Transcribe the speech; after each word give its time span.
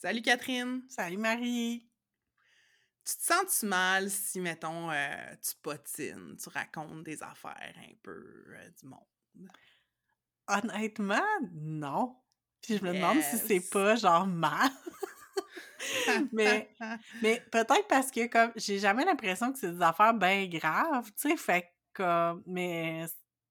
Salut 0.00 0.22
Catherine. 0.22 0.80
Salut 0.88 1.18
Marie. 1.18 1.86
Tu 3.04 3.16
te 3.16 3.22
sens-tu 3.22 3.66
mal 3.66 4.08
si, 4.08 4.40
mettons, 4.40 4.90
euh, 4.90 5.34
tu 5.42 5.54
potines, 5.60 6.36
tu 6.42 6.48
racontes 6.48 7.04
des 7.04 7.22
affaires 7.22 7.74
un 7.76 7.94
peu 8.02 8.46
euh, 8.48 8.70
du 8.80 8.86
monde? 8.86 9.50
Honnêtement, 10.48 11.20
non. 11.52 12.16
Puis 12.62 12.78
je 12.78 12.82
me 12.82 12.94
demande 12.94 13.20
si 13.20 13.36
c'est 13.36 13.60
pas 13.70 13.94
genre 13.96 14.26
mal. 14.26 14.70
mais 16.32 16.74
mais 17.20 17.42
peut-être 17.52 17.86
parce 17.86 18.10
que 18.10 18.26
comme 18.26 18.52
j'ai 18.56 18.78
jamais 18.78 19.04
l'impression 19.04 19.52
que 19.52 19.58
c'est 19.58 19.72
des 19.72 19.82
affaires 19.82 20.14
bien 20.14 20.46
graves, 20.46 21.12
tu 21.12 21.28
sais, 21.28 21.36
fait 21.36 21.62
que 21.92 22.02
comme 22.02 22.42
mais 22.46 23.04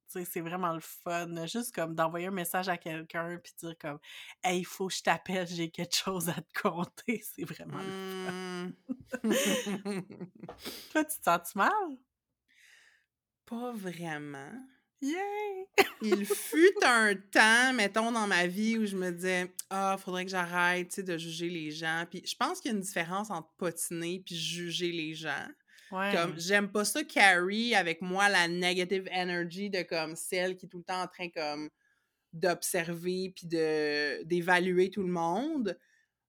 c'est 0.09 0.41
vraiment 0.41 0.73
le 0.73 0.79
fun, 0.79 1.27
là, 1.27 1.45
juste 1.45 1.73
comme 1.73 1.95
d'envoyer 1.95 2.27
un 2.27 2.31
message 2.31 2.69
à 2.69 2.77
quelqu'un 2.77 3.37
puis 3.43 3.53
dire 3.59 3.77
comme 3.79 3.99
Hey, 4.43 4.59
il 4.59 4.65
faut 4.65 4.87
que 4.87 4.93
je 4.93 5.03
t'appelle, 5.03 5.47
j'ai 5.47 5.69
quelque 5.69 5.95
chose 5.95 6.29
à 6.29 6.33
te 6.33 6.59
conter, 6.61 7.23
c'est 7.23 7.43
vraiment 7.43 7.79
le 7.79 7.91
fun. 8.25 8.71
Hmm. 9.23 10.01
Toi, 10.91 11.05
tu 11.05 11.19
te 11.19 11.23
sens 11.23 11.55
mal? 11.55 11.97
Pas 13.45 13.71
vraiment. 13.73 14.51
Yay! 15.01 15.67
Il 16.01 16.25
fut 16.25 16.75
un 16.83 17.15
temps, 17.15 17.73
mettons, 17.73 18.11
dans 18.11 18.27
ma 18.27 18.47
vie 18.47 18.77
où 18.77 18.85
je 18.85 18.97
me 18.97 19.11
disais 19.11 19.53
Ah, 19.69 19.97
faudrait 19.97 20.25
que 20.25 20.31
j'arrête, 20.31 20.89
tu 20.89 21.03
de 21.03 21.17
juger 21.17 21.49
les 21.49 21.71
gens. 21.71 22.05
Puis 22.09 22.21
je 22.25 22.35
pense 22.35 22.59
qu'il 22.59 22.71
y 22.71 22.73
a 22.73 22.77
une 22.77 22.83
différence 22.83 23.29
entre 23.29 23.49
potiner 23.57 24.21
puis 24.25 24.35
juger 24.35 24.91
les 24.91 25.13
gens. 25.13 25.47
Comme, 25.89 26.39
j'aime 26.39 26.71
pas 26.71 26.85
ça 26.85 27.03
carry 27.03 27.73
avec 27.73 28.01
moi 28.01 28.29
la 28.29 28.47
negative 28.47 29.09
energy 29.11 29.69
de 29.69 29.81
comme 29.81 30.15
celle 30.15 30.55
qui 30.55 30.67
est 30.67 30.69
tout 30.69 30.77
le 30.77 30.83
temps 30.83 31.01
en 31.01 31.07
train 31.07 31.29
comme 31.29 31.69
d'observer 32.31 33.33
puis 33.35 33.47
de 33.47 34.23
d'évaluer 34.23 34.91
tout 34.91 35.01
le 35.01 35.11
monde. 35.11 35.77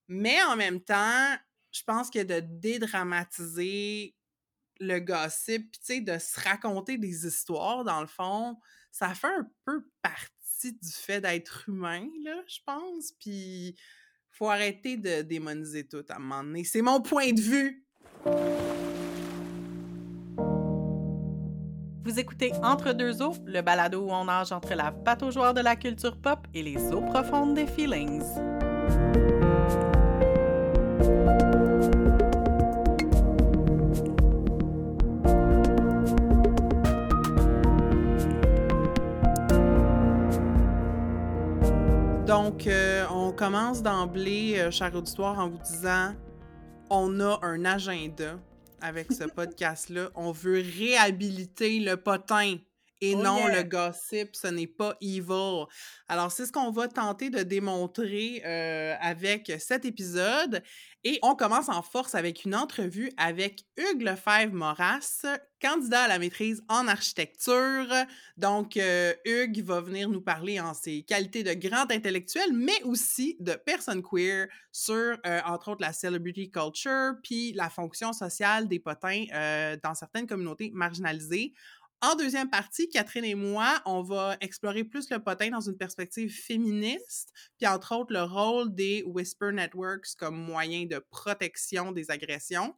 Mais 0.09 0.43
en 0.43 0.57
même 0.57 0.81
temps, 0.81 1.37
je 1.73 1.83
pense 1.85 2.11
que 2.11 2.23
de 2.23 2.41
dédramatiser 2.41 4.17
le 4.81 4.99
gossip, 4.99 5.71
puis 5.71 5.81
tu 5.81 5.95
sais, 5.95 6.01
de 6.01 6.19
se 6.19 6.41
raconter 6.41 6.97
des 6.97 7.27
histoires, 7.27 7.85
dans 7.85 8.01
le 8.01 8.07
fond, 8.07 8.57
ça 8.91 9.15
fait 9.15 9.27
un 9.29 9.47
peu 9.67 9.85
partie 10.03 10.73
du 10.73 10.91
fait 10.91 11.21
d'être 11.21 11.69
humain, 11.69 12.09
là, 12.25 12.43
je 12.49 12.59
pense. 12.65 13.13
Puis 13.21 13.77
faut 14.31 14.49
arrêter 14.49 14.97
de 14.97 15.23
démoniser 15.23 15.87
tout 15.87 16.05
à 16.09 16.17
un 16.17 16.19
moment 16.19 16.43
donné. 16.43 16.65
C'est 16.65 16.83
mon 16.83 17.03
point 17.03 17.33
de 17.33 17.41
vue. 17.41 17.85
Vous 22.11 22.19
écoutez 22.19 22.51
Entre 22.65 22.93
deux 22.93 23.23
eaux, 23.23 23.35
le 23.47 23.61
balado 23.61 24.01
où 24.01 24.11
on 24.11 24.25
nage 24.25 24.51
entre 24.51 24.75
la 24.75 24.91
pataugeoire 24.91 25.55
de 25.55 25.61
la 25.61 25.77
culture 25.77 26.17
pop 26.17 26.41
et 26.55 26.61
les 26.61 26.93
eaux 26.93 27.03
profondes 27.03 27.55
des 27.55 27.69
feelings. 27.69 28.25
Donc, 42.27 42.67
euh, 42.67 43.07
on 43.15 43.31
commence 43.31 43.85
d'emblée, 43.85 44.59
euh, 44.59 44.73
cher 44.73 44.93
auditoire, 44.97 45.39
en 45.39 45.49
vous 45.49 45.59
disant 45.59 46.15
on 46.91 47.21
a 47.21 47.39
un 47.43 47.65
agenda 47.65 48.35
avec 48.81 49.13
ce 49.13 49.25
podcast-là. 49.25 50.11
On 50.15 50.33
veut 50.33 50.63
réhabiliter 50.79 51.81
le 51.81 51.97
potin 51.97 52.57
et 53.01 53.15
Oh 53.15 53.23
non 53.23 53.49
yeah. 53.49 53.63
le 53.63 53.69
gossip. 53.69 54.37
Ce 54.37 54.47
n'est 54.47 54.67
pas 54.67 54.97
evil. 55.01 55.65
Alors, 56.09 56.31
c'est 56.31 56.47
ce 56.47 56.53
qu'on 56.53 56.71
va 56.71 56.89
tenter 56.89 57.31
de 57.31 57.43
démontrer 57.43 58.43
euh, 58.45 58.95
avec 59.01 59.53
cet 59.59 59.85
épisode. 59.85 60.63
Et 61.03 61.19
on 61.23 61.35
commence 61.35 61.71
en 61.71 61.81
force 61.81 62.15
avec 62.15 62.45
une 62.45 62.55
entrevue 62.55 63.11
avec 63.17 63.65
Hugues 63.79 64.03
Lefebvre-Moras, 64.03 65.25
candidat 65.59 66.03
à 66.03 66.09
la 66.09 66.19
maîtrise 66.19 66.63
en 66.69 66.89
architecture. 66.89 67.87
Donc, 68.37 68.77
euh, 68.77 69.15
Hugues 69.25 69.63
va 69.63 69.81
venir 69.81 70.11
nous 70.11 70.21
parler 70.21 70.61
en 70.61 70.75
ses 70.75 71.03
qualités 71.03 71.43
de 71.43 71.55
grand 71.55 71.91
intellectuel, 71.91 72.53
mais 72.53 72.83
aussi 72.83 73.39
de 73.41 73.55
personne 73.55 74.03
queer 74.03 74.49
sur, 74.73 74.95
euh, 74.95 75.41
entre 75.47 75.71
autres, 75.71 75.81
la 75.81 75.95
celebrity 75.95 76.51
culture, 76.51 77.15
puis 77.23 77.53
la 77.55 77.71
fonction 77.71 78.13
sociale 78.13 78.69
des 78.69 78.79
potins 78.79 79.25
euh, 79.33 79.79
dans 79.83 79.95
certaines 79.95 80.27
communautés 80.27 80.71
marginalisées. 80.75 81.55
En 82.03 82.15
deuxième 82.15 82.49
partie, 82.49 82.89
Catherine 82.89 83.27
et 83.27 83.35
moi, 83.35 83.83
on 83.85 84.03
va 84.03 84.37
explorer 84.41 84.85
plus 84.85 85.11
le 85.11 85.19
potin 85.19 85.51
dans 85.51 85.61
une 85.61 85.77
perspective 85.77 86.35
féministe, 86.35 87.31
puis 87.59 87.67
entre 87.67 87.95
autres 87.95 88.15
le 88.15 88.23
rôle 88.23 88.75
des 88.75 89.03
Whisper 89.07 89.53
Networks 89.53 90.15
comme 90.19 90.37
moyen 90.37 90.87
de 90.87 90.99
protection 91.11 91.93
des 91.93 92.11
agressions. 92.11 92.75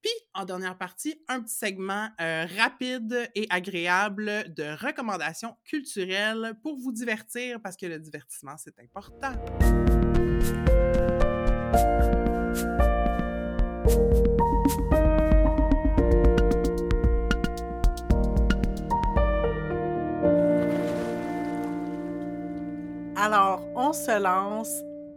Puis, 0.00 0.12
en 0.32 0.46
dernière 0.46 0.78
partie, 0.78 1.22
un 1.28 1.42
petit 1.42 1.54
segment 1.54 2.08
euh, 2.22 2.46
rapide 2.56 3.30
et 3.34 3.46
agréable 3.50 4.54
de 4.54 4.64
recommandations 4.82 5.56
culturelles 5.64 6.54
pour 6.62 6.78
vous 6.78 6.92
divertir, 6.92 7.60
parce 7.62 7.76
que 7.76 7.86
le 7.86 7.98
divertissement, 7.98 8.56
c'est 8.56 8.78
important. 8.78 9.34
Alors, 23.26 23.62
on 23.74 23.94
se 23.94 24.20
lance 24.20 24.68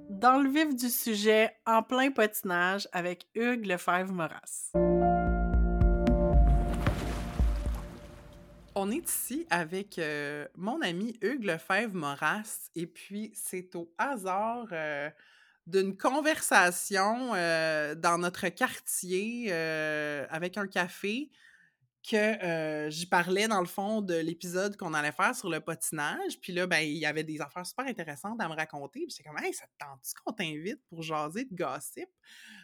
dans 0.10 0.42
le 0.42 0.50
vif 0.50 0.74
du 0.74 0.90
sujet 0.90 1.54
en 1.66 1.84
plein 1.84 2.10
patinage 2.10 2.88
avec 2.94 3.28
Hugues 3.36 3.66
Lefebvre-Moras. 3.66 4.72
On 8.76 8.92
est 8.92 9.10
ici 9.10 9.46
avec 9.50 10.00
euh, 10.00 10.48
mon 10.56 10.82
ami 10.82 11.20
Hugues 11.22 11.44
Lefebvre-Moras, 11.44 12.70
et 12.78 12.88
puis 12.88 13.34
c'est 13.36 13.76
au 13.76 13.94
hasard 13.98 14.68
euh, 14.72 15.10
d'une 15.66 15.98
conversation 15.98 17.34
euh, 17.34 17.94
dans 17.94 18.20
notre 18.20 18.48
quartier 18.48 19.52
avec 19.52 20.58
un 20.58 20.68
café 20.68 21.30
que 22.04 22.16
euh, 22.16 22.90
j'y 22.90 23.06
parlais 23.06 23.48
dans 23.48 23.60
le 23.60 23.68
fond 23.68 24.02
de 24.02 24.16
l'épisode 24.16 24.78
qu'on 24.78 24.94
allait 24.94 25.12
faire 25.12 25.36
sur 25.36 25.50
le 25.50 25.60
patinage. 25.60 26.40
Puis 26.42 26.54
là, 26.54 26.68
ben, 26.68 26.80
il 26.80 26.98
y 26.98 27.06
avait 27.06 27.24
des 27.24 27.42
affaires 27.42 27.66
super 27.66 27.86
intéressantes 27.86 28.42
à 28.42 28.48
me 28.48 28.56
raconter. 28.56 29.02
Puis 29.02 29.16
j'étais 29.18 29.30
comme, 29.30 29.38
hey, 29.44 29.54
ça 29.54 29.66
te 29.66 29.86
tente-tu 29.86 30.14
qu'on 30.24 30.34
t'invite 30.34 30.82
pour 30.90 31.02
jaser 31.02 31.46
de 31.46 31.56
gossip? 31.56 32.10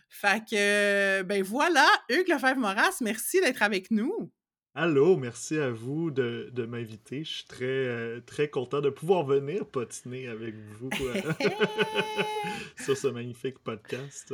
Fait 0.09 0.43
que, 0.43 1.23
ben 1.23 1.43
voilà, 1.43 1.87
Hugues 2.09 2.29
Lefebvre-Moras, 2.29 2.97
merci 3.01 3.41
d'être 3.41 3.63
avec 3.63 3.89
nous. 3.91 4.31
Allô, 4.75 5.17
merci 5.17 5.59
à 5.59 5.69
vous 5.69 6.09
de, 6.09 6.49
de 6.51 6.65
m'inviter. 6.65 7.23
Je 7.23 7.31
suis 7.31 7.45
très, 7.45 7.65
euh, 7.65 8.21
très 8.21 8.49
content 8.49 8.81
de 8.81 8.89
pouvoir 8.89 9.23
venir 9.23 9.67
patiner 9.67 10.27
avec 10.27 10.55
vous 10.55 10.89
euh, 11.01 11.21
sur 12.83 12.97
ce 12.97 13.07
magnifique 13.07 13.59
podcast. 13.59 14.33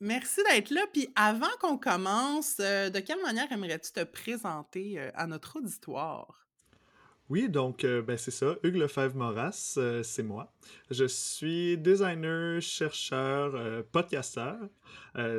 Merci 0.00 0.40
d'être 0.50 0.70
là. 0.70 0.86
Puis 0.92 1.10
avant 1.14 1.50
qu'on 1.60 1.76
commence, 1.76 2.56
euh, 2.60 2.88
de 2.88 3.00
quelle 3.00 3.20
manière 3.20 3.52
aimerais-tu 3.52 3.92
te 3.92 4.02
présenter 4.02 4.98
euh, 4.98 5.10
à 5.14 5.26
notre 5.26 5.58
auditoire? 5.58 6.46
Oui, 7.28 7.48
donc 7.48 7.84
euh, 7.84 8.02
ben, 8.02 8.16
c'est 8.16 8.32
ça, 8.32 8.56
Hugues 8.64 8.76
Lefebvre-Moras, 8.76 9.78
c'est 10.02 10.22
moi. 10.22 10.52
Je 10.90 11.04
suis 11.04 11.78
designer, 11.78 12.60
chercheur, 12.60 13.84
podcasteur. 13.92 14.58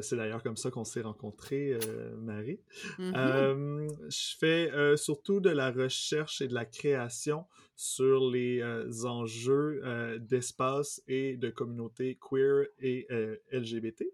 C'est 0.01 0.16
d'ailleurs 0.16 0.41
comme 0.41 0.55
ça 0.55 0.72
qu'on 0.72 0.85
s'est 0.85 1.01
rencontrés, 1.01 1.78
Marie. 2.17 2.61
Mhm. 2.97 3.13
Euh, 3.17 3.88
je 4.07 4.38
fais 4.39 4.72
surtout 4.95 5.41
de 5.41 5.49
la 5.49 5.69
recherche 5.69 6.39
et 6.39 6.47
de 6.47 6.53
la 6.53 6.63
création 6.63 7.45
sur 7.75 8.29
les 8.29 8.63
enjeux 9.03 10.17
d'espace 10.22 11.01
et 11.09 11.35
de 11.35 11.49
communauté 11.49 12.17
queer 12.22 12.67
et 12.79 13.05
LGBT. 13.51 14.05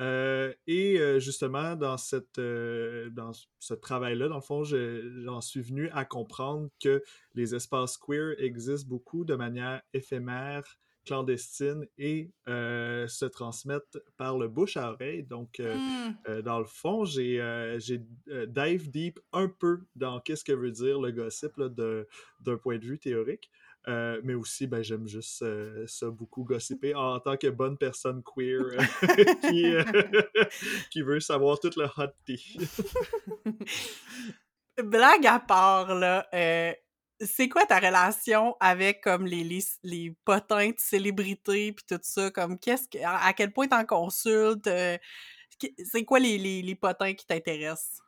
Euh, 0.00 0.54
et 0.66 0.98
euh, 1.00 1.18
justement, 1.18 1.74
dans, 1.74 1.96
cette, 1.96 2.38
euh, 2.38 3.10
dans 3.10 3.32
ce 3.58 3.74
travail-là, 3.74 4.28
dans 4.28 4.36
le 4.36 4.40
fond, 4.40 4.62
je- 4.64 5.22
j'en 5.24 5.40
suis 5.40 5.60
venu 5.60 5.88
à 5.90 6.04
comprendre 6.04 6.68
que 6.80 7.02
les 7.34 7.54
espaces 7.54 7.96
queer 7.98 8.34
existent 8.38 8.88
beaucoup 8.88 9.24
de 9.24 9.34
manière 9.34 9.82
éphémère, 9.92 10.64
clandestine 11.04 11.86
et 11.96 12.30
se 12.46 13.24
transmettent 13.24 13.98
par 14.18 14.36
le 14.36 14.46
bouche 14.46 14.76
à 14.76 14.92
oreille. 14.92 15.22
Donc, 15.24 15.58
Hmm. 15.58 16.42
dans 16.42 16.58
le 16.58 16.66
fond, 16.66 17.04
j'ai 17.06 17.40
dive 18.46 18.90
deep 18.90 19.18
un 19.32 19.48
peu 19.48 19.80
dans 19.96 20.20
qu'est-ce 20.20 20.44
que 20.44 20.52
veut 20.52 20.70
dire 20.70 21.00
le 21.00 21.10
gossip 21.10 21.52
d'un 21.58 22.56
point 22.58 22.76
de 22.78 22.84
vue 22.84 22.98
théorique. 22.98 23.50
Euh, 23.88 24.20
mais 24.22 24.34
aussi, 24.34 24.66
ben, 24.66 24.82
j'aime 24.82 25.08
juste 25.08 25.40
euh, 25.42 25.86
ça 25.86 26.10
beaucoup 26.10 26.44
gossiper 26.44 26.94
en 26.94 27.18
tant 27.20 27.38
que 27.38 27.46
bonne 27.46 27.78
personne 27.78 28.22
queer 28.22 28.60
euh, 28.60 28.76
qui, 30.90 31.00
veut 31.00 31.20
savoir 31.20 31.58
tout 31.58 31.70
le 31.76 31.84
hot 31.84 32.12
tea. 32.26 32.58
Blague 34.84 35.26
à 35.26 35.40
part, 35.40 35.94
là, 35.94 36.28
c'est 37.20 37.48
quoi 37.48 37.64
ta 37.64 37.78
relation 37.78 38.56
avec 38.60 39.02
comme 39.02 39.26
les, 39.26 39.42
les, 39.42 39.64
les 39.82 40.14
potins 40.24 40.68
de 40.68 40.78
célébrités 40.78 41.72
puis 41.72 41.84
tout 41.88 41.98
ça? 42.02 42.30
Comme 42.30 42.58
qu'est-ce 42.58 42.88
que. 42.88 42.98
À 43.02 43.32
quel 43.32 43.52
point 43.52 43.68
t'en 43.68 43.84
consultes? 43.84 44.68
c'est 45.84 46.04
quoi 46.04 46.20
les, 46.20 46.38
les, 46.38 46.62
les 46.62 46.74
potins 46.76 47.14
qui 47.14 47.26
t'intéressent? 47.26 48.02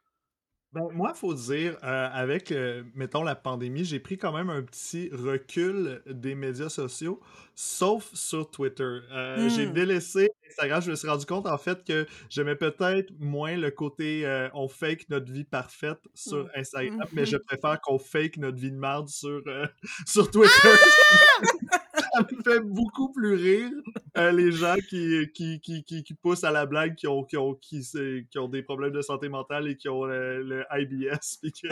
Ben, 0.72 0.88
moi, 0.92 1.10
il 1.14 1.18
faut 1.18 1.34
dire, 1.34 1.76
euh, 1.82 2.08
avec, 2.12 2.52
euh, 2.52 2.84
mettons, 2.94 3.24
la 3.24 3.34
pandémie, 3.34 3.84
j'ai 3.84 3.98
pris 3.98 4.16
quand 4.18 4.32
même 4.32 4.50
un 4.50 4.62
petit 4.62 5.10
recul 5.12 6.00
des 6.06 6.36
médias 6.36 6.68
sociaux, 6.68 7.20
sauf 7.56 8.08
sur 8.14 8.48
Twitter. 8.50 8.84
Euh, 9.10 9.48
J'ai 9.48 9.66
Hmm. 9.66 9.72
délaissé 9.72 10.28
Instagram, 10.48 10.80
je 10.82 10.90
me 10.92 10.96
suis 10.96 11.08
rendu 11.08 11.26
compte, 11.26 11.46
en 11.48 11.58
fait, 11.58 11.84
que 11.84 12.06
j'aimais 12.28 12.54
peut-être 12.54 13.10
moins 13.18 13.56
le 13.56 13.70
côté 13.72 14.24
euh, 14.26 14.48
on 14.54 14.68
fake 14.68 15.06
notre 15.08 15.30
vie 15.32 15.44
parfaite 15.44 16.00
sur 16.14 16.44
Mm. 16.44 16.50
Instagram, 16.56 17.08
mais 17.12 17.26
je 17.26 17.36
préfère 17.36 17.80
qu'on 17.80 17.98
fake 17.98 18.36
notre 18.38 18.58
vie 18.58 18.70
de 18.70 18.76
merde 18.78 19.08
sur, 19.08 19.42
euh, 19.48 19.66
sur 20.06 20.30
Twitter. 20.30 20.50
ça 21.94 22.22
me 22.30 22.42
fait 22.42 22.60
beaucoup 22.60 23.12
plus 23.12 23.34
rire 23.34 23.70
euh, 24.16 24.32
les 24.32 24.52
gens 24.52 24.76
qui, 24.88 25.30
qui, 25.34 25.60
qui, 25.60 25.84
qui, 25.84 26.02
qui 26.02 26.14
poussent 26.14 26.44
à 26.44 26.50
la 26.50 26.66
blague, 26.66 26.94
qui 26.94 27.06
ont, 27.06 27.24
qui, 27.24 27.36
ont, 27.36 27.54
qui, 27.54 27.82
qui 28.30 28.38
ont 28.38 28.48
des 28.48 28.62
problèmes 28.62 28.92
de 28.92 29.02
santé 29.02 29.28
mentale 29.28 29.68
et 29.68 29.76
qui 29.76 29.88
ont 29.88 30.04
le, 30.04 30.42
le 30.42 30.64
IBS. 30.72 31.38
puis 31.40 31.52
que 31.52 31.68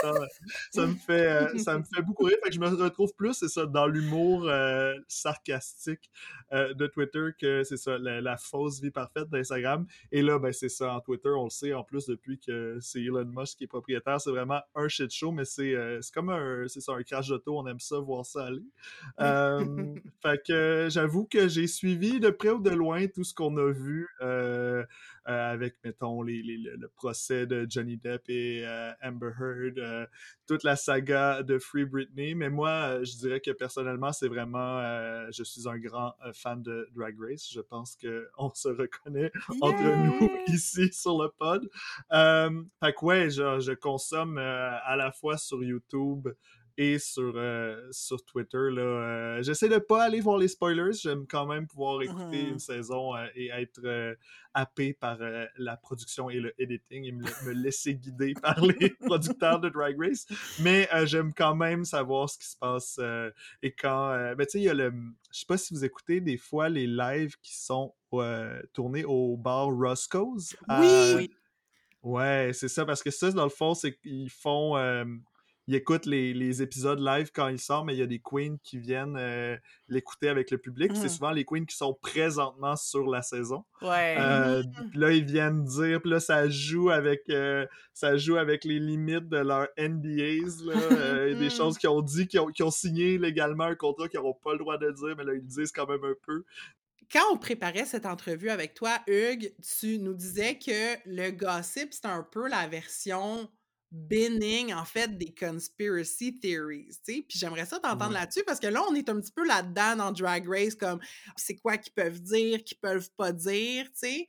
temps, 0.00 0.18
ça, 0.70 0.86
me 0.86 0.94
fait, 0.94 1.26
euh, 1.26 1.58
ça 1.58 1.78
me 1.78 1.84
fait 1.84 2.02
beaucoup 2.02 2.24
rire. 2.24 2.36
Fait 2.42 2.50
que 2.50 2.54
je 2.54 2.60
me 2.60 2.68
retrouve 2.68 3.14
plus, 3.14 3.34
c'est 3.34 3.48
ça, 3.48 3.66
dans 3.66 3.86
l'humour 3.86 4.48
euh, 4.48 4.94
sarcastique 5.08 6.10
euh, 6.52 6.74
de 6.74 6.86
Twitter 6.86 7.28
que 7.38 7.64
c'est 7.64 7.76
ça, 7.76 7.98
la, 7.98 8.20
la 8.20 8.36
fausse 8.36 8.80
vie 8.80 8.90
parfaite 8.90 9.28
d'Instagram. 9.30 9.86
Et 10.12 10.22
là, 10.22 10.38
ben, 10.38 10.52
c'est 10.52 10.68
ça, 10.68 10.92
en 10.92 11.00
Twitter, 11.00 11.30
on 11.30 11.44
le 11.44 11.50
sait, 11.50 11.72
en 11.72 11.84
plus, 11.84 12.06
depuis 12.06 12.38
que 12.38 12.78
c'est 12.80 13.00
Elon 13.00 13.24
Musk 13.24 13.58
qui 13.58 13.64
est 13.64 13.68
propriétaire, 13.68 14.20
c'est 14.20 14.30
vraiment 14.30 14.60
un 14.74 14.88
shit 14.88 15.12
show, 15.12 15.32
mais 15.32 15.44
c'est 15.44 15.74
euh, 15.74 16.00
comme 16.14 16.30
un, 16.30 16.66
ça, 16.68 16.92
un 16.92 17.02
crash 17.02 17.28
d'auto, 17.28 17.58
on 17.58 17.66
aime 17.66 17.80
ça, 17.80 17.98
voir 17.98 18.24
ça 18.24 18.46
aller. 18.46 18.64
Euh, 19.20 19.94
fait 20.22 20.42
que 20.46 20.52
euh, 20.52 20.90
j'avoue 20.90 21.24
que 21.24 21.48
j'ai 21.48 21.66
suivi 21.76 22.20
de 22.20 22.30
près 22.30 22.50
ou 22.50 22.60
de 22.60 22.70
loin 22.70 23.06
tout 23.08 23.24
ce 23.24 23.34
qu'on 23.34 23.56
a 23.56 23.70
vu 23.72 24.08
euh, 24.22 24.84
euh, 25.28 25.52
avec, 25.52 25.76
mettons, 25.84 26.22
les, 26.22 26.42
les- 26.42 26.56
le, 26.56 26.88
procès 26.88 27.46
de 27.46 27.66
Johnny 27.68 27.96
Depp 27.96 28.22
et 28.28 28.64
euh, 28.66 28.92
Amber 29.02 29.30
Heard, 29.40 30.08
toute 30.46 30.62
la 30.64 30.76
saga 30.76 31.42
de 31.42 31.58
Free 31.58 31.84
Britney. 31.84 32.34
Mais 32.34 32.48
moi, 32.50 33.02
je 33.04 33.16
dirais 33.16 33.40
que 33.40 33.50
personnellement, 33.50 34.12
c'est 34.12 34.28
vraiment, 34.28 34.80
je 35.30 35.42
suis 35.42 35.68
un 35.68 35.78
grand 35.78 36.14
fan 36.32 36.62
de 36.62 36.88
Drag 36.94 37.14
Race. 37.20 37.48
Je 37.52 37.60
pense 37.60 37.96
qu'on 37.96 38.50
se 38.54 38.68
reconnaît 38.68 39.30
entre 39.60 39.82
nous 39.82 40.30
ici 40.54 40.92
sur 40.92 41.22
le 41.22 41.28
pod. 41.38 41.68
Fait 42.10 42.92
que 42.92 43.04
ouais, 43.04 43.30
je, 43.30 43.60
je 43.60 43.72
consomme 43.72 44.38
à 44.38 44.96
la 44.96 45.12
fois 45.12 45.36
sur 45.36 45.62
YouTube 45.62 46.28
et 46.78 46.98
sur, 46.98 47.32
euh, 47.36 47.80
sur 47.90 48.24
Twitter. 48.24 48.58
Là, 48.70 48.82
euh, 48.82 49.42
j'essaie 49.42 49.68
de 49.68 49.78
pas 49.78 50.04
aller 50.04 50.20
voir 50.20 50.38
les 50.38 50.48
spoilers. 50.48 50.92
J'aime 50.92 51.26
quand 51.26 51.46
même 51.46 51.66
pouvoir 51.66 52.02
écouter 52.02 52.42
Mhm. 52.44 52.52
une 52.52 52.58
saison 52.58 53.16
euh, 53.16 53.26
et 53.34 53.48
être 53.48 53.80
euh, 53.84 54.14
happé 54.54 54.92
par 54.92 55.18
euh, 55.20 55.46
la 55.56 55.76
production 55.76 56.28
et 56.30 56.38
le 56.40 56.52
editing 56.60 57.04
et 57.04 57.12
me, 57.12 57.24
me 57.46 57.52
laisser 57.52 57.94
guider 57.94 58.34
par 58.42 58.60
les 58.60 58.90
producteurs 59.00 59.60
de 59.60 59.68
Drag 59.68 59.96
Race. 59.98 60.26
Mais 60.60 60.88
euh, 60.94 61.06
j'aime 61.06 61.32
quand 61.32 61.54
même 61.54 61.84
savoir 61.84 62.28
ce 62.28 62.38
qui 62.38 62.46
se 62.46 62.56
passe 62.56 62.96
euh, 63.00 63.30
et 63.62 63.72
quand. 63.72 64.10
euh, 64.10 64.34
ben, 64.34 64.44
tu 64.46 64.52
sais, 64.52 64.58
il 64.60 64.64
y 64.64 64.68
a 64.68 64.74
le. 64.74 64.92
Je 65.32 65.40
sais 65.40 65.46
pas 65.46 65.58
si 65.58 65.72
vous 65.74 65.84
écoutez 65.84 66.20
des 66.20 66.36
fois 66.38 66.68
les 66.68 66.86
lives 66.86 67.36
qui 67.42 67.56
sont 67.56 67.94
euh, 68.14 68.62
tournés 68.72 69.04
au 69.04 69.36
bar 69.36 69.66
Roscoe's. 69.68 70.56
Oui! 70.68 71.14
Oui. 71.16 71.30
Ouais, 72.02 72.52
c'est 72.54 72.68
ça, 72.68 72.84
parce 72.84 73.02
que 73.02 73.10
ça, 73.10 73.32
dans 73.32 73.42
le 73.44 73.50
fond, 73.50 73.74
c'est 73.74 73.96
qu'ils 73.96 74.30
font. 74.30 74.76
Ils 75.68 75.74
écoutent 75.74 76.06
les, 76.06 76.32
les 76.32 76.62
épisodes 76.62 77.00
live 77.00 77.30
quand 77.34 77.48
ils 77.48 77.58
sortent, 77.58 77.86
mais 77.86 77.94
il 77.94 77.98
y 77.98 78.02
a 78.02 78.06
des 78.06 78.20
queens 78.20 78.56
qui 78.62 78.78
viennent 78.78 79.16
euh, 79.18 79.56
l'écouter 79.88 80.28
avec 80.28 80.50
le 80.50 80.58
public. 80.58 80.92
C'est 80.94 81.02
Mhm. 81.02 81.08
souvent 81.08 81.30
les 81.32 81.44
queens 81.44 81.64
qui 81.64 81.76
sont 81.76 81.92
présentement 81.92 82.76
sur 82.76 83.06
la 83.06 83.22
saison. 83.22 83.64
Ouais. 83.82 84.16
Euh, 84.18 84.62
puis 84.92 84.98
là, 85.00 85.10
ils 85.12 85.24
viennent 85.24 85.64
dire, 85.64 86.00
puis 86.00 86.10
là, 86.10 86.20
ça 86.20 86.48
joue 86.48 86.90
avec, 86.90 87.22
euh, 87.30 87.66
ça 87.92 88.16
joue 88.16 88.36
avec 88.36 88.64
les 88.64 88.78
limites 88.78 89.28
de 89.28 89.38
leurs 89.38 89.68
NDAs, 89.76 90.64
là, 90.64 91.34
des 91.34 91.50
choses 91.50 91.78
qu'ils 91.78 91.88
ont 91.90 92.02
dit, 92.02 92.28
qu'ils 92.28 92.40
ont, 92.40 92.46
qu'ils 92.46 92.64
ont 92.64 92.70
signé 92.70 93.18
légalement 93.18 93.64
un 93.64 93.74
contrat 93.74 94.08
qu'ils 94.08 94.20
n'auront 94.20 94.38
pas 94.42 94.52
le 94.52 94.58
droit 94.58 94.78
de 94.78 94.90
dire, 94.92 95.16
mais 95.16 95.24
là, 95.24 95.32
ils 95.34 95.40
le 95.40 95.46
disent 95.48 95.72
quand 95.72 95.88
même 95.88 96.04
un 96.04 96.14
peu. 96.24 96.44
Quand 97.12 97.22
on 97.32 97.38
préparait 97.38 97.84
cette 97.84 98.06
entrevue 98.06 98.50
avec 98.50 98.74
toi, 98.74 98.98
Hugues, 99.06 99.52
tu 99.62 99.98
nous 99.98 100.14
disais 100.14 100.58
que 100.58 100.96
le 101.06 101.30
gossip, 101.30 101.92
c'est 101.92 102.06
un 102.06 102.22
peu 102.24 102.48
la 102.48 102.66
version 102.66 103.48
bénigne, 103.92 104.74
en 104.74 104.84
fait, 104.84 105.16
des 105.16 105.34
conspiracy 105.34 106.38
theories, 106.38 106.88
tu 107.06 107.14
sais. 107.14 107.24
Puis 107.28 107.38
j'aimerais 107.38 107.66
ça 107.66 107.78
t'entendre 107.78 108.08
Ouais. 108.08 108.20
là-dessus 108.20 108.42
parce 108.46 108.60
que 108.60 108.66
là, 108.66 108.82
on 108.88 108.94
est 108.94 109.08
un 109.08 109.20
petit 109.20 109.32
peu 109.32 109.46
là-dedans 109.46 109.96
dans 109.96 110.12
Drag 110.12 110.46
Race, 110.48 110.74
comme 110.74 111.00
c'est 111.36 111.56
quoi 111.56 111.78
qu'ils 111.78 111.92
peuvent 111.94 112.20
dire, 112.20 112.62
qu'ils 112.64 112.78
peuvent 112.78 113.10
pas 113.16 113.32
dire, 113.32 113.84
tu 113.86 113.90
sais. 113.94 114.28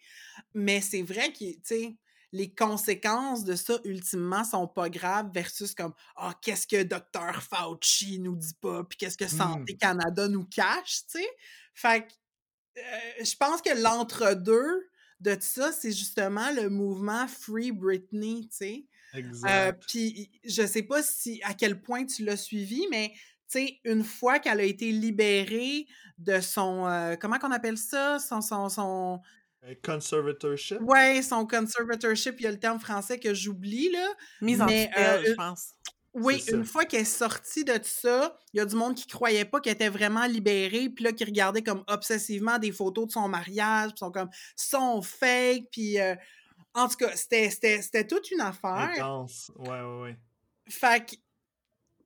Mais 0.53 0.81
c'est 0.81 1.01
vrai 1.01 1.31
que, 1.33 1.39
tu 1.39 1.59
sais, 1.63 1.97
les 2.33 2.53
conséquences 2.53 3.45
de 3.45 3.55
ça, 3.55 3.79
ultimement, 3.85 4.43
sont 4.43 4.67
pas 4.67 4.89
graves 4.89 5.31
versus 5.33 5.73
comme 5.73 5.93
Ah, 6.15 6.33
qu'est-ce 6.41 6.67
que 6.67 6.83
Dr. 6.83 7.41
Fauci 7.41 8.19
nous 8.19 8.35
dit 8.35 8.53
pas, 8.61 8.83
puis 8.83 8.97
qu'est-ce 8.97 9.17
que 9.17 9.27
Santé 9.27 9.75
Canada 9.77 10.27
nous 10.27 10.45
cache, 10.45 11.01
tu 11.11 11.19
sais? 11.19 11.27
Fait 11.73 12.05
que 12.07 12.13
euh, 12.79 13.23
je 13.23 13.35
pense 13.37 13.61
que 13.61 13.71
l'entre-deux 13.81 14.87
de 15.19 15.33
tout 15.33 15.41
ça, 15.41 15.71
c'est 15.71 15.91
justement 15.91 16.51
le 16.51 16.69
mouvement 16.69 17.27
Free 17.27 17.71
Britney, 17.71 18.47
tu 18.51 18.57
sais. 18.57 18.85
Euh, 19.17 19.69
Exact. 19.69 19.83
Puis 19.87 20.31
je 20.45 20.65
sais 20.65 20.83
pas 20.83 21.03
si 21.03 21.41
à 21.43 21.53
quel 21.53 21.81
point 21.81 22.05
tu 22.05 22.23
l'as 22.23 22.37
suivi, 22.37 22.85
mais 22.91 23.11
tu 23.49 23.59
sais, 23.59 23.79
une 23.85 24.03
fois 24.03 24.39
qu'elle 24.39 24.59
a 24.59 24.63
été 24.63 24.91
libérée 24.91 25.85
de 26.17 26.39
son 26.41 26.87
euh, 26.87 27.15
comment 27.15 27.39
qu'on 27.39 27.51
appelle 27.51 27.77
ça? 27.77 28.19
Son, 28.19 28.41
son, 28.41 28.69
son 28.69 29.21
Euh, 29.63 29.73
Conservatorship? 29.83 30.79
Ouais, 30.81 31.21
son 31.21 31.45
conservatorship, 31.47 32.35
il 32.39 32.43
y 32.43 32.47
a 32.47 32.51
le 32.51 32.59
terme 32.59 32.79
français 32.79 33.19
que 33.19 33.33
j'oublie, 33.33 33.89
là. 33.91 34.07
Mise 34.41 34.61
en 34.61 34.65
mais, 34.65 34.87
tutelle, 34.87 35.21
euh, 35.21 35.29
je 35.29 35.33
pense. 35.33 35.73
Oui, 36.13 36.43
une 36.51 36.65
fois 36.65 36.85
qu'elle 36.85 37.01
est 37.01 37.05
sortie 37.05 37.63
de 37.63 37.73
tout 37.73 37.83
ça, 37.83 38.39
il 38.53 38.57
y 38.57 38.59
a 38.59 38.65
du 38.65 38.75
monde 38.75 38.95
qui 38.95 39.05
croyait 39.05 39.45
pas 39.45 39.59
qu'elle 39.59 39.73
était 39.73 39.89
vraiment 39.89 40.25
libérée, 40.25 40.89
puis 40.89 41.03
là, 41.03 41.11
qui 41.11 41.23
regardait 41.23 41.61
comme 41.61 41.83
obsessivement 41.87 42.57
des 42.57 42.71
photos 42.71 43.07
de 43.07 43.11
son 43.11 43.27
mariage, 43.27 43.89
puis 43.91 43.99
sont 43.99 44.11
comme, 44.11 44.29
sont 44.55 45.01
fake, 45.03 45.65
puis 45.71 45.99
euh, 45.99 46.15
en 46.77 46.87
tout 46.87 46.95
cas, 46.97 47.09
c'était- 47.15 48.07
toute 48.07 48.31
une 48.31 48.41
affaire. 48.41 48.91
Intense. 48.95 49.51
Ouais, 49.57 49.69
ouais, 49.69 50.01
ouais. 50.03 50.17
Fait 50.69 51.05
que, 51.05 51.15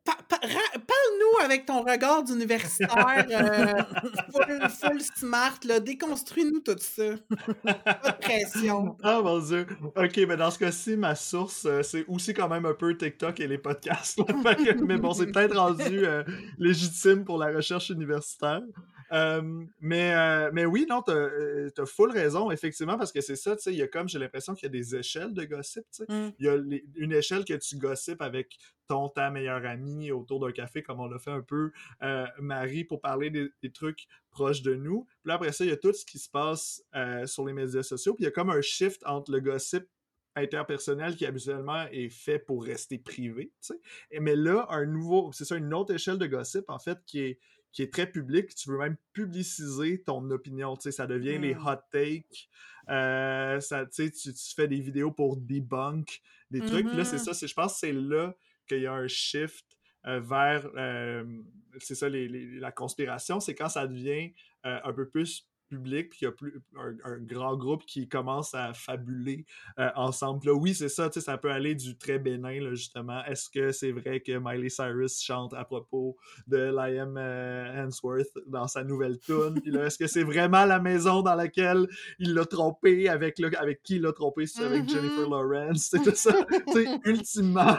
pa- 0.03 0.18
pa- 0.29 0.35
ra- 0.41 0.79
parle-nous 0.79 1.44
avec 1.45 1.65
ton 1.65 1.83
regard 1.83 2.23
d'universitaire 2.23 3.25
euh, 3.29 3.83
full, 4.33 4.69
full 4.69 5.01
smart, 5.18 5.59
déconstruis-nous 5.81 6.59
tout 6.62 6.75
ça. 6.79 7.15
Pas 7.63 8.12
de 8.12 8.19
pression. 8.19 8.97
Ah 9.03 9.22
mon 9.22 9.39
dieu. 9.39 9.67
Ok, 9.96 10.17
mais 10.27 10.38
dans 10.38 10.51
ce 10.51 10.60
cas-ci, 10.60 10.96
ma 10.98 11.15
source, 11.15 11.65
euh, 11.65 11.84
c'est 11.84 12.05
aussi 12.07 12.34
quand 12.34 12.48
même 12.50 12.65
un 12.65 12.74
peu 12.74 12.96
TikTok 12.98 13.39
et 13.39 13.48
les 13.48 13.57
podcasts. 13.57 14.17
là. 14.19 14.25
Fait 14.43 14.55
que- 14.75 14.84
mais 14.84 14.98
bon, 14.98 15.13
c'est 15.13 15.27
peut-être 15.31 15.57
rendu 15.57 16.05
euh, 16.05 16.24
légitime 16.57 17.24
pour 17.25 17.38
la 17.38 17.48
recherche 17.55 17.89
universitaire. 17.89 18.62
Euh, 19.12 19.65
mais, 19.80 20.13
euh, 20.13 20.51
mais 20.53 20.65
oui, 20.65 20.86
non, 20.89 21.01
t'as 21.01 21.13
euh, 21.13 21.70
t'as 21.75 21.86
full 21.86 22.12
raison, 22.12 22.50
effectivement, 22.51 22.98
parce 22.98 23.12
que 23.12 23.22
c'est 23.22 23.36
ça, 23.36 23.56
tu 23.56 23.63
sais, 23.63 23.74
il 23.74 23.77
y 23.77 23.82
a 23.82 23.88
comme, 23.88 24.08
j'ai 24.08 24.20
l'impression 24.20 24.53
qu'il 24.53 24.63
y 24.63 24.68
a 24.68 24.70
des 24.70 24.96
échelles 24.96 25.34
de 25.34 25.44
gossip, 25.44 25.84
tu 25.96 26.03
sais. 26.03 26.06
Mm. 26.08 26.34
Il 26.39 26.46
y 26.46 26.50
a 26.50 26.58
les- 26.58 26.86
une 26.96 27.12
échelle 27.12 27.44
que 27.46 27.53
tu 27.53 27.77
gossipes 27.77 28.22
avec 28.22 28.58
ton, 28.88 29.10
ta 29.10 29.30
meilleure 29.30 29.65
amie 29.65 30.12
autour 30.12 30.39
d'un 30.39 30.51
café, 30.51 30.82
comme 30.84 31.00
on 31.00 31.08
l'a 31.08 31.20
fait 31.20 31.32
un 31.32 31.41
peu, 31.41 31.72
euh, 32.03 32.25
Marie, 32.39 32.84
pour 32.84 33.01
parler 33.01 33.30
des, 33.30 33.50
des 33.62 33.72
trucs 33.72 34.06
proches 34.30 34.62
de 34.62 34.75
nous. 34.75 35.03
Puis 35.06 35.30
là, 35.30 35.34
après 35.36 35.51
ça, 35.51 35.65
il 35.65 35.70
y 35.70 35.74
a 35.74 35.77
tout 35.77 35.94
ce 35.94 36.06
qui 36.06 36.20
se 36.20 36.30
passe 36.30 36.84
sur 37.25 37.46
les 37.46 37.53
médias 37.53 37.84
sociaux. 37.84 38.13
Puis 38.13 38.24
il 38.24 38.25
y 38.25 38.30
a 38.30 38.32
comme 38.32 38.50
un 38.50 38.62
shift 38.62 39.01
entre 39.06 39.32
le 39.32 39.39
gossip 39.41 39.86
interpersonnel 40.36 41.15
qui 41.15 41.25
habituellement 41.25 41.86
est 41.91 42.10
fait 42.10 42.39
pour 42.39 42.63
rester 42.63 42.98
privé, 42.98 43.51
tu 43.62 43.74
sais. 43.74 44.20
Mais 44.20 44.36
là, 44.36 44.65
un 44.70 44.86
nouveau, 44.86 45.32
c'est 45.34 45.46
ça, 45.46 45.56
une 45.58 45.74
autre 45.74 45.94
échelle 45.94 46.18
de 46.18 46.25
gossip, 46.27 46.63
en 46.70 46.80
fait, 46.80 47.00
qui 47.06 47.20
est, 47.20 47.39
qui 47.72 47.82
est 47.84 47.92
très 47.94 48.06
publique. 48.10 48.54
Tu 48.56 48.70
veux 48.70 48.78
même 48.78 48.98
publiciser 49.13 50.04
ton 50.04 50.30
opinion, 50.32 50.75
tu 50.75 50.84
sais. 50.84 50.92
Ça 50.92 51.08
devient 51.08 51.38
les 51.38 51.56
Mm. 51.56 51.68
hot 51.68 51.80
takes. 51.92 52.50
Euh, 52.90 53.60
ça, 53.60 53.86
tu, 53.86 54.10
sais, 54.12 54.32
tu 54.34 54.56
fais 54.56 54.68
des 54.68 54.80
vidéos 54.82 55.12
pour 55.12 55.38
debunk 55.38 56.22
des 56.50 56.60
trucs. 56.60 56.88
Puis 56.88 56.98
là, 56.98 57.06
c'est 57.06 57.18
Mhm. 57.25 57.34
ça, 57.34 57.48
je 57.48 57.54
pense 57.54 57.74
que 57.74 57.80
c'est 57.80 57.94
là 57.94 58.36
qu'il 58.68 58.82
y 58.82 58.88
a 58.88 58.94
un 58.94 59.08
shift 59.08 59.66
euh, 60.08 60.20
vers, 60.20 60.68
euh, 60.78 61.24
c'est 61.80 61.94
ça, 61.94 62.10
les- 62.10 62.28
les- 62.28 62.60
la 62.60 62.72
conspiration, 62.72 63.40
c'est 63.40 63.54
quand 63.54 63.70
ça 63.70 63.86
devient 63.88 64.34
un 64.63 64.94
peu 64.94 65.08
plus 65.08 65.48
public, 65.72 66.10
puis 66.10 66.20
il 66.22 66.25
y 66.25 66.28
a 66.28 66.32
plus, 66.32 66.62
un, 66.78 67.18
grand 67.20 67.56
groupe 67.56 67.86
qui 67.86 68.10
commence 68.10 68.54
à 68.54 68.74
fabuler 68.74 69.46
euh, 69.80 69.90
ensemble. 69.96 70.46
Là, 70.48 70.54
oui, 70.54 70.74
c'est 70.74 70.90
ça, 70.90 71.10
tu 71.10 71.20
sais, 71.20 71.25
ça 71.25 71.38
peut 71.38 71.51
aller 71.51 71.75
du 71.75 71.98
très 71.98 72.20
bénin, 72.20 72.60
là, 72.60 72.74
justement. 72.74 73.24
Est-ce 73.25 73.50
que 73.50 73.72
c'est 73.72 73.92
vrai 73.92 74.20
que 74.20 74.38
Miley 74.38 74.70
Cyrus 74.70 75.22
chante 75.22 75.54
à 75.54 75.63
propos 75.63 76.18
de 76.48 76.58
Liam 76.58 77.16
euh, 77.18 77.84
Hemsworth 77.84 78.38
dans 78.48 78.68
sa 78.68 78.84
nouvelle 78.84 79.18
tune? 79.20 79.60
Puis 79.62 79.72
là, 79.72 79.86
est-ce 79.86 79.98
que 79.98 80.08
c'est 80.08 80.24
vraiment 80.24 80.66
la 80.66 80.80
maison 80.80 81.22
dans 81.22 81.36
laquelle 81.36 81.88
il 82.20 82.34
l'a 82.34 82.46
trompé, 82.46 83.08
avec, 83.08 83.40
le, 83.40 83.58
avec 83.58 83.82
qui 83.82 83.96
il 83.96 84.01
l'a 84.01 84.12
trompé, 84.12 84.46
c'est 84.46 84.63
avec 84.63 84.90
Jennifer 84.90 85.22
Mm-hmm. 85.22 85.30
Lawrence? 85.30 85.90
C'est 85.92 86.04
tout 86.04 86.16
ça. 86.16 86.34
tu 86.68 86.74
sais, 86.74 87.00
ultimement, 87.06 87.78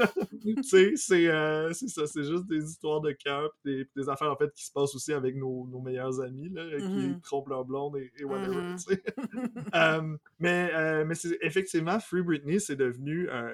tu 0.42 0.62
sais, 0.62 0.92
c'est 0.96 1.28
euh, 1.28 1.72
c'est 1.72 1.88
ça, 1.88 2.06
c'est 2.06 2.24
juste 2.24 2.46
des 2.46 2.64
histoires 2.64 3.00
de 3.00 3.12
cœur, 3.12 3.50
des, 3.64 3.86
des 3.96 4.08
affaires, 4.08 4.32
en 4.32 4.36
fait, 4.36 4.52
qui 4.52 4.64
se 4.64 4.72
passent 4.72 4.94
aussi 4.94 5.12
avec 5.12 5.36
nos, 5.36 5.66
nos 5.66 5.80
meilleurs 5.80 6.20
amis, 6.20 6.48
là, 6.50 6.64
qui 6.78 7.20
Trompent 7.30 7.48
leur 7.48 7.64
blonde 7.64 7.96
et, 7.96 8.10
et 8.18 8.24
whatever, 8.24 8.62
Mhm. 8.72 8.78
sais. 8.78 9.02
Euh, 9.74 10.16
mais 10.40 10.70
euh, 10.74 11.04
mais 11.04 11.14
c'est 11.14 11.38
effectivement, 11.42 12.00
Free 12.00 12.22
Britney, 12.22 12.58
c'est 12.60 12.74
devenu 12.76 13.30
un, 13.30 13.52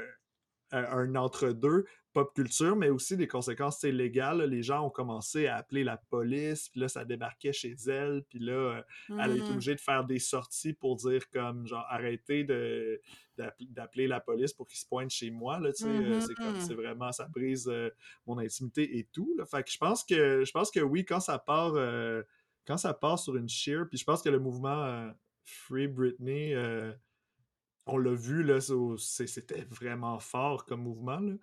un- 0.73 1.15
entre-deux 1.15 1.85
pop 2.15 2.33
culture, 2.35 2.75
mais 2.77 2.89
aussi 2.89 3.15
des 3.19 3.29
conséquences 3.29 3.83
légales. 3.85 4.41
Les 4.45 4.63
gens 4.63 4.87
ont 4.87 4.91
commencé 4.91 5.47
à 5.47 5.57
appeler 5.57 5.85
la 5.85 5.99
police, 5.99 6.71
puis 6.71 6.81
là, 6.81 6.89
ça 6.89 7.05
débarquait 7.05 7.53
chez 7.53 7.75
elle, 7.89 8.23
puis 8.31 8.39
là, 8.39 8.53
euh, 8.55 8.83
elle 9.19 9.33
a 9.33 9.35
été 9.35 9.51
Mhm. 9.51 9.57
obligée 9.57 9.75
de 9.75 9.81
faire 9.81 10.05
des 10.05 10.19
sorties 10.19 10.73
pour 10.73 10.97
dire 10.97 11.29
comme, 11.31 11.67
genre, 11.67 11.85
arrêtez 11.91 12.45
de 12.45 13.01
d'app- 13.37 13.63
d'appeler 13.69 14.07
la 14.07 14.21
police 14.21 14.55
pour 14.55 14.67
qu'ils 14.67 14.79
se 14.79 14.87
pointent 14.87 15.11
chez 15.11 15.31
moi, 15.31 15.61
là, 15.61 15.71
tu 15.75 15.83
sais, 15.83 15.89
euh, 15.89 16.19
c'est 16.21 16.37
comme, 16.37 16.59
c'est 16.59 16.73
vraiment, 16.75 17.13
ça 17.13 17.29
brise 17.29 17.69
euh, 17.69 17.91
mon 18.27 18.39
intimité 18.39 18.97
et 18.97 19.05
tout, 19.13 19.35
là. 19.37 19.45
Fait 19.45 19.63
que 19.63 19.71
je 19.71 19.77
pense 19.77 20.03
que, 20.05 20.43
je 20.43 20.53
pense 20.53 20.71
que 20.71 20.81
oui, 20.81 21.05
quand 21.05 21.21
ça 21.21 21.39
part, 21.39 21.75
euh, 21.77 22.23
quand 22.67 22.77
ça 22.77 22.93
part 22.95 23.19
sur 23.19 23.37
une 23.37 23.49
sheer, 23.49 23.87
puis 23.89 23.99
je 23.99 24.05
pense 24.05 24.23
que 24.23 24.29
le 24.29 24.39
mouvement 24.39 24.85
euh, 24.85 25.11
Free 25.45 25.87
Britney, 25.89 26.55
euh, 26.55 26.93
on 27.89 27.99
l'a 27.99 28.15
vu, 28.15 28.43
là, 28.43 28.59
c'était 28.99 29.65
vraiment 29.71 30.19
fort 30.19 30.65
comme 30.65 30.83
mouvement, 30.83 31.21
là. 31.21 31.35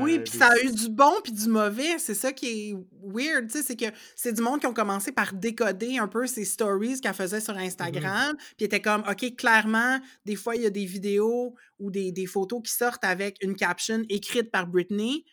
Oui, 0.00 0.18
Euh, 0.18 0.22
puis 0.22 0.32
des- 0.32 0.38
ça 0.38 0.48
a 0.52 0.58
eu 0.60 0.70
du 0.70 0.90
bon 0.90 1.12
puis 1.24 1.32
du 1.32 1.48
mauvais. 1.48 1.98
C'est 1.98 2.14
ça 2.14 2.32
qui 2.32 2.46
est 2.70 2.74
weird, 3.02 3.46
tu 3.50 3.56
sais, 3.56 3.62
c'est 3.64 3.74
que 3.74 3.86
c'est 4.14 4.32
du 4.34 4.42
monde 4.42 4.60
qui 4.60 4.66
ont 4.66 4.74
commencé 4.74 5.10
par 5.12 5.32
décoder 5.32 5.96
un 5.98 6.06
peu 6.06 6.26
ces 6.26 6.44
stories 6.44 7.00
qu'elle 7.00 7.14
faisait 7.14 7.40
sur 7.40 7.56
Instagram, 7.56 8.36
puis 8.56 8.66
était 8.66 8.82
comme, 8.82 9.02
OK, 9.10 9.34
clairement, 9.34 9.98
des 10.26 10.36
fois, 10.36 10.54
il 10.56 10.62
y 10.62 10.66
a 10.66 10.70
des 10.70 10.84
vidéos 10.84 11.56
ou 11.80 11.90
des, 11.90 12.12
des 12.12 12.26
photos 12.26 12.60
qui 12.62 12.70
sortent 12.72 13.04
avec 13.04 13.38
une 13.42 13.56
caption 13.56 14.04
écrite 14.10 14.50
par 14.52 14.66
Britney, 14.68 15.24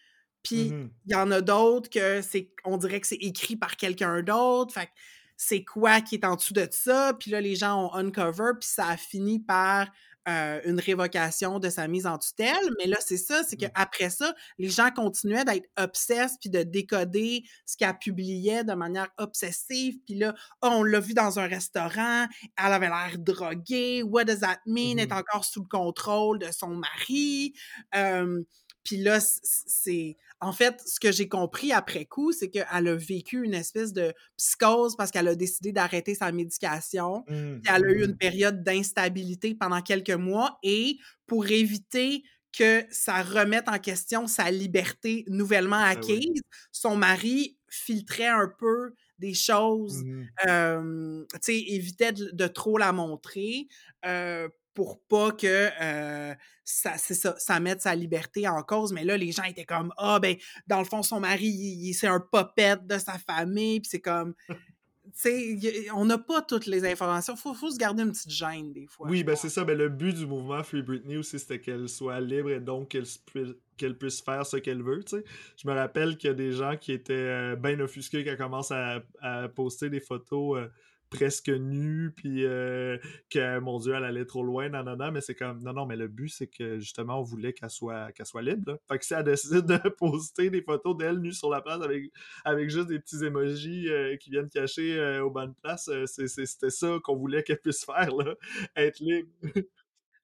puis 0.42 0.72
Mhm. 0.72 0.90
il 1.06 1.12
y 1.12 1.16
en 1.16 1.30
a 1.32 1.42
d'autres 1.42 1.90
que 1.90 2.22
c'est, 2.22 2.50
on 2.64 2.78
dirait 2.78 3.02
que 3.02 3.08
c'est 3.08 3.16
écrit 3.18 3.58
par 3.58 3.76
quelqu'un 3.76 4.24
d'autre, 4.24 4.74
fait 4.74 4.90
c'est 5.38 5.64
quoi 5.64 6.02
qui 6.02 6.16
est 6.16 6.26
en 6.26 6.36
dessous 6.36 6.54
de 6.54 6.68
ça, 6.72 7.14
puis 7.20 7.32
là, 7.32 7.42
les 7.42 7.56
gens 7.56 7.88
ont 7.88 7.94
uncover, 7.96 8.52
puis 8.60 8.70
ça 8.70 8.88
a 8.90 8.98
fini 8.98 9.40
par 9.40 9.88
euh, 10.28 10.60
une 10.66 10.80
révocation 10.80 11.60
de 11.60 11.70
sa 11.70 11.88
mise 11.88 12.08
en 12.08 12.18
tutelle. 12.18 12.58
Mais 12.80 12.88
là, 12.88 12.98
c'est 13.00 13.18
ça, 13.18 13.44
c'est 13.44 13.58
Mm. 13.62 13.70
qu'après 13.70 14.10
ça, 14.10 14.34
les 14.58 14.70
gens 14.70 14.90
continuaient 14.90 15.46
d'être 15.46 15.70
obsessed 15.78 16.40
puis 16.42 16.50
de 16.50 16.64
décoder 16.64 17.44
ce 17.68 17.78
qu'elle 17.78 17.96
publiait 18.00 18.64
de 18.64 18.74
manière 18.74 19.10
obsessive. 19.20 20.00
Puis 20.04 20.16
là, 20.16 20.34
oh, 20.64 20.70
on 20.72 20.84
l'a 20.84 21.00
vu 21.00 21.14
dans 21.14 21.38
un 21.38 21.46
restaurant, 21.48 22.26
elle 22.58 22.74
avait 22.74 22.88
l'air 22.90 23.20
droguée. 23.20 24.02
What 24.02 24.26
does 24.26 24.40
that 24.40 24.58
mean? 24.66 24.94
Elle 24.98 25.02
est 25.02 25.12
Mhm. 25.12 25.18
encore 25.20 25.46
sous 25.46 25.62
le 25.62 25.68
contrôle 25.68 26.40
de 26.40 26.52
son 26.52 26.70
mari. 26.76 27.54
Euh, 27.96 28.42
puis 28.86 28.98
là, 28.98 29.20
c'est... 29.22 30.18
En 30.42 30.54
fait, 30.54 30.82
ce 30.86 31.00
que 31.02 31.12
j'ai 31.12 31.30
compris 31.30 31.74
après 31.74 32.06
coup, 32.06 32.32
c'est 32.34 32.50
qu'elle 32.52 32.66
a 32.88 32.96
vécu 32.96 33.44
une 33.44 33.56
espèce 33.56 33.94
de 33.94 34.14
psychose 34.38 34.96
parce 34.98 35.12
qu'elle 35.12 35.28
a 35.30 35.36
décidé 35.36 35.74
d'arrêter 35.74 36.16
sa 36.16 36.32
médication. 36.32 37.26
Puis 37.64 37.74
elle 37.76 37.86
a 37.86 37.92
eu 37.94 38.06
une 38.06 38.14
Mhm. 38.14 38.18
période 38.18 38.64
d'instabilité 38.64 39.56
pendant 39.56 39.82
quelques 39.82 40.12
mois 40.12 40.60
et 40.64 41.00
pour 41.28 41.48
éviter 41.48 42.24
que 42.58 42.86
ça 42.92 43.22
remette 43.24 43.68
en 43.70 43.80
question 43.80 44.28
sa 44.28 44.52
liberté 44.52 45.26
nouvellement 45.28 45.82
Ah 45.92 46.04
oui. 46.06 46.20
acquise, 46.20 46.42
son 46.72 46.96
mari 46.96 47.58
filtrait 47.70 48.28
un 48.28 48.48
peu 48.60 48.94
des 49.20 49.34
choses, 49.34 50.04
Mhm. 50.04 50.36
euh, 50.48 51.26
tu 51.34 51.40
sais, 51.42 51.60
évitait 51.60 52.14
de, 52.14 52.30
de 52.32 52.48
trop 52.48 52.78
la 52.78 52.92
montrer 52.94 53.68
euh, 54.06 54.48
pour 54.76 55.02
pas 55.08 55.32
que 55.32 55.70
euh, 55.82 56.34
ça, 56.64 56.98
c'est 56.98 57.14
ça, 57.16 57.36
ça 57.40 57.60
mette 57.60 57.82
sa 57.82 57.96
liberté 57.96 58.48
en 58.48 58.62
cause. 58.62 58.92
Mais 58.94 59.04
là, 59.04 59.18
les 59.18 59.32
gens 59.32 59.44
étaient 59.44 59.66
comme, 59.66 59.92
ah, 59.98 60.20
ben, 60.20 60.36
dans 60.68 60.80
le 60.80 60.86
fond, 60.86 61.02
son 61.02 61.20
mari, 61.20 61.48
il- 61.48 61.88
il- 61.90 61.94
c'est 61.94 62.08
un 62.08 62.20
popette 62.20 62.86
de 62.86 62.98
sa 63.00 63.14
famille, 63.18 63.80
puis 63.80 63.90
c'est 63.90 64.02
comme, 64.02 64.36
tu 64.48 65.12
sais, 65.14 65.88
on 65.94 66.04
n'a 66.06 66.18
pas 66.18 66.42
toutes 66.42 66.66
les 66.66 66.84
informations. 66.86 67.36
Faut, 67.36 67.54
faut 67.54 67.70
se 67.70 67.78
garder 67.78 68.02
une 68.04 68.12
petite 68.12 68.32
gêne 68.32 68.74
des 68.74 68.88
fois. 68.88 69.08
Oui, 69.08 69.24
ben 69.24 69.36
c'est 69.36 69.50
ça. 69.50 69.64
Ben, 69.64 69.78
le 69.78 69.88
but 69.90 70.14
du 70.16 70.26
mouvement 70.26 70.64
Free 70.64 70.82
Britney 70.82 71.18
aussi, 71.18 71.38
c'était 71.40 71.60
qu'elle 71.62 71.88
soit 71.88 72.20
libre 72.20 72.50
et 72.50 72.60
donc 72.60 72.90
qu'elle 72.90 73.06
se 73.06 73.20
pui- 73.20 73.56
qu'elle 73.78 73.98
puisse 73.98 74.22
faire 74.22 74.46
ce 74.46 74.58
qu'elle 74.58 74.82
veut. 74.82 75.04
Je 75.12 75.68
me 75.68 75.74
rappelle 75.74 76.18
qu'il 76.18 76.30
y 76.30 76.32
a 76.32 76.34
des 76.36 76.52
gens 76.54 76.76
qui 76.76 76.92
étaient 76.92 77.14
euh, 77.14 77.56
bien 77.56 77.80
offusqués 77.80 78.24
quand 78.26 78.32
elle 78.32 78.38
commence 78.38 78.72
à, 78.72 79.04
à 79.22 79.48
poster 79.48 79.90
des 79.92 80.00
photos 80.00 80.58
euh, 80.60 80.68
presque 81.16 81.50
nues, 81.50 82.12
puis 82.16 82.46
euh, 82.46 82.98
que, 83.30 83.60
mon 83.60 83.80
Dieu, 83.80 83.94
elle 83.94 84.04
allait 84.04 84.26
trop 84.26 84.44
loin, 84.44 84.70
non, 84.70 84.84
non, 84.84 84.96
non, 84.96 85.12
mais 85.12 85.22
c'est 85.22 85.36
comme, 85.36 85.62
non, 85.62 85.74
non, 85.74 85.86
mais 85.86 85.96
le 85.96 86.08
but, 86.08 86.30
c'est 86.30 86.48
que, 86.48 86.80
justement, 86.80 87.20
on 87.20 87.24
voulait 87.24 87.54
qu'elle 87.54 87.70
soit, 87.70 88.12
qu'elle 88.12 88.26
soit 88.26 88.42
libre. 88.42 88.72
là. 88.72 88.78
Fait 88.88 89.00
que 89.00 89.06
si 89.06 89.14
elle 89.14 89.24
décide 89.24 89.66
de 89.66 89.78
poster 89.98 90.50
des 90.50 90.62
photos 90.62 90.98
d'elle 90.98 91.20
nue 91.20 91.34
sur 91.34 91.50
la 91.50 91.62
place 91.62 91.82
avec, 91.82 92.12
avec 92.44 92.70
juste 92.70 92.88
des 92.88 93.00
petits 93.00 93.24
emojis 93.24 93.90
euh, 93.90 94.18
qui 94.18 94.30
viennent 94.30 94.50
cacher 94.50 94.98
euh, 94.98 95.24
aux 95.24 95.30
bonnes 95.30 95.56
places, 95.56 95.90
euh, 95.90 96.06
c'était 96.06 96.70
ça 96.70 96.98
qu'on 97.04 97.16
voulait 97.16 97.44
qu'elle 97.44 97.60
puisse 97.60 97.86
faire, 97.86 98.16
là, 98.16 98.36
être 98.76 99.00
libre. 99.00 99.30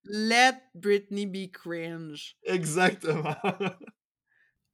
Let 0.04 0.56
Britney 0.74 1.26
be 1.26 1.52
cringe. 1.52 2.36
Exactement. 2.44 3.36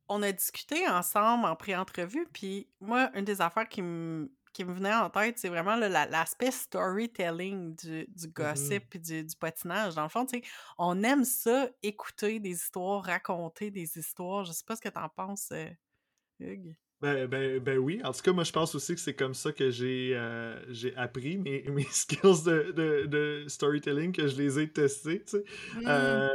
On 0.10 0.24
a 0.24 0.32
discuté 0.32 0.88
ensemble 0.88 1.46
en 1.46 1.56
pré-entrevue, 1.58 2.28
puis 2.32 2.70
moi, 2.80 3.12
une 3.14 3.26
des 3.26 3.42
affaires 3.42 3.68
qui 3.68 3.82
me 3.82 4.32
qui 4.58 4.66
me 4.66 4.74
venait 4.74 4.92
en 4.92 5.08
tête, 5.12 5.38
c'est 5.38 5.50
vraiment 5.50 5.76
la- 5.76 6.08
l'aspect 6.08 6.50
storytelling 6.50 7.76
du, 7.76 8.08
du 8.08 8.28
gossip 8.28 8.90
puis 8.90 9.00
du, 9.00 9.24
du 9.24 9.36
patinage. 9.36 9.94
Dans 9.94 10.02
le 10.02 10.10
fond, 10.10 10.26
tu 10.26 10.40
sais, 10.40 10.44
on 10.80 11.04
aime 11.04 11.24
ça, 11.26 11.70
écouter 11.84 12.40
des 12.40 12.50
histoires, 12.54 13.04
raconter 13.04 13.70
des 13.70 14.00
histoires. 14.00 14.46
Je 14.46 14.54
sais 14.54 14.64
pas 14.66 14.76
ce 14.76 14.82
que 14.82 14.90
t'en 14.90 15.10
penses, 15.10 15.50
euh, 15.52 15.70
Hugues. 16.40 16.76
Ben, 17.00 17.28
ben, 17.28 17.60
ben 17.60 17.78
oui, 17.78 18.02
en 18.04 18.12
tout 18.12 18.22
cas, 18.24 18.34
moi 18.34 18.44
je 18.44 18.52
pense 18.52 18.74
aussi 18.74 18.96
que 18.96 19.00
c'est 19.00 19.14
comme 19.14 19.36
ça 19.36 19.52
que 19.52 19.70
j'ai 19.70 20.14
euh, 20.16 20.60
j'ai 20.74 20.96
appris 20.96 21.38
mes, 21.38 21.62
mes 21.70 21.86
skills 21.92 22.44
de, 22.44 22.72
de, 22.72 23.06
de 23.06 23.46
storytelling, 23.48 24.12
que 24.12 24.26
je 24.26 24.36
les 24.38 24.60
ai 24.60 24.68
testés. 24.72 25.24
Mm. 25.76 25.84
Euh, 25.86 26.30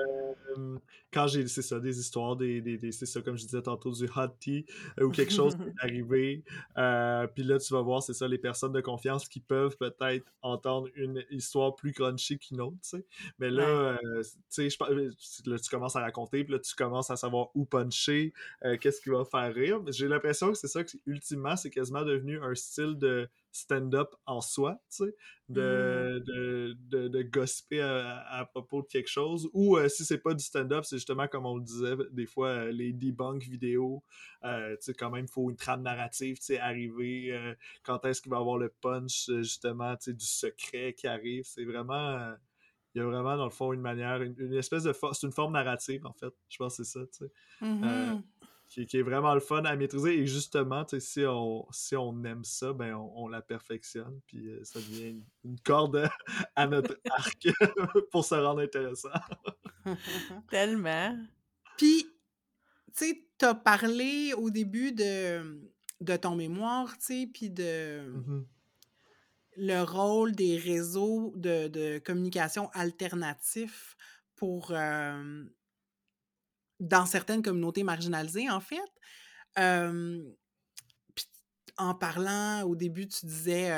quand 1.12 1.26
j'ai, 1.26 1.46
c'est 1.46 1.62
ça, 1.62 1.78
des 1.80 1.98
histoires, 1.98 2.36
des, 2.36 2.60
des, 2.60 2.78
des- 2.78 2.92
c'est 2.92 3.06
ça, 3.06 3.20
comme 3.20 3.36
je 3.36 3.44
disais 3.44 3.62
tantôt, 3.62 3.92
du 3.92 4.04
hot 4.16 4.28
tea, 4.40 4.64
euh, 4.98 5.04
ou 5.04 5.10
quelque 5.10 5.32
chose 5.32 5.54
qui 5.56 5.62
est 5.68 5.74
arrivé. 5.84 6.42
Euh, 6.78 7.26
puis 7.26 7.42
là, 7.44 7.58
tu 7.58 7.72
vas 7.74 7.82
voir, 7.82 8.02
c'est 8.02 8.14
ça, 8.14 8.26
les 8.28 8.38
personnes 8.38 8.72
de 8.72 8.80
confiance 8.80 9.28
qui 9.28 9.40
peuvent 9.40 9.76
peut-être 9.76 10.24
entendre 10.42 10.88
une 10.94 11.24
histoire 11.30 11.74
plus 11.76 11.92
crunchy 11.92 12.38
qu'une 12.38 12.60
autre, 12.60 12.76
tu 12.82 12.88
sais. 12.90 13.06
Mais 13.38 13.50
là, 13.50 13.64
euh, 14.04 14.22
tu 14.22 14.28
sais, 14.48 14.70
je 14.70 14.76
pense- 14.76 14.88
là, 15.46 15.58
tu 15.58 15.70
commences 15.70 15.96
à 15.96 16.00
raconter, 16.00 16.44
puis 16.44 16.52
là, 16.54 16.58
tu 16.60 16.74
commences 16.74 17.10
à 17.10 17.16
savoir 17.16 17.48
où 17.54 17.64
puncher, 17.64 18.32
euh, 18.64 18.76
qu'est-ce 18.78 19.00
qui 19.00 19.10
va 19.10 19.24
faire 19.24 19.52
rire. 19.54 19.80
J'ai 19.88 20.08
l'impression 20.08 20.50
que 20.50 20.58
c'est 20.58 20.68
ça, 20.68 20.82
que 20.84 20.92
ultimement, 21.06 21.56
c'est 21.56 21.70
quasiment 21.70 22.04
devenu 22.04 22.40
un 22.42 22.54
style 22.54 22.96
de 22.96 23.28
stand-up 23.52 24.14
en 24.26 24.40
soi, 24.40 24.80
tu 24.90 25.04
sais, 25.04 25.14
de, 25.48 26.22
de, 26.26 26.76
de, 26.88 27.08
de 27.08 27.22
gossiper 27.22 27.80
à, 27.82 28.20
à 28.28 28.44
propos 28.46 28.82
de 28.82 28.86
quelque 28.88 29.08
chose. 29.08 29.48
Ou 29.52 29.76
euh, 29.76 29.88
si 29.88 30.04
c'est 30.04 30.18
pas 30.18 30.34
du 30.34 30.42
stand-up, 30.42 30.84
c'est 30.84 30.96
justement 30.96 31.28
comme 31.28 31.46
on 31.46 31.56
le 31.56 31.62
disait, 31.62 31.94
des 32.10 32.26
fois, 32.26 32.48
euh, 32.48 32.72
les 32.72 32.92
debunk 32.92 33.42
vidéos, 33.42 34.02
euh, 34.44 34.70
tu 34.76 34.86
sais, 34.86 34.94
quand 34.94 35.10
même, 35.10 35.26
il 35.26 35.30
faut 35.30 35.50
une 35.50 35.56
trame 35.56 35.82
narrative, 35.82 36.38
tu 36.38 36.44
sais, 36.44 36.58
arriver, 36.58 37.32
euh, 37.32 37.54
quand 37.82 38.04
est-ce 38.06 38.22
qu'il 38.22 38.30
va 38.30 38.38
y 38.38 38.40
avoir 38.40 38.58
le 38.58 38.70
punch, 38.80 39.30
justement, 39.42 39.94
tu 39.96 40.04
sais, 40.04 40.14
du 40.14 40.26
secret 40.26 40.94
qui 40.94 41.06
arrive. 41.06 41.44
C'est 41.44 41.64
vraiment... 41.64 42.34
il 42.94 42.98
y 42.98 43.00
a 43.02 43.06
vraiment, 43.06 43.36
dans 43.36 43.44
le 43.44 43.50
fond, 43.50 43.72
une 43.72 43.80
manière, 43.80 44.22
une, 44.22 44.34
une 44.38 44.54
espèce 44.54 44.84
de... 44.84 44.92
C'est 45.12 45.26
une 45.26 45.32
forme 45.32 45.52
narrative, 45.52 46.06
en 46.06 46.12
fait. 46.12 46.32
Je 46.48 46.56
pense 46.56 46.76
que 46.76 46.84
c'est 46.84 46.98
ça, 46.98 47.06
tu 47.06 47.26
sais 47.26 47.32
Mhm. 47.60 47.84
euh, 47.84 48.16
qui, 48.72 48.86
qui 48.86 48.96
est 48.96 49.02
vraiment 49.02 49.34
le 49.34 49.40
fun 49.40 49.62
à 49.64 49.76
maîtriser. 49.76 50.18
Et 50.18 50.26
justement, 50.26 50.86
si 50.98 51.24
on, 51.26 51.66
si 51.70 51.94
on 51.94 52.24
aime 52.24 52.42
ça, 52.42 52.72
ben 52.72 52.94
on, 52.94 53.24
on 53.24 53.28
la 53.28 53.42
perfectionne, 53.42 54.20
puis 54.26 54.48
euh, 54.48 54.64
ça 54.64 54.78
devient 54.80 55.10
une, 55.10 55.24
une 55.44 55.60
corde 55.60 56.08
à 56.56 56.66
notre 56.66 56.98
arc 57.10 57.48
pour 58.10 58.24
se 58.24 58.34
rendre 58.34 58.60
intéressant. 58.60 59.10
Tellement. 60.50 61.18
Puis, 61.76 62.06
tu 62.96 63.06
sais, 63.06 63.26
t'as 63.36 63.54
parlé 63.54 64.32
au 64.34 64.50
début 64.50 64.92
de, 64.92 65.60
de 66.00 66.16
ton 66.16 66.34
mémoire, 66.34 66.96
tu 66.98 67.04
sais, 67.04 67.30
puis 67.32 67.50
de 67.50 68.00
Mhm. 68.08 68.46
le 69.56 69.82
rôle 69.82 70.32
des 70.32 70.56
réseaux 70.56 71.34
de, 71.36 71.68
de 71.68 71.98
communication 71.98 72.70
alternatifs 72.72 73.96
pour 74.34 74.70
euh, 74.70 75.44
dans 76.82 77.06
certaines 77.06 77.42
communautés 77.42 77.84
marginalisées, 77.84 78.50
en 78.50 78.60
fait. 78.60 78.80
En 81.78 81.94
parlant, 81.94 82.62
au 82.64 82.76
début, 82.76 83.08
tu 83.08 83.24
disais, 83.24 83.70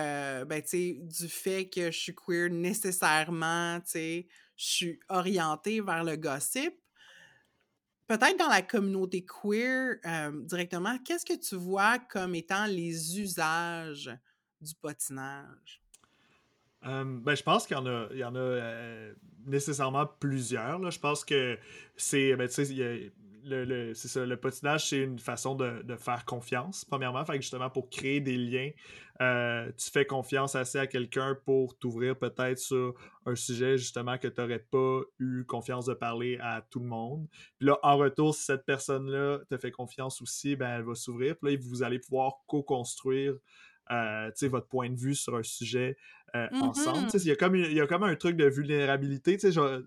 ben, 0.46 0.60
tu 0.62 0.68
sais, 0.68 0.98
du 1.00 1.28
fait 1.28 1.68
que 1.68 1.92
je 1.92 1.98
suis 1.98 2.14
queer 2.14 2.50
nécessairement, 2.50 3.78
tu 3.80 3.90
sais, 3.90 4.26
je 4.56 4.64
suis 4.64 5.00
orientée 5.08 5.80
vers 5.80 6.02
le 6.02 6.16
gossip. 6.16 6.74
Peut-être 8.06 8.38
dans 8.38 8.48
la 8.48 8.62
communauté 8.62 9.24
queer 9.24 9.96
directement, 10.44 10.98
qu'est-ce 10.98 11.24
que 11.24 11.38
tu 11.38 11.56
vois 11.56 11.98
comme 11.98 12.34
étant 12.34 12.66
les 12.66 13.20
usages 13.20 14.10
du 14.60 14.74
potinage? 14.74 15.83
Euh, 16.86 17.04
ben, 17.04 17.34
je 17.34 17.42
pense 17.42 17.66
qu'il 17.66 17.76
y 17.76 17.80
en 17.80 17.86
a, 17.86 18.08
il 18.12 18.18
y 18.18 18.24
en 18.24 18.34
a 18.34 18.38
euh, 18.38 19.12
nécessairement 19.46 20.06
plusieurs. 20.06 20.78
Là. 20.78 20.90
Je 20.90 20.98
pense 20.98 21.24
que 21.24 21.58
c'est, 21.96 22.36
ben, 22.36 22.48
le, 23.46 23.64
le- 23.64 23.92
le 24.24 24.36
potinage, 24.36 24.88
c'est 24.88 25.02
une 25.02 25.18
façon 25.18 25.54
de, 25.54 25.82
de 25.82 25.96
faire 25.96 26.24
confiance, 26.24 26.84
premièrement. 26.84 27.24
Justement, 27.34 27.70
pour 27.70 27.90
créer 27.90 28.20
des 28.20 28.36
liens, 28.36 28.70
euh, 29.20 29.70
tu 29.76 29.90
fais 29.90 30.06
confiance 30.06 30.54
assez 30.54 30.78
à 30.78 30.86
quelqu'un 30.86 31.36
pour 31.44 31.78
t'ouvrir 31.78 32.18
peut-être 32.18 32.58
sur 32.58 32.94
un 33.26 33.34
sujet, 33.34 33.76
justement, 33.78 34.18
que 34.18 34.28
tu 34.28 34.40
n'aurais 34.40 34.58
pas 34.58 35.00
eu 35.18 35.44
confiance 35.44 35.86
de 35.86 35.94
parler 35.94 36.38
à 36.40 36.62
tout 36.70 36.80
le 36.80 36.86
monde. 36.86 37.26
Puis 37.58 37.68
là, 37.68 37.78
en 37.82 37.96
retour, 37.96 38.34
si 38.34 38.44
cette 38.44 38.64
personne-là 38.64 39.40
te 39.48 39.56
fait 39.58 39.70
confiance 39.70 40.20
aussi, 40.22 40.56
ben, 40.56 40.78
elle 40.78 40.84
va 40.84 40.94
s'ouvrir. 40.94 41.36
Puis 41.36 41.52
là, 41.54 41.60
vous 41.62 41.82
allez 41.82 41.98
pouvoir 41.98 42.38
co-construire 42.46 43.34
votre 44.48 44.66
point 44.68 44.88
de 44.88 44.96
vue 44.96 45.14
sur 45.14 45.36
un 45.36 45.42
sujet 45.42 45.96
euh, 46.34 46.48
ensemble. 46.60 46.98
Mhm. 47.00 47.04
Tu 47.06 47.10
sais, 47.18 47.24
Il 47.24 47.28
y, 47.28 47.30
a 47.32 47.36
comme 47.36 47.54
une- 47.54 47.64
il 47.66 47.74
y 47.74 47.80
a 47.80 47.86
comme 47.86 48.02
un 48.02 48.16
truc 48.16 48.36
de 48.36 48.46
vulnérabilité, 48.46 49.36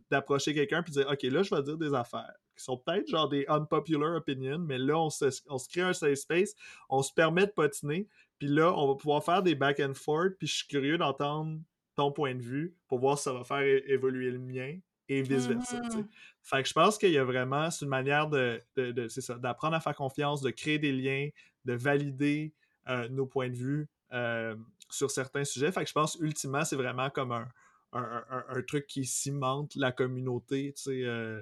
d'approcher 0.09 0.53
quelqu'un 0.53 0.81
puis 0.83 0.93
de 0.93 1.01
dire 1.01 1.09
OK, 1.11 1.23
là, 1.23 1.43
je 1.43 1.53
vais 1.53 1.61
dire 1.63 1.77
des 1.77 1.93
affaires 1.93 2.31
qui 2.55 2.63
sont 2.63 2.77
peut-être 2.77 3.07
genre 3.07 3.29
des 3.29 3.45
unpopular 3.47 4.15
opinions, 4.15 4.59
mais 4.59 4.77
là, 4.77 4.97
on 4.97 5.09
se, 5.09 5.25
on 5.49 5.57
se 5.57 5.67
crée 5.69 5.81
un 5.81 5.93
safe 5.93 6.15
space, 6.15 6.53
on 6.89 7.01
se 7.03 7.13
permet 7.13 7.45
de 7.45 7.51
patiner, 7.51 8.07
puis 8.39 8.47
là, 8.47 8.73
on 8.75 8.87
va 8.87 8.95
pouvoir 8.95 9.23
faire 9.23 9.43
des 9.43 9.55
back 9.55 9.79
and 9.79 9.93
forth, 9.93 10.33
puis 10.39 10.47
je 10.47 10.55
suis 10.55 10.67
curieux 10.67 10.97
d'entendre 10.97 11.59
ton 11.95 12.11
point 12.11 12.33
de 12.35 12.41
vue 12.41 12.75
pour 12.87 12.99
voir 12.99 13.17
si 13.17 13.25
ça 13.25 13.33
va 13.33 13.43
faire 13.43 13.61
évoluer 13.87 14.31
le 14.31 14.39
mien 14.39 14.77
et 15.09 15.21
vice-versa. 15.21 15.81
Mhm. 15.81 16.07
Fait 16.41 16.63
que 16.63 16.69
je 16.69 16.73
pense 16.73 16.97
qu'il 16.97 17.11
y 17.11 17.17
a 17.17 17.23
vraiment, 17.23 17.69
c'est 17.71 17.85
une 17.85 17.89
manière 17.91 18.27
de, 18.27 18.59
de- 18.75 18.91
de- 18.91 19.07
c'est 19.07 19.21
ça, 19.21 19.35
d'apprendre 19.35 19.75
à 19.75 19.79
faire 19.79 19.95
confiance, 19.95 20.41
de 20.41 20.49
créer 20.49 20.79
des 20.79 20.91
liens, 20.91 21.29
de 21.65 21.73
valider 21.73 22.53
euh, 22.89 23.07
nos 23.09 23.25
points 23.25 23.49
de 23.49 23.55
vue 23.55 23.87
euh, 24.13 24.55
sur 24.89 25.11
certains 25.11 25.43
sujets. 25.43 25.71
Fait 25.71 25.83
que 25.83 25.87
je 25.89 25.93
pense, 25.93 26.17
ultimement, 26.21 26.63
c'est 26.65 26.75
vraiment 26.75 27.09
comme 27.09 27.31
un, 27.31 27.47
un, 27.93 28.23
un- 28.29 28.45
un 28.49 28.61
truc 28.63 28.87
qui 28.87 29.05
cimente 29.05 29.75
la 29.75 29.91
communauté, 29.91 30.73
tu 30.75 30.81
sais, 30.83 31.03
euh, 31.03 31.41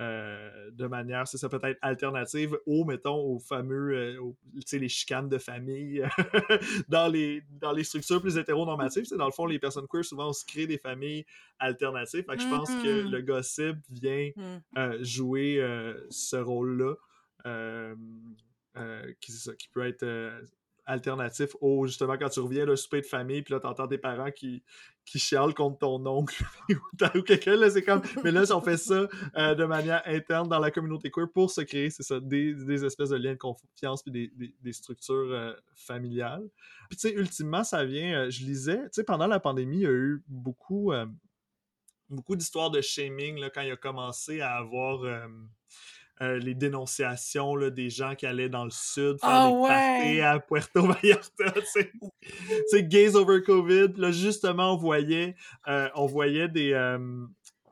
euh, 0.00 0.70
de 0.72 0.86
manière, 0.88 1.28
c'est 1.28 1.38
ça, 1.38 1.48
peut-être 1.48 1.78
alternative 1.80 2.58
au, 2.66 2.84
mettons, 2.84 3.14
aux 3.16 3.38
fameux, 3.38 3.94
euh, 3.96 4.20
aux- 4.20 4.36
tu 4.56 4.62
sais, 4.66 4.78
les 4.80 4.88
chicanes 4.88 5.28
de 5.28 5.38
famille 5.38 6.02
dans, 6.88 7.06
les, 7.06 7.42
dans 7.60 7.70
les 7.70 7.84
structures 7.84 8.20
plus 8.20 8.36
hétéronormatives. 8.36 9.04
Sais, 9.04 9.16
dans 9.16 9.26
le 9.26 9.32
fond, 9.32 9.46
les 9.46 9.60
personnes 9.60 9.86
queer, 9.86 10.04
souvent, 10.04 10.30
on 10.30 10.32
se 10.32 10.44
crée 10.44 10.66
des 10.66 10.78
familles 10.78 11.24
alternatives. 11.60 12.24
Fait 12.24 12.36
que 12.36 12.42
je 12.42 12.48
pense 12.48 12.74
que 12.82 13.04
Mhm. 13.04 13.10
le 13.12 13.22
gossip 13.22 13.76
vient 13.88 14.30
Mm. 14.36 15.02
jouer 15.04 15.64
ce 16.10 16.36
rôle-là, 16.36 16.94
qui, 19.20 19.30
c'est 19.32 19.50
ça, 19.50 19.54
qui 19.54 19.68
peut 19.68 19.86
être 19.86 20.04
alternatif 20.86 21.50
au, 21.60 21.86
justement, 21.86 22.16
quand 22.18 22.28
tu 22.28 22.40
reviens 22.40 22.66
d'un 22.66 22.76
souper 22.76 23.00
de 23.00 23.06
famille, 23.06 23.42
puis 23.42 23.54
là, 23.54 23.60
t'entends 23.60 23.88
tes 23.88 23.98
parents 23.98 24.30
qui, 24.30 24.62
qui 25.04 25.18
chialent 25.18 25.54
contre 25.54 25.78
ton 25.78 26.04
oncle 26.06 26.44
ou 27.14 27.22
quelqu'un, 27.22 27.56
là, 27.56 27.70
c'est 27.70 27.82
comme... 27.82 28.02
Mais 28.22 28.30
là, 28.30 28.44
on 28.50 28.60
fait 28.60 28.76
ça 28.76 29.06
euh, 29.36 29.54
de 29.54 29.64
manière 29.64 30.02
interne 30.06 30.48
dans 30.48 30.58
la 30.58 30.70
communauté 30.70 31.10
queer 31.10 31.28
pour 31.32 31.50
se 31.50 31.60
créer, 31.62 31.90
c'est 31.90 32.02
ça, 32.02 32.20
des, 32.20 32.54
des 32.54 32.84
espèces 32.84 33.10
de 33.10 33.16
liens 33.16 33.32
de 33.32 33.38
confiance 33.38 34.02
puis 34.02 34.12
des, 34.12 34.28
des- 34.34 34.54
des 34.60 34.72
structures 34.72 35.14
euh, 35.14 35.52
familiales. 35.74 36.48
Puis, 36.90 36.98
tu 36.98 37.08
sais, 37.08 37.14
ultimement, 37.14 37.64
ça 37.64 37.84
vient... 37.84 38.24
euh, 38.24 38.30
je 38.30 38.44
lisais, 38.44 38.82
tu 38.84 38.88
sais, 38.92 39.04
pendant 39.04 39.26
la 39.26 39.40
pandémie, 39.40 39.78
il 39.78 39.82
y 39.82 39.86
a 39.86 39.90
eu 39.90 40.22
beaucoup... 40.28 40.92
beaucoup 42.10 42.36
d'histoires 42.36 42.70
de 42.70 42.80
shaming 42.80 43.38
là, 43.38 43.50
quand 43.50 43.62
il 43.62 43.70
a 43.72 43.76
commencé 43.76 44.40
à 44.40 44.54
avoir 44.56 45.04
euh, 46.22 46.38
les 46.38 46.54
dénonciations 46.54 47.56
là, 47.56 47.70
des 47.70 47.90
gens 47.90 48.14
qui 48.14 48.26
allaient 48.26 48.48
dans 48.48 48.64
le 48.64 48.70
sud 48.70 49.18
faire 49.20 49.28
Ah 49.30 49.48
des 49.50 49.56
ouais! 49.56 50.20
à 50.20 50.38
Puerto 50.38 50.82
Vallarta. 50.82 51.44
sais, 52.68 52.82
gays 52.84 53.16
over 53.16 53.42
COVID. 53.42 53.94
Là, 53.96 54.12
justement, 54.12 54.74
on 54.74 54.76
voyait, 54.76 55.34
euh, 55.66 55.88
on 55.96 56.06
voyait 56.06 56.48
des, 56.48 56.72
euh, 56.72 56.98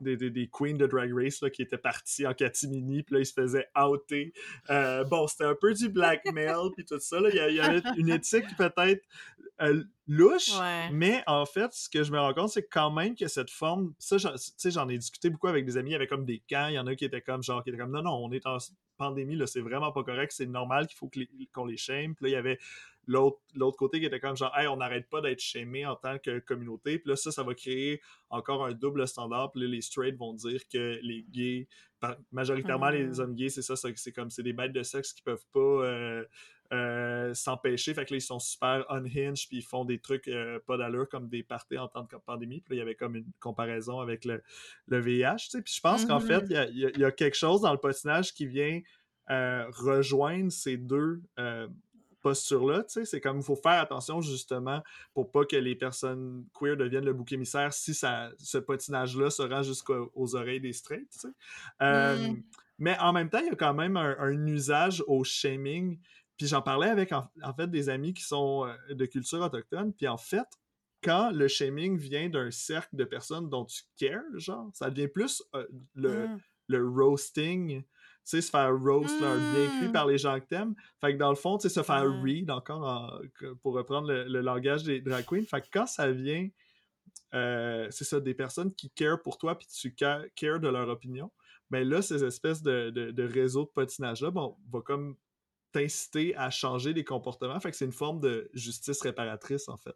des, 0.03 0.17
des, 0.17 0.29
des 0.29 0.47
queens 0.51 0.75
de 0.75 0.85
Drag 0.85 1.11
Race 1.13 1.41
là, 1.41 1.49
qui 1.49 1.61
étaient 1.61 1.77
partis 1.77 2.27
en 2.27 2.33
catimini. 2.33 3.03
Puis 3.03 3.15
là, 3.15 3.21
ils 3.21 3.25
se 3.25 3.33
faisaient 3.33 3.67
outer. 3.75 4.33
Euh, 4.69 5.03
bon, 5.05 5.25
c'était 5.27 5.45
un 5.45 5.55
peu 5.55 5.73
du 5.73 5.89
blackmail. 5.89 6.69
Puis 6.75 6.85
tout 6.85 6.99
ça. 6.99 7.19
là. 7.19 7.29
Il 7.29 7.35
y 7.35 7.39
a- 7.39 7.49
il 7.49 7.55
y 7.55 7.59
avait 7.61 7.81
une 7.97 8.09
éthique 8.09 8.45
peut-être 8.57 9.03
euh, 9.61 9.83
louche. 10.07 10.49
Ouais. 10.59 10.89
Mais 10.91 11.23
en 11.27 11.45
fait, 11.45 11.71
ce 11.73 11.87
que 11.89 12.03
je 12.03 12.11
me 12.11 12.19
rends 12.19 12.33
compte, 12.33 12.49
c'est 12.49 12.67
quand 12.67 12.91
même 12.91 13.15
que 13.15 13.27
cette 13.27 13.49
forme, 13.51 13.93
ça, 13.99 14.17
j'en- 14.17 14.33
tu 14.33 14.51
sais, 14.57 14.71
j'en 14.71 14.89
ai 14.89 14.97
discuté 14.97 15.29
beaucoup 15.29 15.47
avec 15.47 15.65
des 15.65 15.77
amis, 15.77 15.91
il 15.91 15.93
y 15.93 15.95
avait 15.95 16.07
comme 16.07 16.25
des 16.25 16.41
camps, 16.49 16.67
il 16.67 16.73
y 16.73 16.79
en 16.79 16.87
a 16.87 16.95
qui 16.95 17.05
étaient 17.05 17.21
comme 17.21 17.43
genre, 17.43 17.63
qui 17.63 17.69
étaient 17.69 17.77
comme 17.77 17.91
non, 17.91 18.01
non, 18.01 18.15
on 18.15 18.31
est 18.31 18.45
en 18.47 18.57
pandémie, 18.97 19.35
là, 19.35 19.45
c'est 19.47 19.61
vraiment 19.61 19.91
pas 19.91 20.03
correct, 20.03 20.31
c'est 20.35 20.45
normal 20.47 20.87
qu'il 20.87 20.97
faut 20.97 21.07
que 21.07 21.19
les- 21.19 21.29
qu'on 21.53 21.65
les 21.65 21.77
shame. 21.77 22.15
Puis 22.15 22.25
là, 22.25 22.29
il 22.29 22.33
y 22.33 22.35
avait 22.35 22.59
l'autre 23.07 23.77
côté 23.77 23.99
qui 23.99 24.05
était 24.05 24.19
comme 24.19 24.37
genre, 24.37 24.51
hey, 24.57 24.67
on 24.67 24.77
n'arrête 24.77 25.09
pas 25.09 25.21
d'être 25.21 25.39
shamé 25.41 25.85
en 25.85 25.95
tant 25.95 26.17
que 26.19 26.39
communauté. 26.39 26.99
Puis 26.99 27.09
là, 27.09 27.15
ça, 27.15 27.31
ça 27.31 27.43
va 27.43 27.53
créer 27.53 28.01
encore 28.29 28.65
un 28.65 28.71
double 28.73 29.07
standard. 29.07 29.51
Puis 29.51 29.61
là, 29.61 29.67
les 29.67 29.81
straight 29.81 30.15
vont 30.15 30.33
dire 30.33 30.61
que 30.67 30.99
les 31.01 31.25
gays, 31.29 31.67
majoritairement 32.31 32.89
les 32.89 33.19
hommes 33.19 33.35
gays, 33.35 33.49
c'est 33.49 33.61
ça, 33.61 33.75
c'est 33.75 34.11
comme, 34.11 34.29
c'est 34.29 34.43
des 34.43 34.53
bêtes 34.53 34.73
de 34.73 34.83
sexe 34.83 35.13
qui 35.13 35.21
peuvent 35.21 35.45
pas. 35.51 35.59
euh, 35.59 36.23
euh, 36.71 37.35
s'empêcher. 37.35 37.93
Fait 37.93 38.03
que 38.03 38.11
là, 38.13 38.17
ils 38.17 38.21
sont 38.21 38.39
super 38.39 38.83
unhinged, 38.89 39.47
puis 39.47 39.57
ils 39.57 39.63
font 39.63 39.85
des 39.85 39.99
trucs 39.99 40.27
euh, 40.27 40.59
pas 40.65 40.75
d'allure, 40.75 41.07
comme 41.07 41.29
des 41.29 41.43
parties 41.43 41.77
en 41.77 41.87
temps 41.87 42.01
de 42.11 42.17
pandémie. 42.25 42.61
Puis 42.61 42.71
là, 42.73 42.75
il 42.77 42.79
y 42.79 42.81
avait 42.81 42.95
comme 42.95 43.15
une 43.15 43.27
comparaison 43.39 43.99
avec 43.99 44.25
le, 44.25 44.41
le 44.87 44.99
VIH, 44.99 45.35
tu 45.35 45.49
sais. 45.49 45.61
Puis 45.61 45.75
je 45.75 45.81
pense 45.81 46.03
qu'en 46.07 46.19
fait, 46.19 46.43
il 46.49 46.53
y 46.53 46.57
a, 46.57 46.65
il 46.69 46.77
y 46.79 46.85
a- 46.87 46.97
y 46.97 47.03
a 47.03 47.11
quelque 47.11 47.35
chose 47.37 47.61
dans 47.61 47.73
le 47.73 47.77
patinage 47.77 48.33
qui 48.33 48.47
vient 48.47 48.81
rejoindre 49.27 50.51
ces 50.51 50.77
deux 50.77 51.21
sais. 52.33 53.05
C'est 53.05 53.21
comme, 53.21 53.37
il 53.37 53.43
faut 53.43 53.55
faire 53.55 53.81
attention, 53.81 54.21
justement, 54.21 54.81
pour 55.13 55.31
pas 55.31 55.45
que 55.45 55.55
les 55.55 55.75
personnes 55.75 56.45
queer 56.53 56.77
deviennent 56.77 57.05
le 57.05 57.13
bouc 57.13 57.31
émissaire 57.31 57.73
si 57.73 57.93
ça, 57.93 58.31
ce 58.37 58.57
patinage-là 58.57 59.29
se 59.29 59.41
rend 59.43 59.63
jusqu'aux 59.63 60.11
aux 60.15 60.35
oreilles 60.35 60.61
des 60.61 60.73
straights, 60.73 61.09
tu 61.11 61.19
sais. 61.19 61.27
Euh, 61.81 62.17
Mm. 62.29 62.43
mais 62.79 62.97
en 62.99 63.13
même 63.13 63.29
temps, 63.29 63.39
il 63.39 63.47
y 63.47 63.49
a 63.49 63.55
quand 63.55 63.73
même 63.73 63.97
un, 63.97 64.15
un 64.19 64.45
usage 64.47 65.03
au 65.07 65.23
shaming. 65.23 65.99
Puis 66.37 66.47
j'en 66.47 66.61
parlais 66.61 66.89
avec 66.89 67.11
en, 67.11 67.29
en 67.43 67.53
fait 67.53 67.67
des 67.69 67.89
amis 67.89 68.13
qui 68.13 68.23
sont 68.23 68.65
euh, 68.65 68.93
de 68.93 69.05
culture 69.05 69.41
autochtone. 69.41 69.93
Puis 69.93 70.07
en 70.07 70.17
fait, 70.17 70.47
quand 71.03 71.31
le 71.31 71.47
shaming 71.47 71.97
vient 71.97 72.29
d'un 72.29 72.49
cercle 72.49 72.95
de 72.95 73.03
personnes 73.03 73.49
dont 73.49 73.65
tu 73.65 73.81
cares, 73.97 74.23
genre, 74.35 74.69
ça 74.73 74.89
devient 74.89 75.07
plus 75.09 75.43
euh, 75.55 75.65
le, 75.95 76.27
Mm. 76.27 76.39
le 76.69 76.87
roasting. 76.87 77.83
Tu 78.25 78.29
sais, 78.29 78.41
se 78.41 78.49
faire 78.49 78.73
roast, 78.79 79.19
là, 79.19 79.31
un 79.31 79.37
bien 79.53 79.79
cuit 79.79 79.89
Mm. 79.89 79.91
par 79.91 80.07
les 80.07 80.17
gens 80.17 80.39
que 80.39 80.45
t'aimes. 80.45 80.75
Fait 81.01 81.11
que 81.13 81.17
dans 81.17 81.29
le 81.29 81.35
fond, 81.35 81.57
tu 81.57 81.63
sais, 81.67 81.73
se 81.73 81.83
faire 81.83 82.03
read 82.23 82.49
encore 82.51 82.81
en- 82.87 83.19
pour 83.61 83.73
reprendre 83.73 84.07
le, 84.07 84.23
le 84.29 84.39
langage 84.41 84.83
des 84.83 85.01
drag 85.01 85.25
queens. 85.25 85.43
Fait 85.45 85.61
que 85.61 85.67
quand 85.71 85.87
ça 85.87 86.09
vient, 86.11 86.47
euh, 87.33 87.87
c'est 87.91 88.05
ça, 88.05 88.19
des 88.19 88.33
personnes 88.33 88.73
qui 88.73 88.89
care 88.91 89.21
pour 89.21 89.37
toi 89.37 89.57
puis 89.57 89.67
tu 89.67 89.93
ca- 89.97 90.23
cares 90.35 90.59
de 90.59 90.67
leur 90.69 90.87
opinion, 90.87 91.31
mais 91.69 91.83
là, 91.83 92.01
ces 92.01 92.23
espèces 92.23 92.61
de, 92.61 92.91
de, 92.91 93.11
de 93.11 93.23
réseaux 93.23 93.63
de 93.65 93.71
patinage-là, 93.71 94.31
bon, 94.31 94.55
va 94.71 94.81
comme 94.81 95.15
t'inciter 95.71 96.35
à 96.37 96.49
changer 96.51 96.93
des 96.93 97.03
comportements. 97.03 97.59
Fait 97.59 97.71
que 97.71 97.77
c'est 97.77 97.85
une 97.85 97.91
forme 97.91 98.19
de 98.19 98.49
justice 98.53 99.01
réparatrice, 99.01 99.67
en 99.67 99.77
fait. 99.77 99.95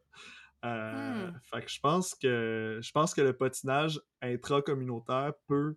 Euh, 0.66 1.28
Hmm. 1.30 1.34
Fait 1.54 1.62
que 1.64 1.72
je 1.72 1.80
pense 1.80 2.16
que 2.16 2.80
je 2.82 2.92
pense 2.92 3.14
que 3.14 3.22
le 3.22 3.34
patinage 3.38 4.02
intra-communautaire 4.24 5.34
peut, 5.48 5.76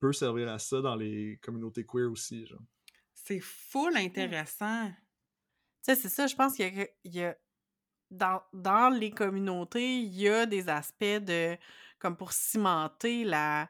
peut 0.00 0.12
servir 0.12 0.48
à 0.50 0.58
ça 0.58 0.80
dans 0.80 0.96
les 0.96 1.38
communautés 1.42 1.84
queer 1.86 2.10
aussi. 2.10 2.46
Genre. 2.46 2.60
C'est 3.14 3.40
full 3.40 3.96
intéressant. 3.96 4.88
Tu 4.88 4.94
sais, 5.82 5.94
c'est 5.94 6.08
ça, 6.08 6.26
je 6.26 6.34
pense 6.34 6.54
qu'il 6.56 6.74
y 6.74 6.80
a, 6.80 6.86
il 7.04 7.14
y 7.14 7.22
a- 7.24 7.36
dans, 8.10 8.42
dans 8.52 8.90
les 8.90 9.10
communautés, 9.10 9.98
il 9.98 10.14
y 10.14 10.28
a 10.28 10.46
des 10.46 10.68
aspects 10.68 11.04
de 11.04 11.56
comme 11.98 12.16
pour 12.16 12.32
cimenter 12.32 13.24
la 13.24 13.68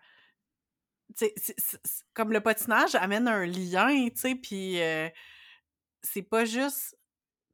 tu 1.16 1.26
sais, 1.26 1.32
c'est- 1.36 1.60
c'est- 1.60 1.80
c'est- 1.84 2.04
comme 2.14 2.32
le 2.32 2.40
patinage 2.40 2.94
amène 2.94 3.28
un 3.28 3.46
lien, 3.46 4.08
tu 4.08 4.16
sais, 4.16 4.34
puis 4.34 4.80
euh, 4.80 5.08
c'est 6.02 6.22
pas 6.22 6.44
juste 6.44 6.98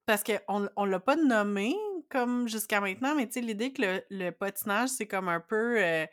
parce 0.06 0.22
qu'on 0.24 0.68
on 0.76 0.84
l'a 0.84 1.00
pas 1.00 1.16
nommé 1.16 1.74
comme 2.10 2.48
jusqu'à 2.48 2.80
maintenant, 2.80 3.14
mais 3.14 3.26
tu 3.26 3.34
sais, 3.34 3.40
l'idée 3.40 3.72
que 3.72 3.82
le, 3.82 4.04
le 4.10 4.30
patinage, 4.30 4.88
c'est 4.90 5.06
comme 5.06 5.28
un 5.28 5.40
peu, 5.40 5.82
euh, 5.82 6.06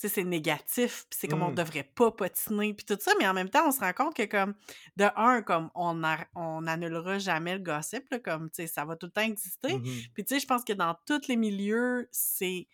sais, 0.00 0.08
c'est 0.08 0.24
négatif, 0.24 1.06
puis 1.10 1.18
c'est 1.20 1.28
comme 1.28 1.42
on 1.42 1.50
Mm. 1.50 1.54
devrait 1.54 1.82
pas 1.94 2.10
patiner, 2.12 2.74
puis 2.74 2.84
tout 2.86 2.96
ça, 3.00 3.12
mais 3.18 3.26
en 3.26 3.34
même 3.34 3.48
temps, 3.50 3.66
on 3.68 3.72
se 3.72 3.80
rend 3.80 3.92
compte 3.92 4.14
que 4.14 4.24
comme, 4.24 4.54
de 4.96 5.06
un, 5.16 5.42
comme 5.42 5.70
on, 5.74 6.04
a, 6.04 6.18
on 6.34 6.66
annulera 6.66 7.18
jamais 7.18 7.54
le 7.54 7.60
gossip, 7.64 8.04
là, 8.10 8.18
comme, 8.20 8.48
tu 8.50 8.56
sais, 8.62 8.66
ça 8.68 8.84
va 8.84 8.96
tout 8.96 9.06
le 9.06 9.12
temps 9.12 9.22
exister, 9.22 9.78
Mhm. 9.78 10.02
puis 10.14 10.24
tu 10.24 10.34
sais, 10.34 10.40
je 10.40 10.46
pense 10.46 10.64
que 10.64 10.72
dans 10.72 10.94
tous 11.06 11.26
les 11.28 11.36
milieux, 11.36 12.08
c'est 12.12 12.68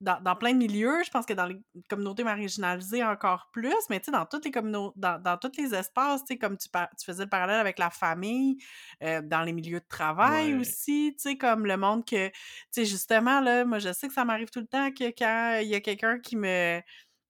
dans, 0.00 0.20
dans, 0.20 0.36
plein 0.36 0.52
de 0.52 0.58
milieux, 0.58 1.02
je 1.04 1.10
pense 1.10 1.26
que 1.26 1.32
dans 1.32 1.46
les 1.46 1.60
communautés 1.88 2.22
marginalisées 2.22 3.04
encore 3.04 3.48
plus, 3.52 3.74
mais 3.90 3.98
tu 3.98 4.06
sais, 4.06 4.10
dans 4.10 4.26
toutes 4.26 4.44
les 4.44 4.50
communautés, 4.50 4.94
dans, 4.96 5.20
dans 5.20 5.36
tous 5.36 5.52
les 5.58 5.74
espaces, 5.74 6.20
tu 6.20 6.34
sais, 6.34 6.38
comme 6.38 6.56
tu, 6.56 6.68
tu 6.68 7.04
faisais 7.04 7.24
le 7.24 7.28
parallèle 7.28 7.58
avec 7.58 7.78
la 7.78 7.90
famille, 7.90 8.58
euh, 9.02 9.20
dans 9.22 9.42
les 9.42 9.52
milieux 9.52 9.80
de 9.80 9.88
travail 9.88 10.54
Ouais. 10.54 10.60
aussi, 10.60 11.14
tu 11.16 11.30
sais, 11.30 11.36
comme 11.36 11.66
le 11.66 11.76
monde 11.76 12.04
que, 12.04 12.28
tu 12.28 12.34
sais, 12.70 12.84
justement, 12.84 13.40
là, 13.40 13.64
moi, 13.64 13.78
je 13.80 13.92
sais 13.92 14.08
que 14.08 14.14
ça 14.14 14.24
m'arrive 14.24 14.50
tout 14.50 14.60
le 14.60 14.66
temps 14.66 14.90
que 14.92 15.04
quand 15.16 15.58
il 15.60 15.68
y 15.68 15.74
a 15.74 15.80
quelqu'un 15.80 16.18
qui 16.20 16.36
me 16.36 16.80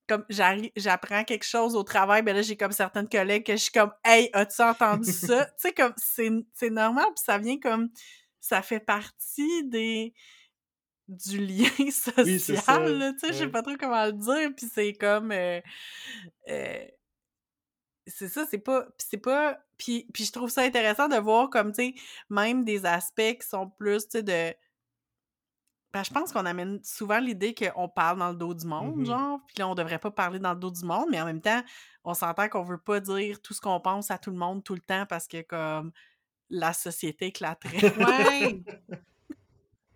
comme 0.09 0.25
j'arrive 0.31 0.71
j'apprends 0.75 1.23
quelque 1.23 1.45
chose 1.45 1.77
au 1.77 1.83
travail 1.83 2.23
ben 2.23 2.35
là 2.35 2.41
j'ai 2.43 2.57
comme 2.57 2.73
certaines 2.73 3.09
collègues 3.09 3.45
que 3.45 3.53
je 3.53 3.63
suis 3.65 3.73
comme 3.73 3.93
hey 4.05 4.31
as-tu 4.33 4.63
entendu 4.63 5.13
ça? 5.13 5.45
Tu 5.61 5.69
sais 5.69 5.73
comme 5.73 5.93
c'est 5.99 6.31
c'est 6.55 6.71
normal 6.71 7.05
puis 7.15 7.23
ça 7.25 7.37
vient 7.39 7.59
comme 7.61 7.91
ça 8.41 8.63
fait 8.63 8.81
partie 8.81 9.65
des 9.65 10.15
du 11.09 11.39
lien 11.39 11.69
social 11.91 12.85
Oui, 12.87 13.13
tu 13.15 13.19
sais 13.21 13.33
je 13.33 13.39
sais 13.39 13.49
pas 13.49 13.63
trop 13.63 13.77
comment 13.79 14.05
le 14.07 14.13
dire 14.13 14.51
puis 14.57 14.67
c'est 14.73 14.93
comme 14.93 15.33
euh, 15.33 15.61
euh, 16.49 16.85
c'est 18.07 18.29
ça 18.29 18.47
c'est 18.51 18.59
pas 18.59 18.83
puis 18.83 19.07
c'est 19.11 19.17
pas 19.19 19.59
puis 19.77 20.07
puis 20.13 20.25
je 20.25 20.33
trouve 20.33 20.51
ça 20.51 20.63
intéressant 20.63 21.09
de 21.09 21.17
voir 21.17 21.51
comme 21.51 21.73
tu 21.73 21.83
sais 21.83 21.95
même 22.31 22.65
des 22.65 22.85
aspects 22.87 23.39
qui 23.41 23.47
sont 23.49 23.69
plus 23.71 24.05
tu 24.05 24.19
sais 24.19 24.23
de 24.23 24.55
ben, 25.91 26.05
je 26.05 26.11
pense 26.11 26.33
qu'on 26.33 26.45
amène 26.45 26.81
souvent 26.85 27.19
l'idée 27.19 27.55
qu'on 27.55 27.89
parle 27.89 28.19
dans 28.19 28.29
le 28.29 28.37
dos 28.37 28.53
du 28.53 28.67
monde, 28.67 28.99
Mhm. 28.99 29.07
genre, 29.07 29.41
puis 29.47 29.57
là, 29.59 29.67
on 29.69 29.75
devrait 29.75 29.99
pas 29.99 30.11
parler 30.11 30.39
dans 30.39 30.53
le 30.53 30.59
dos 30.61 30.71
du 30.71 30.85
monde, 30.85 31.07
mais 31.11 31.19
en 31.19 31.25
même 31.25 31.41
temps, 31.41 31.63
on 32.05 32.13
s'entend 32.13 32.47
qu'on 32.51 32.63
veut 32.63 32.77
pas 32.77 33.01
dire 33.01 33.41
tout 33.41 33.55
ce 33.55 33.61
qu'on 33.63 33.81
pense 33.81 34.11
à 34.11 34.19
tout 34.19 34.31
le 34.31 34.37
monde 34.37 34.63
tout 34.63 34.75
le 34.75 34.83
temps 34.83 35.07
parce 35.07 35.27
que, 35.27 35.41
comme, 35.41 35.91
la 36.51 36.75
société 36.75 37.29
éclaterait. 37.29 37.97
Ouais. 37.97 38.63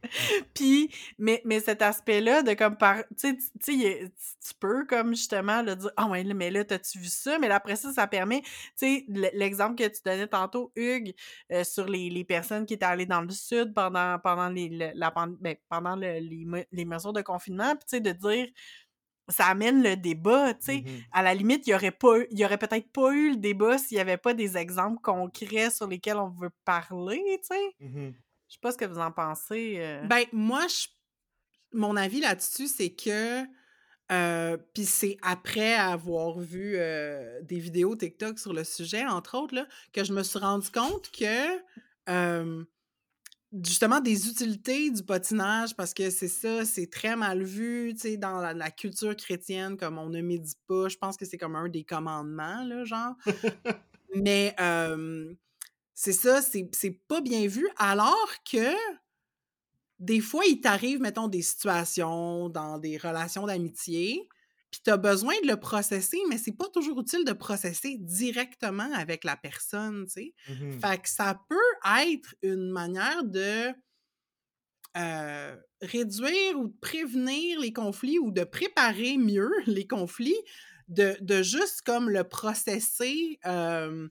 Puis, 0.55 0.91
mais, 1.19 1.43
mais 1.45 1.61
cet 1.61 1.83
aspect-là 1.83 2.43
de 2.43 2.55
comme 2.55 2.77
par. 2.77 2.99
Tu 3.19 3.37
sais, 3.37 3.39
tu- 3.65 4.55
peux 4.61 4.87
comme 4.87 5.15
justement 5.15 5.63
le 5.63 5.75
dire 5.77 5.91
Ah 5.97 6.07
ouais, 6.09 6.23
là, 6.23 6.35
mais 6.35 6.51
là, 6.51 6.65
t'as-tu 6.65 6.99
vu 6.99 7.07
ça? 7.07 7.39
Mais 7.39 7.49
là, 7.49 7.57
après 7.57 7.77
ça, 7.77 7.93
ça 7.93 8.07
permet. 8.07 8.43
Tu 8.43 8.51
sais, 8.77 9.05
l'exemple 9.09 9.75
que 9.77 9.89
tu 9.89 10.01
donnais 10.05 10.29
tantôt, 10.29 10.73
Hugues, 10.77 11.15
euh, 11.51 11.65
sur 11.65 11.87
les, 11.87 12.11
les 12.11 12.25
personnes 12.25 12.65
qui 12.67 12.75
étaient 12.75 12.85
allées 12.87 13.07
dans 13.07 13.23
le 13.23 13.31
sud 13.31 13.75
pendant, 13.75 14.19
pendant, 14.21 14.49
les, 14.49 14.69
le- 14.69 14.93
la, 14.95 15.13
ben, 15.41 15.57
pendant 15.69 15.97
le- 15.97 16.19
les, 16.21 16.45
me- 16.45 16.65
les 16.71 16.85
mesures 16.85 17.13
de 17.13 17.23
confinement, 17.23 17.75
puis 17.75 17.85
tu 17.89 17.97
sais, 17.97 18.01
de 18.01 18.13
dire 18.13 18.49
ça 19.29 19.47
amène 19.47 19.83
le 19.83 19.97
débat, 19.97 20.55
tu 20.55 20.61
sais. 20.67 20.83
Mhm. 20.87 21.03
À 21.13 21.23
la 21.23 21.35
limite, 21.35 21.67
il 21.67 21.71
y 21.71 21.75
aurait 21.75 21.91
pas 21.93 22.19
eu- 22.19 22.27
il 22.31 22.39
y 22.39 22.45
aurait 22.45 22.59
peut-être 22.59 22.91
pas 22.93 23.13
eu 23.13 23.31
le 23.31 23.37
débat 23.37 23.79
s'il 23.79 23.97
y 23.97 24.01
avait 24.01 24.17
pas 24.19 24.35
des 24.35 24.57
exemples 24.57 25.01
concrets 25.01 25.71
sur 25.71 25.87
lesquels 25.89 26.17
on 26.19 26.29
veut 26.31 26.51
parler, 26.65 27.23
tu 27.43 27.55
sais. 27.57 27.75
Mhm. 27.81 28.15
Je 28.53 28.57
sais 28.57 28.61
pas 28.61 28.71
ce 28.71 28.77
que 28.77 28.85
vous 28.85 28.99
en 28.99 29.11
pensez. 29.11 29.77
euh. 29.79 30.07
Ben, 30.07 30.27
moi, 30.31 30.67
je- 30.69 30.89
mon 31.73 31.97
avis 31.97 32.21
là-dessus, 32.21 32.67
c'est 32.69 32.91
que. 32.91 33.45
euh, 34.13 34.59
Puis 34.75 34.85
c'est 34.85 35.17
après 35.23 35.73
avoir 35.73 36.39
vu 36.39 36.75
euh, 36.77 37.41
des 37.45 37.59
vidéos 37.59 37.97
TikTok 37.97 38.39
sur 38.39 38.53
le 38.53 38.63
sujet, 38.63 39.07
entre 39.07 39.39
autres, 39.39 39.55
là, 39.55 39.67
que 39.95 40.05
je 40.05 40.13
me 40.13 40.23
suis 40.23 40.39
rendu 40.39 40.69
compte 40.71 41.11
que. 41.11 41.63
justement, 43.65 44.01
des 44.01 44.29
utilités 44.29 44.91
du 44.91 45.03
patinage, 45.03 45.75
parce 45.77 45.95
que 45.95 46.11
c'est 46.11 46.29
ça, 46.29 46.65
c'est 46.67 46.91
très 46.91 47.17
mal 47.17 47.43
vu, 47.43 47.93
tu 47.95 48.01
sais, 48.01 48.17
dans 48.19 48.39
la, 48.39 48.53
la 48.55 48.71
culture 48.71 49.15
chrétienne, 49.17 49.77
comme 49.79 49.97
on 49.99 50.09
ne 50.11 50.21
médite 50.23 50.59
pas. 50.67 50.89
Je 50.89 50.97
pense 50.99 51.17
que 51.17 51.25
c'est 51.25 51.39
comme 51.39 51.57
un 51.57 51.69
des 51.69 51.85
commandements, 51.85 52.65
là, 52.65 52.85
genre. 52.85 53.15
Mais 54.15 54.55
euh, 54.61 55.33
c'est 56.03 56.13
ça, 56.13 56.41
c'est 56.43 57.01
pas 57.07 57.21
bien 57.21 57.47
vu, 57.47 57.69
alors 57.77 58.29
que 58.51 58.75
des 60.01 60.19
fois, 60.19 60.45
il 60.49 60.61
t'arrive, 60.61 61.01
mettons, 61.01 61.29
des 61.29 61.43
situations 61.43 62.49
dans 62.49 62.79
des 62.79 62.99
relations 62.99 63.47
d'amitié, 63.47 64.29
puis 64.73 64.81
tu 64.85 64.91
as 64.91 64.97
besoin 64.97 65.35
de 65.45 65.47
le 65.47 65.61
processer, 65.61 66.19
mais 66.29 66.39
c'est 66.39 66.57
pas 66.57 66.69
toujours 66.71 66.99
utile 66.99 67.25
de 67.25 67.33
processer 67.33 67.99
directement 68.01 68.93
avec 68.95 69.23
la 69.23 69.37
personne, 69.37 70.07
tu 70.07 70.11
sais. 70.11 70.35
Mhm. 70.49 70.81
Fait 70.81 71.01
que 71.01 71.09
ça 71.09 71.41
peut 71.49 72.01
être 72.01 72.35
une 72.43 72.73
manière 72.73 73.23
de 73.23 73.73
euh, 74.97 75.57
réduire 75.83 76.59
ou 76.59 76.67
de 76.67 76.77
prévenir 76.81 77.61
les 77.61 77.73
conflits 77.73 78.19
ou 78.19 78.33
de 78.33 78.43
préparer 78.43 79.19
mieux 79.19 79.53
les 79.69 79.87
conflits, 79.87 80.43
de, 80.89 81.17
de 81.21 81.45
juste 81.45 81.83
comme 81.83 82.11
le 82.11 82.25
processer 82.25 83.39
euh, 83.47 84.09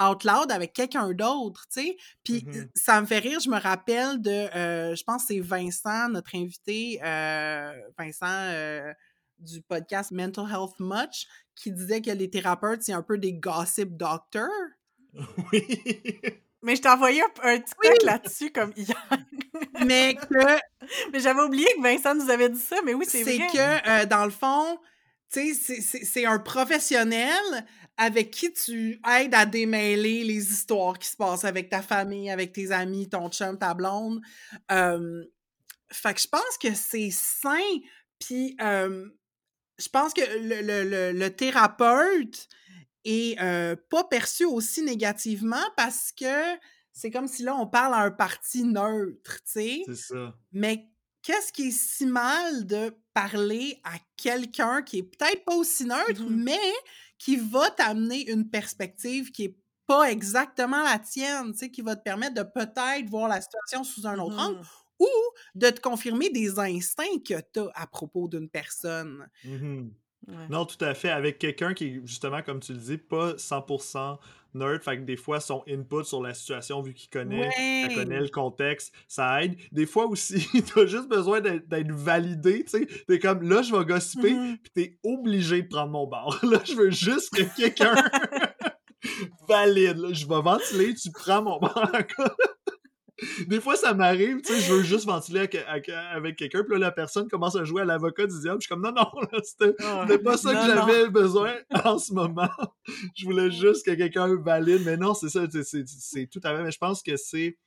out 0.00 0.24
loud 0.24 0.50
avec 0.52 0.72
quelqu'un 0.72 1.12
d'autre, 1.12 1.66
tu 1.72 1.82
sais. 1.82 1.96
Puis 2.24 2.44
Mhm. 2.46 2.68
ça 2.74 3.00
me 3.00 3.06
fait 3.06 3.18
rire, 3.18 3.40
je 3.40 3.50
me 3.50 3.58
rappelle 3.58 4.20
de, 4.22 4.30
euh, 4.30 4.94
je 4.94 5.02
pense 5.04 5.22
que 5.22 5.34
c'est 5.34 5.40
Vincent, 5.40 6.08
notre 6.08 6.34
invité, 6.34 7.00
euh, 7.04 7.72
Vincent 7.98 8.26
euh, 8.28 8.92
du 9.38 9.60
podcast 9.62 10.10
Mental 10.12 10.44
Health 10.50 10.78
Much, 10.78 11.26
qui 11.54 11.72
disait 11.72 12.00
que 12.00 12.10
les 12.10 12.30
thérapeutes, 12.30 12.82
c'est 12.82 12.92
un 12.92 13.02
peu 13.02 13.18
des 13.18 13.32
gossip 13.34 13.96
doctors. 13.96 14.48
Oui. 15.52 15.66
Mais 16.62 16.76
je 16.76 16.82
t'ai 16.82 16.88
envoyé 16.88 17.20
un, 17.22 17.26
un 17.42 17.58
TikTok 17.58 18.02
là-dessus 18.04 18.50
comme 18.52 18.72
hier. 18.76 18.96
mais 19.84 20.14
que 20.14 20.60
mais 21.12 21.18
j'avais 21.20 21.42
oublié 21.42 21.66
que 21.76 21.82
Vincent 21.82 22.14
nous 22.14 22.30
avait 22.30 22.48
dit 22.48 22.60
ça, 22.60 22.76
mais 22.84 22.94
oui, 22.94 23.04
c'est 23.08 23.24
c'est 23.24 23.36
vrai. 23.36 23.46
que, 23.48 23.90
euh, 24.02 24.06
dans 24.06 24.24
le 24.24 24.30
fond, 24.30 24.78
tu 25.32 25.54
sais, 25.54 25.80
c'est- 26.04 26.26
un 26.26 26.38
professionnel 26.38 27.66
avec 27.96 28.30
qui 28.30 28.52
tu 28.52 29.00
aides 29.08 29.34
à 29.34 29.46
démêler 29.46 30.24
les 30.24 30.50
histoires 30.52 30.98
qui 30.98 31.08
se 31.08 31.16
passent 31.16 31.44
avec 31.44 31.68
ta 31.70 31.82
famille, 31.82 32.30
avec 32.30 32.52
tes 32.52 32.70
amis, 32.72 33.08
ton 33.08 33.28
chum, 33.30 33.58
ta 33.58 33.74
blonde. 33.74 34.20
Euh, 34.70 35.24
fait 35.90 36.14
que 36.14 36.20
je 36.20 36.28
pense 36.28 36.58
que 36.60 36.74
c'est 36.74 37.10
sain. 37.10 37.58
Puis, 38.18 38.56
euh, 38.60 39.08
je 39.78 39.88
pense 39.88 40.14
que 40.14 40.20
le, 40.20 40.62
le- 40.62 40.88
le- 40.88 41.18
le 41.18 41.30
thérapeute 41.30 42.48
est 43.04 43.40
euh, 43.40 43.74
pas 43.90 44.04
perçu 44.04 44.44
aussi 44.44 44.82
négativement 44.82 45.64
parce 45.76 46.12
que 46.12 46.56
c'est 46.92 47.10
comme 47.10 47.26
si 47.26 47.42
là, 47.42 47.56
on 47.56 47.66
parle 47.66 47.94
à 47.94 47.98
un 47.98 48.10
parti 48.10 48.64
neutre, 48.64 49.40
tu 49.44 49.52
sais. 49.52 49.82
C'est 49.86 49.96
ça. 49.96 50.34
Mais 50.52 50.88
qu'est-ce 51.22 51.52
qui 51.52 51.68
est 51.68 51.70
si 51.70 52.06
mal 52.06 52.66
de 52.66 52.96
parler 53.14 53.80
à 53.84 53.94
quelqu'un 54.16 54.82
qui 54.82 54.98
est 54.98 55.02
peut-être 55.04 55.44
pas 55.44 55.54
aussi 55.54 55.84
neutre, 55.84 56.24
Mhm. 56.26 56.28
mais 56.28 56.58
qui 57.18 57.36
va 57.36 57.70
t'amener 57.70 58.30
une 58.30 58.50
perspective 58.50 59.30
qui 59.30 59.44
est 59.44 59.58
pas 59.86 60.10
exactement 60.10 60.82
la 60.82 60.98
tienne, 60.98 61.52
tu 61.52 61.58
sais, 61.58 61.70
qui 61.70 61.82
va 61.82 61.96
te 61.96 62.02
permettre 62.02 62.34
de 62.34 62.42
peut-être 62.42 63.08
voir 63.10 63.28
la 63.28 63.40
situation 63.40 63.84
sous 63.84 64.06
un 64.06 64.18
autre 64.18 64.38
angle 64.38 64.58
Mhm. 64.58 64.68
ou 65.00 65.08
de 65.54 65.70
te 65.70 65.80
confirmer 65.80 66.30
des 66.30 66.58
instincts 66.58 67.18
que 67.26 67.34
tu 67.52 67.60
as 67.60 67.70
à 67.74 67.86
propos 67.86 68.28
d'une 68.28 68.48
personne. 68.48 69.28
Ouais. 70.28 70.48
Non, 70.48 70.66
tout 70.66 70.82
à 70.84 70.94
fait. 70.94 71.10
Avec 71.10 71.38
quelqu'un 71.38 71.74
qui 71.74 71.86
est, 71.86 72.00
justement, 72.06 72.42
comme 72.42 72.60
tu 72.60 72.72
le 72.72 72.78
dis, 72.78 72.98
pas 72.98 73.38
100% 73.38 74.18
nerd. 74.54 74.82
Fait 74.82 74.96
que 74.98 75.02
des 75.02 75.16
fois, 75.16 75.40
son 75.40 75.62
input 75.68 76.04
sur 76.04 76.22
la 76.22 76.34
situation, 76.34 76.82
vu 76.82 76.94
qu'il 76.94 77.10
connaît, 77.10 77.50
elle 77.58 77.94
connaît 77.94 78.20
le 78.20 78.28
contexte, 78.28 78.92
ça 79.08 79.42
aide. 79.44 79.56
Des 79.72 79.86
fois 79.86 80.06
aussi, 80.06 80.46
t'as 80.74 80.86
juste 80.86 81.08
besoin 81.08 81.40
d'être 81.40 81.90
validé, 81.92 82.64
tu 82.64 82.78
sais. 82.78 82.86
T'es 83.06 83.18
comme, 83.18 83.42
là, 83.48 83.62
je 83.62 83.74
vais 83.74 83.84
gossiper, 83.84 84.32
Mhm. 84.34 84.56
puis 84.58 84.72
t'es 84.74 84.98
obligé 85.02 85.62
de 85.62 85.68
prendre 85.68 85.90
mon 85.92 86.06
bar. 86.06 86.38
Là, 86.44 86.58
je 86.64 86.74
veux 86.74 86.90
juste 86.90 87.30
que 87.34 87.42
quelqu'un 87.56 87.94
valide. 89.48 89.98
là. 89.98 90.12
Je 90.12 90.26
vais 90.26 90.40
ventiler, 90.42 90.94
tu 90.94 91.10
prends 91.10 91.42
mon 91.42 91.58
bar. 91.58 91.90
Des 93.46 93.60
fois, 93.60 93.76
ça 93.76 93.94
m'arrive, 93.94 94.40
tu 94.42 94.52
sais, 94.52 94.60
je 94.60 94.72
veux 94.72 94.82
juste 94.82 95.06
ventiler 95.06 95.40
avec, 95.40 96.36
quelqu'un, 96.36 96.62
puis 96.64 96.72
là, 96.74 96.78
la 96.78 96.92
personne 96.92 97.28
commence 97.28 97.56
à 97.56 97.64
jouer 97.64 97.82
à 97.82 97.84
l'avocat 97.84 98.26
du 98.26 98.38
diable. 98.40 98.60
Je 98.60 98.66
suis 98.66 98.74
comme, 98.74 98.82
non, 98.82 98.92
non, 98.92 99.06
c'était 99.44 99.74
Ah, 99.80 100.06
c'était 100.08 100.22
pas 100.22 100.36
ça 100.36 100.54
que 100.54 100.60
j'avais 100.64 101.08
besoin 101.08 101.54
en 101.84 101.98
ce 101.98 102.12
moment. 102.12 102.48
je 103.14 103.24
voulais 103.24 103.50
juste 103.50 103.84
que 103.86 103.92
quelqu'un 103.92 104.34
valide, 104.42 104.82
mais 104.84 104.96
non, 104.96 105.14
c'est 105.14 105.28
ça, 105.28 105.46
c'est- 105.50 106.26
tout 106.26 106.40
à 106.44 106.56
fait. 106.56 106.62
Mais 106.62 106.70
je 106.72 106.78
pense 106.78 107.02
que 107.02 107.16
c'est 107.16 107.58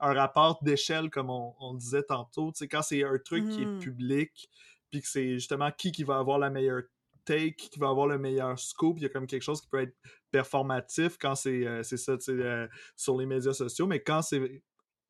un 0.00 0.12
rapport 0.14 0.58
d'échelle, 0.62 1.10
comme 1.10 1.30
on, 1.30 1.54
on 1.60 1.74
disait 1.74 2.02
tantôt. 2.02 2.50
Tu 2.52 2.58
sais, 2.58 2.68
quand 2.68 2.82
c'est 2.82 3.04
un 3.04 3.18
truc 3.18 3.48
qui 3.48 3.62
est 3.62 3.66
Mhm. 3.66 3.78
public, 3.78 4.48
puis 4.90 5.00
que 5.00 5.08
c'est 5.08 5.34
justement 5.34 5.70
qui 5.70 5.92
qui 5.92 6.04
va 6.04 6.18
avoir 6.18 6.38
la 6.38 6.50
meilleure 6.50 6.82
take, 7.24 7.54
qui 7.54 7.78
va 7.78 7.88
avoir 7.88 8.08
le 8.08 8.18
meilleur 8.18 8.58
scoop, 8.58 8.98
il 8.98 9.04
y 9.04 9.06
a 9.06 9.08
comme 9.08 9.26
quelque 9.28 9.42
chose 9.42 9.60
qui 9.60 9.68
peut 9.68 9.80
être 9.80 9.94
performatif 10.32 11.16
quand 11.18 11.34
c'est 11.36 11.64
euh, 11.66 11.82
c'est 11.84 11.96
ça, 11.96 12.16
tu 12.18 12.24
sais, 12.24 12.32
euh, 12.32 12.66
sur 12.96 13.16
les 13.16 13.26
médias 13.26 13.52
sociaux, 13.52 13.86
mais 13.86 14.00
quand 14.02 14.22
c'est 14.22 14.62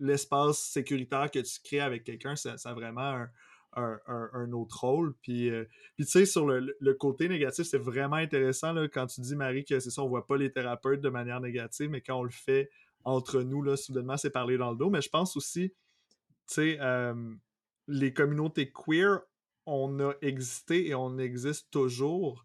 l'espace 0.03 0.59
sécuritaire 0.59 1.31
que 1.31 1.39
tu 1.39 1.61
crées 1.63 1.81
avec 1.81 2.05
quelqu'un, 2.05 2.35
ça, 2.37 2.57
a 2.63 2.75
vraiment 2.75 3.25
un, 3.75 4.53
autre 4.53 4.81
rôle. 4.81 5.15
Puis, 5.23 5.49
euh, 5.49 5.65
puis 5.97 6.05
tu 6.05 6.11
sais, 6.11 6.27
sur 6.27 6.47
le, 6.47 6.95
côté 6.95 7.29
négatif, 7.29 7.67
c'est 7.67 7.79
vraiment 7.79 8.17
intéressant 8.17 8.75
quand 8.93 9.07
tu 9.07 9.21
dis, 9.21 9.37
Marie, 9.37 9.65
que 9.65 9.79
c'est 9.81 9.91
ça, 9.91 10.03
on 10.03 10.09
voit 10.09 10.27
pas 10.27 10.37
les 10.37 10.53
thérapeutes 10.53 11.01
de 11.01 11.09
manière 11.09 11.41
négative, 11.41 11.89
mais 11.89 12.01
quand 12.01 12.19
on 12.19 12.25
le 12.25 12.31
fait 12.31 12.69
entre 13.05 13.43
nous, 13.43 13.63
là, 13.63 13.77
soudainement, 13.77 14.17
c'est 14.17 14.31
parler 14.31 14.59
dans 14.59 14.73
le 14.73 14.77
dos. 14.77 14.91
Mais 14.91 15.01
je 15.01 15.09
pense 15.09 15.37
aussi, 15.37 15.73
tu 16.49 16.55
sais, 16.55 16.79
les 17.87 18.13
communautés 18.13 18.71
queer, 18.71 19.21
on 19.67 20.01
a 20.01 20.15
existé 20.21 20.89
et 20.89 20.95
on 20.97 21.19
existe 21.19 21.71
toujours 21.71 22.45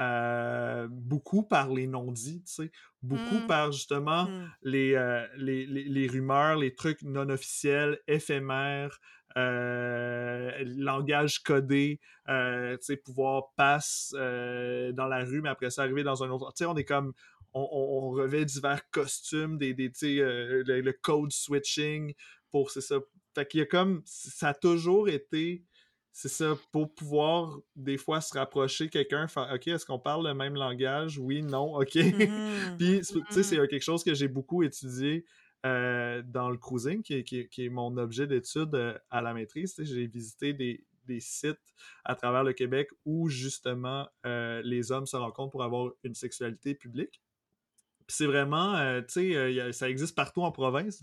euh, 0.00 0.88
beaucoup 0.90 1.42
par 1.42 1.68
les 1.70 1.86
non-dits, 1.86 2.42
beaucoup 3.02 3.40
Mm. 3.44 3.46
par 3.46 3.72
justement 3.72 4.24
Mm. 4.24 4.52
les, 4.62 4.94
euh, 4.94 5.26
les, 5.36 5.66
les- 5.66 5.84
les 5.84 6.06
rumeurs, 6.08 6.56
les 6.56 6.74
trucs 6.74 7.02
non 7.02 7.28
officiels, 7.28 7.98
éphémères, 8.08 8.98
euh, 9.36 10.50
langage 10.76 11.42
codé, 11.42 12.00
pouvoir 12.96 13.52
passer 13.56 14.14
euh, 14.16 14.92
dans 14.92 15.06
la 15.06 15.24
rue, 15.24 15.40
mais 15.42 15.48
après 15.50 15.70
ça 15.70 15.82
arriver 15.82 16.02
dans 16.02 16.22
un 16.24 16.30
autre. 16.30 16.52
Tu 16.54 16.64
sais, 16.64 16.66
on 16.66 16.76
est 16.76 16.84
comme. 16.84 17.12
On, 17.52 17.62
on- 17.72 18.06
on 18.06 18.10
revêt 18.10 18.44
divers 18.44 18.88
costumes, 18.90 19.58
des, 19.58 19.74
des, 19.74 19.90
le, 20.02 20.80
le 20.80 20.92
code 20.92 21.32
switching 21.32 22.14
pour, 22.52 22.70
c'est 22.70 22.80
ça. 22.80 22.96
Fait 23.34 23.46
qu'il 23.46 23.58
y 23.58 23.62
a 23.62 23.66
comme. 23.66 24.02
Ça 24.04 24.50
a 24.50 24.54
toujours 24.54 25.08
été 25.08 25.64
c'est 26.12 26.28
ça, 26.28 26.56
pour 26.72 26.92
pouvoir 26.94 27.60
des 27.76 27.96
fois 27.96 28.20
se 28.20 28.36
rapprocher 28.36 28.88
quelqu'un, 28.90 29.28
faire 29.28 29.50
OK, 29.54 29.68
est-ce 29.68 29.86
qu'on 29.86 29.98
parle 29.98 30.26
le 30.26 30.34
même 30.34 30.54
langage? 30.54 31.18
Oui, 31.18 31.42
non, 31.42 31.74
OK. 31.76 31.94
Mhm. 32.00 32.78
Puis, 32.78 33.00
tu 33.02 33.24
sais, 33.30 33.42
c'est 33.42 33.56
Mhm. 33.56 33.68
quelque 33.68 33.82
chose 33.82 34.02
que 34.04 34.14
j'ai 34.14 34.28
beaucoup 34.28 34.62
étudié 34.62 35.24
euh, 35.66 36.22
dans 36.26 36.50
le 36.50 36.56
cruising, 36.58 37.02
qui 37.02 37.14
est, 37.14 37.24
qui 37.24 37.40
est- 37.40 37.48
qui 37.48 37.66
est 37.66 37.68
mon 37.68 37.96
objet 37.98 38.26
d'étude 38.26 38.74
euh, 38.74 38.98
à 39.10 39.20
la 39.22 39.34
maîtrise. 39.34 39.74
J'ai 39.78 40.06
visité 40.06 40.52
des, 40.54 40.84
des 41.06 41.20
sites 41.20 41.58
à 42.04 42.14
travers 42.14 42.44
le 42.44 42.52
Québec 42.54 42.88
où 43.04 43.28
justement 43.28 44.08
euh, 44.26 44.62
les 44.64 44.90
hommes 44.92 45.06
se 45.06 45.16
rencontrent 45.16 45.50
pour 45.50 45.62
avoir 45.62 45.92
une 46.02 46.14
sexualité 46.14 46.74
publique. 46.74 47.22
Puis 48.06 48.16
c'est 48.16 48.26
vraiment, 48.26 48.74
euh, 48.76 49.00
tu 49.02 49.32
sais, 49.32 49.36
euh, 49.36 49.72
ça 49.72 49.88
existe 49.88 50.16
partout 50.16 50.42
en 50.42 50.50
province, 50.50 51.00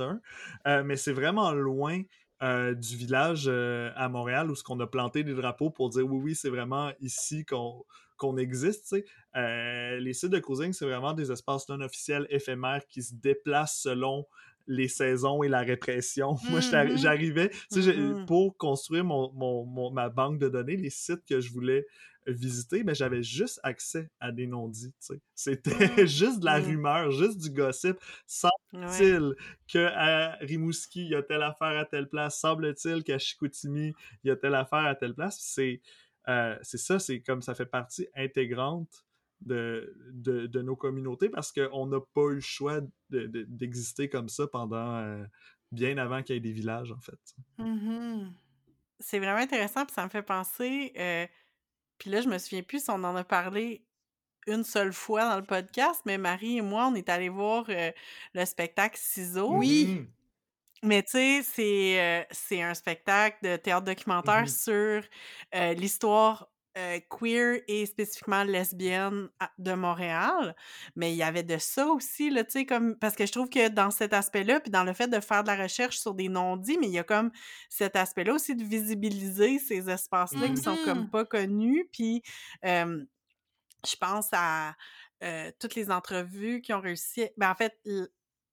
euh, 0.67 0.84
mais 0.84 0.98
c'est 0.98 1.13
vraiment 1.13 1.52
loin 1.54 2.02
euh, 2.43 2.73
du 2.76 2.95
village 2.97 3.45
euh, 3.47 3.91
à 3.95 4.10
Montréal 4.10 4.52
où 4.52 4.56
ce 4.56 4.63
qu'on 4.63 4.80
a 4.80 4.88
planté 4.88 5.23
des 5.23 5.34
drapeaux 5.34 5.69
pour 5.71 5.89
dire 5.89 6.06
oui, 6.06 6.19
oui, 6.23 6.36
c'est 6.36 6.50
vraiment 6.50 6.91
ici 7.00 7.45
qu'on 7.45 7.84
qu'on 8.17 8.38
existe. 8.38 8.95
Euh, 9.36 10.00
les 10.00 10.13
sites 10.13 10.32
de 10.32 10.39
cruising, 10.39 10.73
c'est 10.73 10.86
vraiment 10.86 11.13
des 11.13 11.32
espaces 11.32 11.69
non 11.69 11.82
officiels 11.82 12.26
éphémères 12.32 12.86
qui 12.88 13.04
se 13.04 13.13
déplacent 13.13 13.80
selon 13.80 14.26
les 14.65 14.88
saisons 14.88 15.43
et 15.43 15.47
la 15.50 15.62
répression. 15.62 16.36
Moi, 16.50 16.60
Mhm. 16.60 16.95
j'arrivais, 16.95 17.52
Mhm. 17.71 18.26
pour 18.26 18.58
construire 18.58 19.06
mon, 19.06 19.32
mon- 19.34 19.65
mon- 19.65 19.91
ma 19.91 20.10
banque 20.10 20.39
de 20.39 20.50
données, 20.50 20.78
les 20.78 20.89
sites 20.89 21.23
que 21.26 21.39
je 21.39 21.52
voulais 21.52 21.86
visiter, 22.28 22.84
mais 22.84 22.94
j'avais 22.96 23.24
juste 23.24 23.60
accès 23.63 24.10
à 24.20 24.32
des 24.32 24.48
non-dits. 24.48 24.94
C'était 25.34 25.72
Mm. 25.72 26.06
juste 26.08 26.40
de 26.42 26.46
la 26.46 26.60
rumeur, 26.60 27.12
juste 27.12 27.38
du 27.40 27.50
gossip. 27.50 27.98
Semble-t-il 28.26 29.34
qu'à 29.68 30.32
Rimouski, 30.42 31.02
il 31.06 31.10
y 31.12 31.16
a 31.16 31.24
telle 31.24 31.44
affaire 31.44 31.78
à 31.78 31.86
telle 31.86 32.08
place. 32.10 32.40
Semble-t-il 32.40 33.04
qu'à 33.04 33.18
Chicoutimi, 33.18 33.94
il 34.24 34.28
y 34.28 34.32
a 34.32 34.36
telle 34.36 34.56
affaire 34.56 34.86
à 34.86 34.96
telle 34.96 35.13
place. 35.13 35.38
C'est 35.42 35.82
euh, 36.30 36.58
c'est 36.62 36.78
ça, 36.78 37.00
c'est 37.00 37.22
comme 37.22 37.42
ça 37.42 37.56
fait 37.56 37.66
partie 37.66 38.08
intégrante 38.13 39.06
de, 39.40 39.96
de, 40.12 40.48
de 40.48 40.62
nos 40.62 40.76
communautés 40.76 41.30
parce 41.30 41.54
qu'on 41.54 41.86
n'a 41.88 42.00
pas 42.13 42.32
eu 42.32 42.36
le 42.36 42.40
choix 42.42 42.82
de- 42.82 43.28
de- 43.28 43.46
d'exister 43.48 44.10
comme 44.10 44.28
ça 44.28 44.46
pendant 44.48 44.98
euh, 44.98 45.24
bien 45.72 45.98
avant 45.98 46.24
qu'il 46.24 46.36
y 46.36 46.38
ait 46.38 46.42
des 46.42 46.52
villages, 46.52 46.92
en 46.92 47.00
fait. 47.00 47.20
Mhm. 47.60 48.34
C'est 49.00 49.20
vraiment 49.20 49.38
intéressant, 49.40 49.86
puis 49.86 49.94
ça 49.94 50.04
me 50.04 50.10
fait 50.10 50.24
penser. 50.24 50.92
euh, 50.98 51.26
puis 51.98 52.10
là, 52.10 52.22
je 52.22 52.28
me 52.30 52.38
souviens 52.38 52.64
plus 52.64 52.84
si 52.84 52.90
on 52.90 53.04
en 53.04 53.16
a 53.16 53.24
parlé 53.24 53.84
une 54.48 54.64
seule 54.64 54.94
fois 54.94 55.30
dans 55.30 55.36
le 55.38 55.44
podcast, 55.46 56.02
mais 56.06 56.18
Marie 56.18 56.58
et 56.58 56.62
moi, 56.62 56.88
on 56.88 56.96
est 56.96 57.10
allés 57.10 57.30
voir 57.30 57.66
euh, 57.70 57.92
le 58.34 58.46
spectacle 58.46 58.98
Ciseaux. 59.00 59.54
Oui. 59.58 59.88
Mhm. 59.88 60.08
Mais 60.84 61.02
tu 61.04 61.12
sais, 61.12 61.42
c'est 61.44 62.00
euh, 62.02 62.24
c'est 62.32 62.62
un 62.62 62.74
spectacle 62.76 63.38
de 63.44 63.58
théâtre 63.58 63.86
documentaire 63.86 64.42
Mhm. 64.42 64.48
sur 64.48 65.04
euh, 65.56 65.74
l'histoire 65.74 66.48
euh, 66.78 67.00
queer 67.10 67.62
et 67.68 67.86
spécifiquement 67.88 68.44
lesbienne 68.44 69.30
de 69.58 69.74
Montréal. 69.74 70.56
Mais 70.96 71.12
il 71.12 71.18
y 71.18 71.24
avait 71.24 71.44
de 71.44 71.58
ça 71.58 71.88
aussi, 71.88 72.30
là, 72.30 72.44
tu 72.44 72.52
sais, 72.52 72.66
comme... 72.66 72.96
Parce 72.98 73.16
que 73.16 73.26
je 73.26 73.32
trouve 73.32 73.50
que 73.50 73.68
dans 73.70 73.90
cet 73.92 74.13
aspect-là, 74.13 74.60
puis 74.60 74.70
dans 74.72 74.84
le 74.84 74.94
fait 74.94 75.08
de 75.08 75.20
faire 75.20 75.44
de 75.44 75.48
la 75.50 75.56
recherche 75.63 75.98
sur 75.98 76.13
des 76.13 76.30
non-dits, 76.30 76.78
mais 76.80 76.88
il 76.88 76.94
y 76.94 77.00
a 77.00 77.04
comme 77.04 77.32
cet 77.70 77.96
aspect-là 77.96 78.34
aussi 78.34 78.56
de 78.56 78.63
visibiliser 78.63 79.60
ces 79.60 79.90
espaces-là 79.90 80.48
qui 80.50 80.58
sont 80.58 80.78
comme 80.86 81.00
Mhm. 81.02 81.10
pas 81.10 81.26
connus, 81.26 81.90
puis... 81.92 82.22
euh, 82.66 83.04
je 83.88 83.96
pense 83.96 84.28
à 84.34 84.76
euh, 85.24 85.52
toutes 85.60 85.76
les 85.76 85.92
entrevues 85.92 86.62
qui 86.62 86.74
ont 86.74 86.82
réussi. 86.82 87.30
Ben, 87.38 87.52
en 87.52 87.56
fait, 87.56 87.80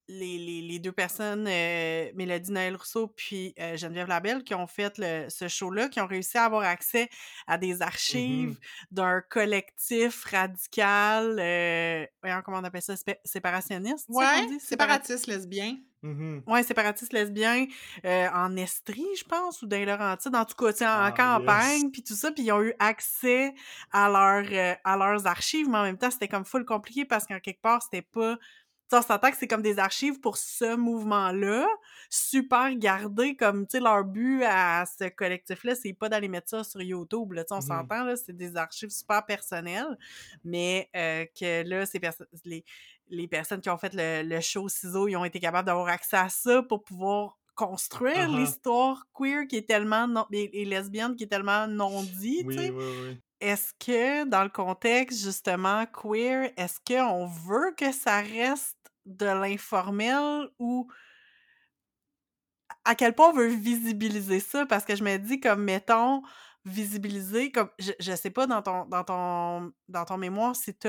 les, 0.08 0.38
les, 0.38 0.60
les 0.62 0.78
deux 0.78 0.92
personnes, 0.92 1.46
euh, 1.48 2.10
Mélodie 2.14 2.52
Noël 2.52 2.76
Rousseau 2.76 3.08
puis 3.08 3.54
euh, 3.58 3.76
Geneviève 3.76 4.08
Labelle, 4.08 4.44
qui 4.44 4.54
ont 4.54 4.66
fait 4.66 4.98
le- 4.98 5.28
ce 5.30 5.48
show-là, 5.48 5.88
qui 5.88 6.00
ont 6.00 6.06
réussi 6.06 6.36
à 6.38 6.44
avoir 6.44 6.62
accès 6.64 7.08
à 7.46 7.56
des 7.58 7.80
archives 7.82 8.50
Mhm. 8.50 8.56
d'un 8.90 9.20
collectif 9.22 10.24
radical, 10.24 11.36
euh, 11.38 12.06
voyons 12.22 12.42
comment 12.44 12.58
on 12.58 12.64
appelle 12.64 12.82
ça, 12.82 12.94
séparationniste, 13.24 14.06
Ouais, 14.10 14.46
dit? 14.46 14.60
séparatiste 14.60 15.26
lesbien. 15.26 15.76
Mhm. 16.02 16.42
Ouais, 16.46 16.62
séparatiste 16.62 17.14
lesbien 17.14 17.64
euh, 18.04 18.28
en 18.34 18.54
Estrie, 18.56 19.06
je 19.18 19.24
pense, 19.24 19.62
ou 19.62 19.66
dans 19.66 19.82
Laurentides, 19.86 20.36
en 20.36 20.44
tout 20.44 20.54
cas, 20.54 20.70
tu 20.72 20.78
sais, 20.80 20.86
en 20.86 20.90
Ah, 21.04 21.12
campagne, 21.12 21.84
yes. 21.84 21.90
puis 21.92 22.02
tout 22.02 22.12
ça, 22.14 22.30
puis 22.30 22.44
ils 22.44 22.52
ont 22.52 22.60
eu 22.62 22.74
accès 22.78 23.54
à, 23.90 24.10
leur, 24.10 24.44
euh, 24.52 24.74
à 24.84 24.96
leurs 24.98 25.26
archives, 25.26 25.66
mais 25.66 25.78
en 25.78 25.82
même 25.84 25.96
temps, 25.96 26.10
c'était 26.10 26.28
comme 26.28 26.44
full 26.44 26.66
compliqué 26.66 27.06
parce 27.06 27.24
qu'en 27.26 27.40
quelque 27.40 27.62
part, 27.62 27.82
c'était 27.82 28.02
pas... 28.02 28.36
On 28.94 29.02
s'entend 29.02 29.30
que 29.30 29.36
c'est 29.36 29.46
comme 29.48 29.62
des 29.62 29.78
archives 29.78 30.20
pour 30.20 30.36
ce 30.36 30.76
mouvement-là, 30.76 31.66
super 32.10 32.74
gardé, 32.76 33.36
comme, 33.36 33.66
tu 33.66 33.72
sais, 33.72 33.80
leur 33.80 34.04
but 34.04 34.42
à 34.44 34.84
ce 34.86 35.08
collectif-là, 35.08 35.74
c'est 35.74 35.92
pas 35.92 36.08
d'aller 36.08 36.28
mettre 36.28 36.48
ça 36.50 36.64
sur 36.64 36.80
YouTube, 36.82 37.32
là, 37.32 37.44
on 37.50 37.60
Mhm. 37.60 37.62
s'entend, 37.62 38.04
là, 38.04 38.16
c'est 38.16 38.36
des 38.36 38.56
archives 38.56 38.90
super 38.90 39.24
personnelles, 39.26 39.96
mais 40.44 40.88
euh, 40.96 41.24
que 41.38 41.62
là, 41.68 41.86
ces 41.86 42.00
personnes... 42.00 42.26
Les, 42.44 42.64
les 43.08 43.28
personnes 43.28 43.60
qui 43.60 43.68
ont 43.68 43.76
fait 43.76 43.92
le, 43.94 44.22
le 44.26 44.40
show 44.40 44.66
Ciseaux, 44.68 45.08
ils 45.08 45.16
ont 45.16 45.24
été 45.26 45.38
capables 45.38 45.66
d'avoir 45.66 45.88
accès 45.88 46.16
à 46.16 46.28
ça 46.30 46.62
pour 46.62 46.82
pouvoir 46.82 47.36
construire 47.54 48.28
Uh-huh. 48.28 48.28
l'histoire 48.28 49.04
queer 49.14 49.46
qui 49.46 49.56
est 49.58 49.68
tellement 49.68 50.08
non, 50.08 50.26
et, 50.32 50.62
et 50.62 50.64
lesbienne 50.64 51.14
qui 51.14 51.24
est 51.24 51.28
tellement 51.28 51.66
non 51.68 52.02
dit, 52.02 52.46
tu 52.46 52.46
Oui, 52.46 52.56
sais. 52.60 52.74
oui, 52.76 52.84
oui. 52.86 53.22
Est-ce 53.40 53.72
que 53.78 54.24
dans 54.24 54.42
le 54.42 54.48
contexte 54.48 55.20
justement 55.22 55.84
queer, 55.86 56.50
est-ce 56.56 56.78
qu'on 56.86 57.26
veut 57.26 57.74
que 57.76 57.92
ça 57.92 58.20
reste 58.22 58.78
de 59.06 59.26
l'informel 59.26 60.48
ou 60.58 60.88
à 62.84 62.94
quel 62.94 63.14
point 63.14 63.30
on 63.30 63.32
veut 63.32 63.46
visibiliser 63.48 64.40
ça? 64.40 64.66
Parce 64.66 64.84
que 64.84 64.96
je 64.96 65.04
me 65.04 65.16
dis 65.18 65.40
comme 65.40 65.62
mettons 65.64 66.22
visibiliser 66.66 67.52
comme 67.52 67.68
je, 67.78 67.92
je 68.00 68.12
sais 68.16 68.30
pas 68.30 68.46
dans 68.46 68.62
ton 68.62 68.86
dans 68.86 69.04
ton 69.04 69.72
dans 69.88 70.04
ton 70.06 70.16
mémoire 70.16 70.56
si 70.56 70.74
tu 70.74 70.88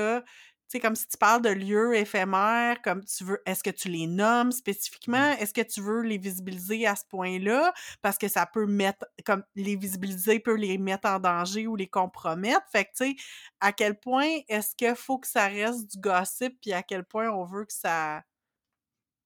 sais, 0.68 0.80
comme 0.80 0.96
si 0.96 1.06
tu 1.08 1.16
parles 1.18 1.42
de 1.42 1.48
lieux 1.50 1.94
éphémères, 1.96 2.80
comme 2.82 3.04
tu 3.04 3.24
veux, 3.24 3.40
est-ce 3.46 3.62
que 3.62 3.70
tu 3.70 3.88
les 3.88 4.06
nommes 4.06 4.52
spécifiquement? 4.52 5.32
Est-ce 5.38 5.54
que 5.54 5.60
tu 5.62 5.80
veux 5.80 6.02
les 6.02 6.18
visibiliser 6.18 6.86
à 6.86 6.96
ce 6.96 7.04
point-là? 7.08 7.72
Parce 8.02 8.18
que 8.18 8.28
ça 8.28 8.46
peut 8.46 8.66
mettre, 8.66 9.06
comme 9.24 9.42
les 9.54 9.76
visibiliser 9.76 10.40
peut 10.40 10.56
les 10.56 10.78
mettre 10.78 11.08
en 11.08 11.18
danger 11.20 11.66
ou 11.66 11.76
les 11.76 11.88
compromettre. 11.88 12.66
Fait 12.72 12.84
que, 12.84 12.90
tu 12.96 13.10
sais, 13.12 13.16
à 13.60 13.72
quel 13.72 13.98
point 13.98 14.28
est-ce 14.48 14.74
qu'il 14.76 14.94
faut 14.96 15.18
que 15.18 15.28
ça 15.28 15.46
reste 15.46 15.90
du 15.92 15.98
gossip, 16.00 16.54
puis 16.60 16.72
à 16.72 16.82
quel 16.82 17.04
point 17.04 17.28
on 17.30 17.44
veut 17.44 17.64
que 17.64 17.72
ça. 17.72 18.22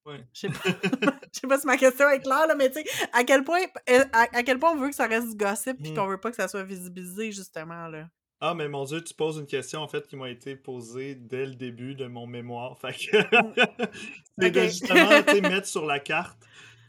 Ouais. 0.06 0.24
Je 0.32 0.40
sais 0.40 0.48
pas, 0.48 0.60
je 1.32 1.40
sais 1.40 1.46
pas 1.46 1.58
si 1.58 1.66
ma 1.66 1.76
question 1.76 2.08
est 2.08 2.20
claire, 2.20 2.46
là, 2.46 2.54
mais 2.54 2.70
tu 2.70 2.80
sais, 2.80 2.84
à 3.12 3.22
quel 3.24 3.44
point, 3.44 3.60
euh, 3.90 4.04
à, 4.12 4.22
à 4.32 4.42
quel 4.42 4.58
point 4.58 4.72
on 4.72 4.76
veut 4.76 4.88
que 4.88 4.94
ça 4.94 5.06
reste 5.06 5.28
du 5.30 5.36
gossip, 5.36 5.76
puis 5.82 5.92
Mm. 5.92 5.94
qu'on 5.94 6.06
veut 6.06 6.18
pas 6.20 6.30
que 6.30 6.36
ça 6.36 6.48
soit 6.48 6.64
visibilisé, 6.64 7.32
justement, 7.32 7.86
là? 7.88 8.08
Ah, 8.42 8.54
mais 8.54 8.68
mon 8.68 8.84
Dieu, 8.84 9.02
tu 9.04 9.12
poses 9.12 9.36
une 9.38 9.46
question 9.46 9.80
en 9.80 9.88
fait 9.88 10.06
qui 10.06 10.16
m'a 10.16 10.30
été 10.30 10.56
posée 10.56 11.14
dès 11.14 11.44
le 11.46 11.54
début 11.54 11.94
de 11.94 12.06
mon 12.06 12.26
mémoire. 12.26 12.78
Fait 12.78 12.92
que 12.92 13.16
c'est 14.38 14.50
de 14.50 14.60
justement 14.62 15.10
mettre 15.50 15.66
sur 15.66 15.84
la 15.86 16.00
carte. 16.00 16.38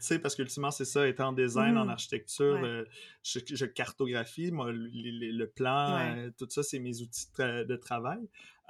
Tu 0.00 0.08
sais, 0.08 0.18
parce 0.18 0.34
qu'ultimement, 0.34 0.72
c'est 0.72 0.84
ça, 0.86 1.06
étant 1.06 1.28
en 1.28 1.32
design, 1.32 1.76
en 1.78 1.84
Mhm. 1.84 1.90
architecture, 1.90 2.54
Ouais. 2.54 2.64
euh, 2.68 2.84
je, 3.22 3.38
je 3.52 3.66
cartographie, 3.66 4.50
moi, 4.50 4.72
le, 4.72 4.88
le- 4.92 5.30
le 5.30 5.46
plan, 5.46 5.94
Ouais. 5.94 6.14
euh, 6.26 6.30
tout 6.36 6.48
ça, 6.50 6.64
c'est 6.64 6.80
mes 6.80 7.00
outils 7.02 7.26
de, 7.38 7.42
tra- 7.42 7.64
de 7.64 7.76
travail. 7.76 8.18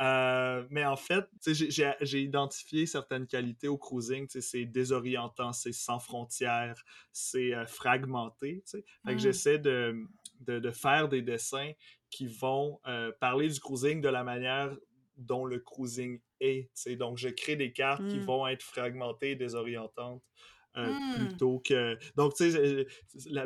Euh, 0.01 0.67
mais 0.69 0.85
en 0.85 0.97
fait, 0.97 1.25
tu 1.43 1.55
sais, 1.55 1.71
j'ai- 2.03 2.21
identifié 2.23 2.85
certaines 2.85 3.27
qualités 3.27 3.69
au 3.69 3.79
cruising. 3.79 4.27
C'est 4.29 4.67
désorientant, 4.67 5.53
c'est 5.55 5.73
sans 5.73 6.01
frontières, 6.01 6.83
c'est 7.13 7.55
euh, 7.55 7.65
fragmenté. 7.65 8.63
tu 8.67 8.71
sais. 8.79 8.85
Fait 9.07 9.13
que 9.13 9.17
Mm. 9.17 9.19
j'essaie 9.21 9.59
de, 9.59 10.05
de, 10.41 10.59
de 10.59 10.71
faire 10.71 11.09
des 11.09 11.23
dessins 11.23 11.71
qui 12.13 12.27
vont 12.29 12.79
euh, 12.87 13.11
parler 13.21 13.49
du 13.49 13.59
cruising 13.59 14.01
de 14.01 14.09
la 14.09 14.23
manière 14.23 14.71
dont 15.17 15.45
le 15.47 15.59
cruising 15.59 16.21
est. 16.41 16.71
Donc, 16.97 17.17
je 17.19 17.29
crée 17.31 17.57
des 17.57 17.73
cartes 17.73 18.07
qui 18.07 18.19
Mm. 18.19 18.25
vont 18.25 18.47
être 18.47 18.63
fragmentées 18.63 19.35
désorientantes. 19.35 20.23
euh, 20.79 20.89
Mm. 20.91 21.27
plutôt 21.29 21.59
que 21.59 21.99
donc 22.17 22.33
tu 22.35 22.51
sais 22.51 22.87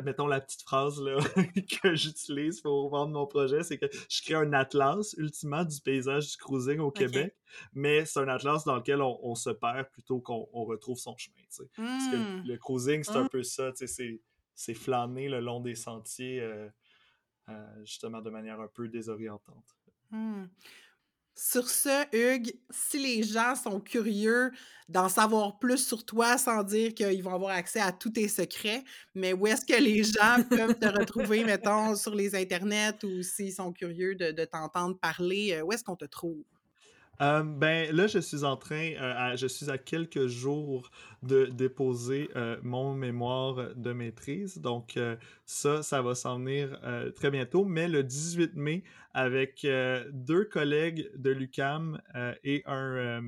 mettons 0.01 0.27
la 0.27 0.39
petite 0.39 0.61
phrase 0.61 1.01
là, 1.01 1.17
que 1.83 1.93
j'utilise 1.93 2.61
pour 2.61 2.89
vendre 2.89 3.11
mon 3.11 3.27
projet 3.27 3.63
c'est 3.63 3.77
que 3.77 3.87
je 4.09 4.21
crée 4.21 4.35
un 4.35 4.53
atlas 4.53 5.13
ultimement 5.17 5.65
du 5.65 5.81
paysage 5.81 6.31
du 6.31 6.37
cruising 6.37 6.79
au 6.79 6.89
Québec 6.89 7.35
mais 7.73 8.05
c'est 8.05 8.21
un 8.21 8.29
atlas 8.29 8.63
dans 8.63 8.77
lequel 8.77 9.01
on, 9.01 9.19
on 9.23 9.35
se 9.35 9.49
perd 9.49 9.89
plutôt 9.91 10.21
qu'on 10.21 10.47
on 10.53 10.63
retrouve 10.63 10.97
son 10.97 11.17
chemin. 11.17 11.35
Parce 11.75 12.07
que 12.11 12.15
Mm. 12.15 12.47
le 12.47 12.57
cruising, 12.57 13.03
c'est 13.03 13.17
un 13.17 13.23
Mm. 13.25 13.29
peu 13.29 13.43
ça, 13.43 13.71
c'est- 13.75 14.21
c'est 14.55 14.73
flâner 14.73 15.27
le 15.27 15.41
long 15.41 15.59
des 15.59 15.75
sentiers, 15.75 16.39
euh, 16.39 16.69
justement 17.83 18.21
de 18.21 18.29
manière 18.29 18.59
un 18.59 18.67
peu 18.67 18.87
désorientante. 18.87 19.75
Hmm. 20.11 20.45
Sur 21.39 21.69
ce, 21.69 22.03
Hugues, 22.15 22.51
si 22.71 22.97
les 22.97 23.21
gens 23.21 23.55
sont 23.55 23.79
curieux 23.79 24.51
d'en 24.89 25.07
savoir 25.07 25.59
plus 25.59 25.85
sur 25.85 26.03
toi 26.03 26.35
sans 26.39 26.63
dire 26.63 26.95
qu'ils 26.95 27.21
vont 27.21 27.35
avoir 27.35 27.51
accès 27.51 27.79
à 27.79 27.91
tous 27.91 28.09
tes 28.09 28.27
secrets, 28.27 28.83
mais 29.13 29.33
où 29.33 29.45
est-ce 29.45 29.63
que 29.63 29.79
les 29.79 30.03
gens 30.03 30.43
peuvent 30.49 30.79
te 30.79 30.87
retrouver, 30.87 31.43
mettons, 31.43 31.95
sur 31.95 32.15
les 32.15 32.33
internets 32.33 33.03
ou 33.03 33.21
s'ils 33.21 33.53
sont 33.53 33.71
curieux 33.71 34.15
de, 34.15 34.31
de 34.31 34.45
t'entendre 34.45 34.97
parler, 34.97 35.53
euh, 35.53 35.61
où 35.61 35.71
est-ce 35.71 35.83
qu'on 35.83 35.95
te 35.95 36.05
trouve? 36.05 36.43
Euh, 37.21 37.43
ben 37.43 37.93
là, 37.95 38.07
je 38.07 38.19
suis 38.19 38.43
en 38.43 38.57
train, 38.57 38.91
euh, 38.99 39.35
je 39.35 39.47
suis 39.47 39.69
à 39.69 39.77
quelques 39.77 40.27
jours 40.27 40.91
de 41.23 41.45
déposer 41.45 42.29
euh, 42.35 42.57
mon 42.61 42.93
mémoire 42.93 43.75
de 43.75 43.91
maîtrise. 43.91 44.59
Donc 44.59 44.99
ça, 45.45 45.83
ça 45.83 46.01
va 46.01 46.15
s'en 46.15 46.37
venir 46.37 46.79
très 47.15 47.31
bientôt. 47.31 47.65
Mais 47.65 47.87
le 47.87 48.03
18 48.03 48.55
mai, 48.55 48.83
avec 49.17 49.65
deux 50.11 50.45
collègues 50.45 51.09
de 51.15 51.31
l'UCAM 51.31 51.99
et 52.43 52.61
un 52.67 53.21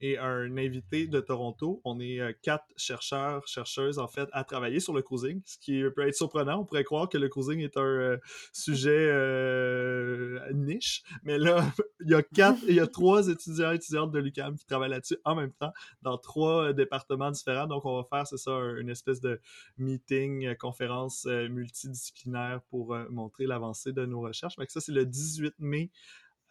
et 0.00 0.18
un 0.18 0.56
invité 0.56 1.06
de 1.06 1.20
Toronto. 1.20 1.80
On 1.84 2.00
est 2.00 2.20
euh, 2.20 2.32
quatre 2.42 2.66
chercheurs, 2.76 3.46
chercheuses, 3.46 3.98
en 3.98 4.06
fait, 4.06 4.28
à 4.32 4.44
travailler 4.44 4.80
sur 4.80 4.94
le 4.94 5.02
cruising, 5.02 5.42
ce 5.44 5.58
qui 5.58 5.82
peut 5.94 6.06
être 6.06 6.14
surprenant. 6.14 6.60
On 6.60 6.64
pourrait 6.64 6.84
croire 6.84 7.08
que 7.08 7.18
le 7.18 7.28
cruising 7.28 7.60
est 7.60 7.76
un 7.76 7.82
euh, 7.82 8.16
sujet 8.52 9.08
euh, 9.10 10.40
niche, 10.52 11.02
mais 11.24 11.38
là, 11.38 11.64
il 12.00 12.10
y 12.10 12.14
a 12.14 12.22
quatre, 12.22 12.60
il 12.68 12.76
y 12.76 12.80
a 12.80 12.86
trois 12.86 13.28
étudiants 13.28 13.72
et 13.72 13.76
étudiantes 13.76 14.12
de 14.12 14.18
l'UQAM 14.18 14.56
qui 14.56 14.66
travaillent 14.66 14.90
là-dessus 14.90 15.18
en 15.24 15.34
même 15.34 15.52
temps 15.52 15.72
dans 16.02 16.18
trois 16.18 16.72
départements 16.72 17.30
différents. 17.30 17.66
Donc, 17.66 17.84
on 17.84 17.96
va 17.96 18.04
faire, 18.04 18.26
c'est 18.26 18.38
ça, 18.38 18.52
une 18.78 18.90
espèce 18.90 19.20
de 19.20 19.40
meeting, 19.78 20.54
conférence 20.56 21.26
multidisciplinaire 21.26 22.60
pour 22.70 22.96
montrer 23.10 23.46
l'avancée 23.46 23.92
de 23.92 24.06
nos 24.06 24.20
recherches. 24.20 24.56
Donc, 24.56 24.70
ça, 24.70 24.80
c'est 24.88 24.94
le 24.94 25.04
18 25.04 25.54
mai 25.58 25.90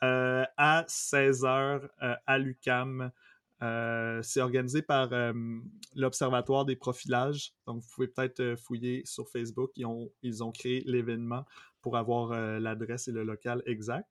à 0.01 0.85
16h 0.87 1.89
à 1.99 2.37
l'UCAM. 2.37 3.11
Euh, 3.63 4.21
c'est 4.21 4.41
organisé 4.41 4.81
par 4.81 5.11
euh, 5.13 5.33
l'Observatoire 5.95 6.65
des 6.65 6.75
profilages. 6.75 7.53
Donc, 7.65 7.81
vous 7.81 7.89
pouvez 7.93 8.07
peut-être 8.07 8.39
euh, 8.39 8.55
fouiller 8.55 9.01
sur 9.05 9.27
Facebook. 9.29 9.71
Ils 9.75 9.85
ont, 9.85 10.11
ils 10.21 10.43
ont 10.43 10.51
créé 10.51 10.83
l'événement 10.85 11.43
pour 11.81 11.97
avoir 11.97 12.31
l'adresse 12.59 13.07
et 13.07 13.13
le 13.13 13.23
local 13.23 13.63
exact. 13.65 14.09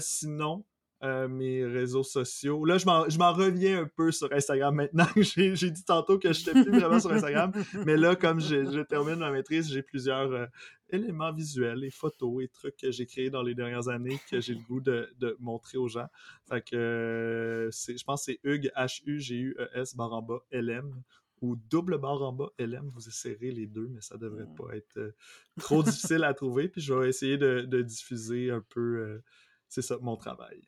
sinon, 0.00 0.64
mes 1.02 1.64
réseaux 1.64 2.02
sociaux. 2.02 2.64
Là, 2.64 2.78
je 2.78 2.86
m'en 2.86 3.32
reviens 3.32 3.82
un 3.82 3.86
peu 3.86 4.10
sur 4.10 4.32
Instagram 4.32 4.74
maintenant. 4.74 5.06
j'ai 5.16 5.70
dit 5.70 5.84
tantôt 5.84 6.18
que 6.18 6.32
je 6.32 6.40
n'étais 6.40 6.64
plus 6.64 6.78
vraiment 6.78 7.00
sur 7.00 7.12
Instagram, 7.12 7.52
mais 7.86 7.96
là, 7.96 8.16
comme 8.16 8.40
je, 8.40 8.82
termine 8.82 9.16
ma 9.16 9.30
maîtrise, 9.30 9.70
j'ai 9.70 9.82
plusieurs 9.82 10.48
éléments 10.90 11.32
visuels 11.32 11.84
et 11.84 11.90
photos 11.90 12.42
et 12.42 12.48
trucs 12.48 12.76
que 12.76 12.90
j'ai 12.90 13.06
créés 13.06 13.30
dans 13.30 13.42
les 13.42 13.54
dernières 13.54 13.88
années 13.88 14.18
que 14.30 14.40
j'ai 14.40 14.54
le 14.54 14.60
goût 14.68 14.80
de, 14.80 15.36
montrer 15.40 15.78
aux 15.78 15.88
gens. 15.88 16.08
Fait 16.48 16.62
que 16.62 16.76
euh, 16.76 17.70
je 17.70 18.04
pense 18.04 18.26
que 18.26 18.32
c'est 18.32 18.40
Hugues, 18.42 18.70
H-U-G-U-E-S, 18.76 19.96
barre 19.96 20.12
en 20.12 20.22
bas, 20.22 20.40
L-M 20.50 21.02
ou 21.40 21.56
double 21.56 21.98
barre 21.98 22.22
en 22.22 22.32
bas 22.32 22.50
LM, 22.58 22.90
vous 22.92 23.08
essayerez 23.08 23.52
les 23.52 23.66
deux, 23.66 23.88
mais 23.88 24.00
ça 24.00 24.16
devrait 24.16 24.46
mmh. 24.46 24.54
pas 24.54 24.76
être 24.76 24.96
euh, 24.96 25.14
trop 25.60 25.82
difficile 25.82 26.24
à 26.24 26.34
trouver. 26.34 26.68
Puis 26.68 26.80
je 26.80 26.92
vais 26.92 27.08
essayer 27.08 27.38
de, 27.38 27.82
diffuser 27.82 28.50
un 28.50 28.64
peu, 28.68 28.98
euh, 28.98 29.24
c'est 29.68 29.82
ça, 29.82 29.98
mon 30.00 30.16
travail. 30.16 30.60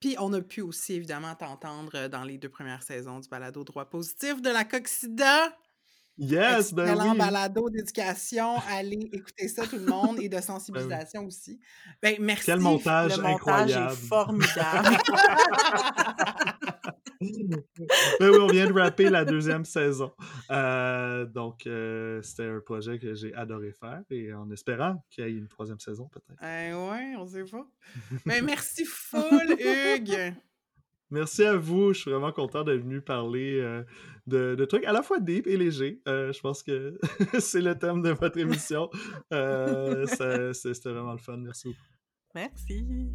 Puis 0.00 0.16
on 0.18 0.32
a 0.32 0.40
pu 0.40 0.62
aussi 0.62 0.94
évidemment 0.94 1.34
t'entendre 1.34 2.08
dans 2.08 2.24
les 2.24 2.38
deux 2.38 2.48
premières 2.48 2.82
saisons 2.82 3.20
du 3.20 3.28
balado 3.28 3.62
droit 3.64 3.84
positif 3.84 4.40
de 4.40 4.50
la 4.50 4.64
Coxida. 4.64 5.54
Yes, 6.18 6.74
ben 6.74 6.98
oui. 7.00 7.16
balado 7.16 7.70
d'éducation, 7.70 8.56
allez 8.68 9.08
écouter 9.10 9.48
ça 9.48 9.66
tout 9.66 9.78
le 9.78 9.86
monde 9.86 10.18
et 10.20 10.28
de 10.28 10.34
ben 10.36 10.42
sensibilisation 10.42 11.24
aussi. 11.24 11.58
Ben 12.02 12.16
merci. 12.20 12.44
Quel 12.44 12.60
montage 12.60 13.16
le 13.16 13.22
montage 13.22 13.70
est 13.70 13.96
formidable. 14.06 14.98
ben 17.20 18.30
oui, 18.30 18.38
on 18.40 18.46
vient 18.46 18.66
de 18.66 18.72
rapper 18.72 19.10
la 19.10 19.24
deuxième 19.24 19.64
saison. 19.64 20.12
Euh, 20.50 21.26
donc, 21.26 21.66
euh, 21.66 22.22
c'était 22.22 22.44
un 22.44 22.60
projet 22.60 22.98
que 22.98 23.14
j'ai 23.14 23.34
adoré 23.34 23.72
faire 23.72 24.02
et 24.10 24.32
en 24.32 24.50
espérant 24.50 25.04
qu'il 25.10 25.24
y 25.24 25.28
ait 25.28 25.32
une 25.32 25.48
troisième 25.48 25.80
saison 25.80 26.08
peut-être. 26.08 26.42
Eh 26.42 26.72
ouais, 26.72 27.14
on 27.18 27.26
sait 27.26 27.44
pas. 27.44 27.66
Mais 28.24 28.40
merci 28.40 28.84
full, 28.84 29.56
Hugues. 29.58 30.34
Merci 31.10 31.44
à 31.44 31.56
vous. 31.56 31.92
Je 31.92 32.00
suis 32.00 32.10
vraiment 32.10 32.32
content 32.32 32.62
d'être 32.62 32.82
venu 32.82 33.00
parler 33.00 33.58
euh, 33.60 33.82
de, 34.26 34.64
trucs 34.64 34.84
à 34.84 34.92
la 34.92 35.02
fois 35.02 35.18
deep 35.18 35.46
et 35.46 35.56
légers. 35.56 36.00
Euh, 36.06 36.32
je 36.32 36.40
pense 36.40 36.62
que 36.62 36.98
c'est 37.40 37.60
le 37.60 37.76
thème 37.76 38.00
de 38.02 38.10
votre 38.10 38.38
émission. 38.38 38.88
Euh, 39.32 40.06
c'était 40.52 40.90
vraiment 40.90 41.12
le 41.12 41.18
fun. 41.18 41.36
Merci 41.38 41.68
beaucoup. 41.68 41.80
Merci. 42.34 43.10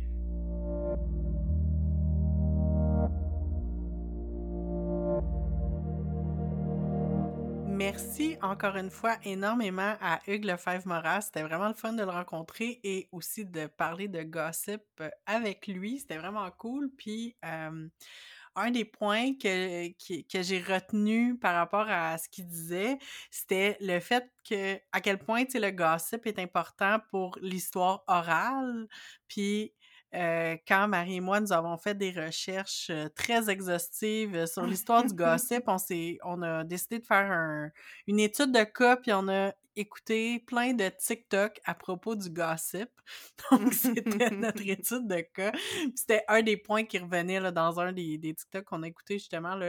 Merci 7.75 8.38
encore 8.41 8.77
une 8.77 8.89
fois 8.89 9.17
énormément 9.25 9.95
à 9.99 10.21
Hugues 10.27 10.45
Lefebvre-Moras. 10.45 11.23
C'était 11.23 11.43
vraiment 11.43 11.67
le 11.67 11.73
fun 11.73 11.91
de 11.91 12.03
le 12.03 12.09
rencontrer 12.09 12.79
et 12.85 13.09
aussi 13.11 13.45
de 13.45 13.67
parler 13.67 14.07
de 14.07 14.23
gossip 14.23 14.81
euh, 15.01 15.09
avec 15.25 15.67
lui. 15.67 15.99
C'était 15.99 16.15
vraiment 16.15 16.49
cool. 16.51 16.89
Puis, 16.97 17.35
un 17.43 18.71
des 18.71 18.85
points 18.85 19.33
que, 19.33 19.89
que, 19.89 20.41
j'ai 20.41 20.61
retenu 20.61 21.38
par 21.38 21.55
rapport 21.55 21.88
à 21.89 22.17
ce 22.17 22.29
qu'il 22.29 22.47
disait, 22.47 22.97
c'était 23.29 23.75
le 23.81 23.99
fait 23.99 24.31
que 24.49 24.79
à 24.93 25.01
quel 25.01 25.19
point 25.19 25.43
le 25.53 25.71
gossip 25.71 26.25
est 26.27 26.39
important 26.39 26.99
pour 27.09 27.38
l'histoire 27.41 28.05
orale. 28.07 28.88
Puis 29.27 29.73
euh, 30.15 30.56
quand 30.67 30.88
Marie 30.88 31.15
et 31.15 31.19
moi, 31.19 31.41
nous 31.41 31.51
avons 31.51 31.78
fait 31.78 31.95
des 31.95 32.12
recherches 32.12 32.89
euh, 32.89 33.10
très 33.10 33.49
exhaustives 33.49 34.36
euh, 34.36 34.45
sur 34.45 34.65
l'histoire 34.65 35.04
du 35.04 35.13
gossip, 35.13 35.63
on, 35.67 35.78
on 36.23 36.41
a 36.41 36.63
décidé 36.63 36.99
de 36.99 37.06
faire 37.06 37.69
une 38.08 38.19
étude 38.19 38.51
de 38.51 38.63
cas, 38.63 38.95
puis 38.95 39.12
on 39.13 39.28
a 39.28 39.54
écouté 39.75 40.39
plein 40.39 40.73
de 40.73 40.88
TikTok 40.88 41.60
à 41.65 41.75
propos 41.75 42.15
du 42.15 42.30
gossip. 42.30 42.89
Donc, 43.51 43.73
c'était 43.73 44.30
notre 44.32 44.65
étude 44.67 45.08
de 45.08 45.21
cas. 45.34 45.51
C'était 45.95 46.23
un 46.30 46.41
des 46.41 46.58
points 46.58 46.86
qui 46.86 46.97
revenait 46.97 47.41
là, 47.41 47.51
dans 47.51 47.80
un 47.80 47.91
des, 47.91 48.17
des 48.17 48.34
TikTok 48.34 48.63
qu'on 48.63 48.84
a 48.84 48.88
écouté, 48.88 49.15
justement, 49.15 49.60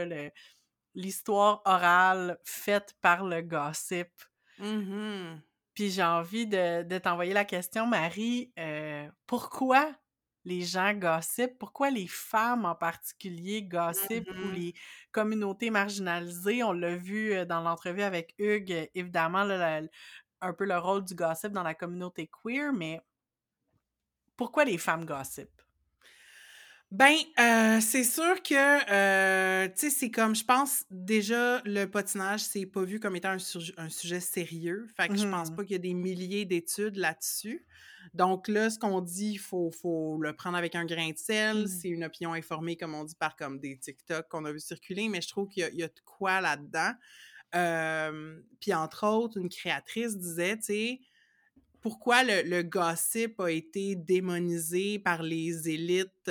l'histoire 0.95 1.61
orale 1.65 2.37
faite 2.45 2.95
par 3.01 3.25
le 3.25 3.41
gossip. 3.41 4.09
Mmh 4.59 5.39
puis 5.73 5.91
j'ai 5.91 6.01
envie 6.03 6.47
de, 6.47 6.81
de 6.81 6.97
t'envoyer 6.97 7.33
la 7.33 7.45
question, 7.45 7.85
Marie, 7.85 8.51
pourquoi 9.27 9.95
les 10.47 10.61
gens 10.61 10.93
gossipent, 10.93 11.57
pourquoi 11.59 11.89
les 11.91 12.07
femmes 12.07 12.65
en 12.65 12.75
particulier 12.75 13.63
gossipent 13.63 14.31
ou 14.39 14.47
mmh 14.47 14.51
les 14.53 14.73
communautés 15.11 15.69
marginalisées? 15.69 16.63
On 16.63 16.71
l'a 16.71 16.95
vu 16.95 17.45
dans 17.45 17.61
l'entrevue 17.61 18.01
avec 18.01 18.33
Hugues, 18.39 18.89
évidemment, 18.95 19.45
un 20.41 20.53
peu 20.53 20.65
le 20.65 20.77
rôle 20.77 21.03
du 21.03 21.15
gossip 21.15 21.51
dans 21.51 21.63
la 21.63 21.75
communauté 21.75 22.29
queer, 22.43 22.71
mais 22.73 23.01
pourquoi 24.37 24.63
les 24.63 24.77
femmes 24.77 25.05
gossipent? 25.05 25.61
Ben, 26.91 27.15
euh, 27.37 27.81
c'est 27.81 28.05
sûr 28.05 28.41
que, 28.41 28.91
euh, 28.91 29.67
tu 29.67 29.73
sais, 29.75 29.89
c'est 29.89 30.09
comme, 30.09 30.33
je 30.33 30.45
pense, 30.45 30.85
déjà, 30.89 31.61
le 31.65 31.85
patinage, 31.85 32.39
c'est 32.39 32.65
pas 32.65 32.83
vu 32.83 33.01
comme 33.01 33.17
étant 33.17 33.35
un, 33.77 33.89
sujet 33.89 34.19
sérieux. 34.21 34.87
Fait 34.95 35.09
que 35.09 35.17
je 35.17 35.27
pense 35.27 35.51
mmh 35.51 35.55
pas 35.55 35.63
qu'il 35.63 35.73
y 35.73 35.75
a 35.75 35.79
des 35.79 35.93
milliers 35.93 36.45
d'études 36.45 36.95
là-dessus. 36.95 37.65
Donc 38.13 38.47
là, 38.47 38.69
ce 38.69 38.79
qu'on 38.79 39.01
dit, 39.01 39.31
il 39.31 39.37
faut, 39.37 39.69
faut, 39.69 40.17
le 40.21 40.33
prendre 40.33 40.57
avec 40.57 40.75
un 40.75 40.85
grain 40.85 41.09
de 41.09 41.17
sel. 41.17 41.63
Mmh. 41.63 41.67
C'est 41.67 41.89
une 41.89 42.05
opinion 42.05 42.31
informée, 42.31 42.77
comme 42.77 42.95
on 42.95 43.03
dit, 43.03 43.15
par 43.15 43.35
comme 43.35 43.59
des 43.59 43.77
TikTok 43.77 44.29
qu'on 44.29 44.45
a 44.45 44.51
vu 44.53 44.61
circuler, 44.61 45.09
mais 45.09 45.19
je 45.19 45.27
trouve 45.27 45.49
qu'il 45.49 45.69
y, 45.73 45.83
a 45.83 45.87
de 45.87 46.01
quoi 46.05 46.39
là-dedans. 46.39 46.93
Puis 48.61 48.73
entre 48.73 49.05
autres, 49.05 49.37
une 49.37 49.49
créatrice 49.49 50.17
disait, 50.17 50.55
tu 50.55 50.63
sais, 50.63 51.01
pourquoi 51.87 52.21
le, 52.25 52.63
gossip 52.63 53.39
a 53.39 53.49
été 53.49 53.95
démonisé 53.95 54.99
par 54.99 55.23
les 55.23 55.69
élites 55.69 56.29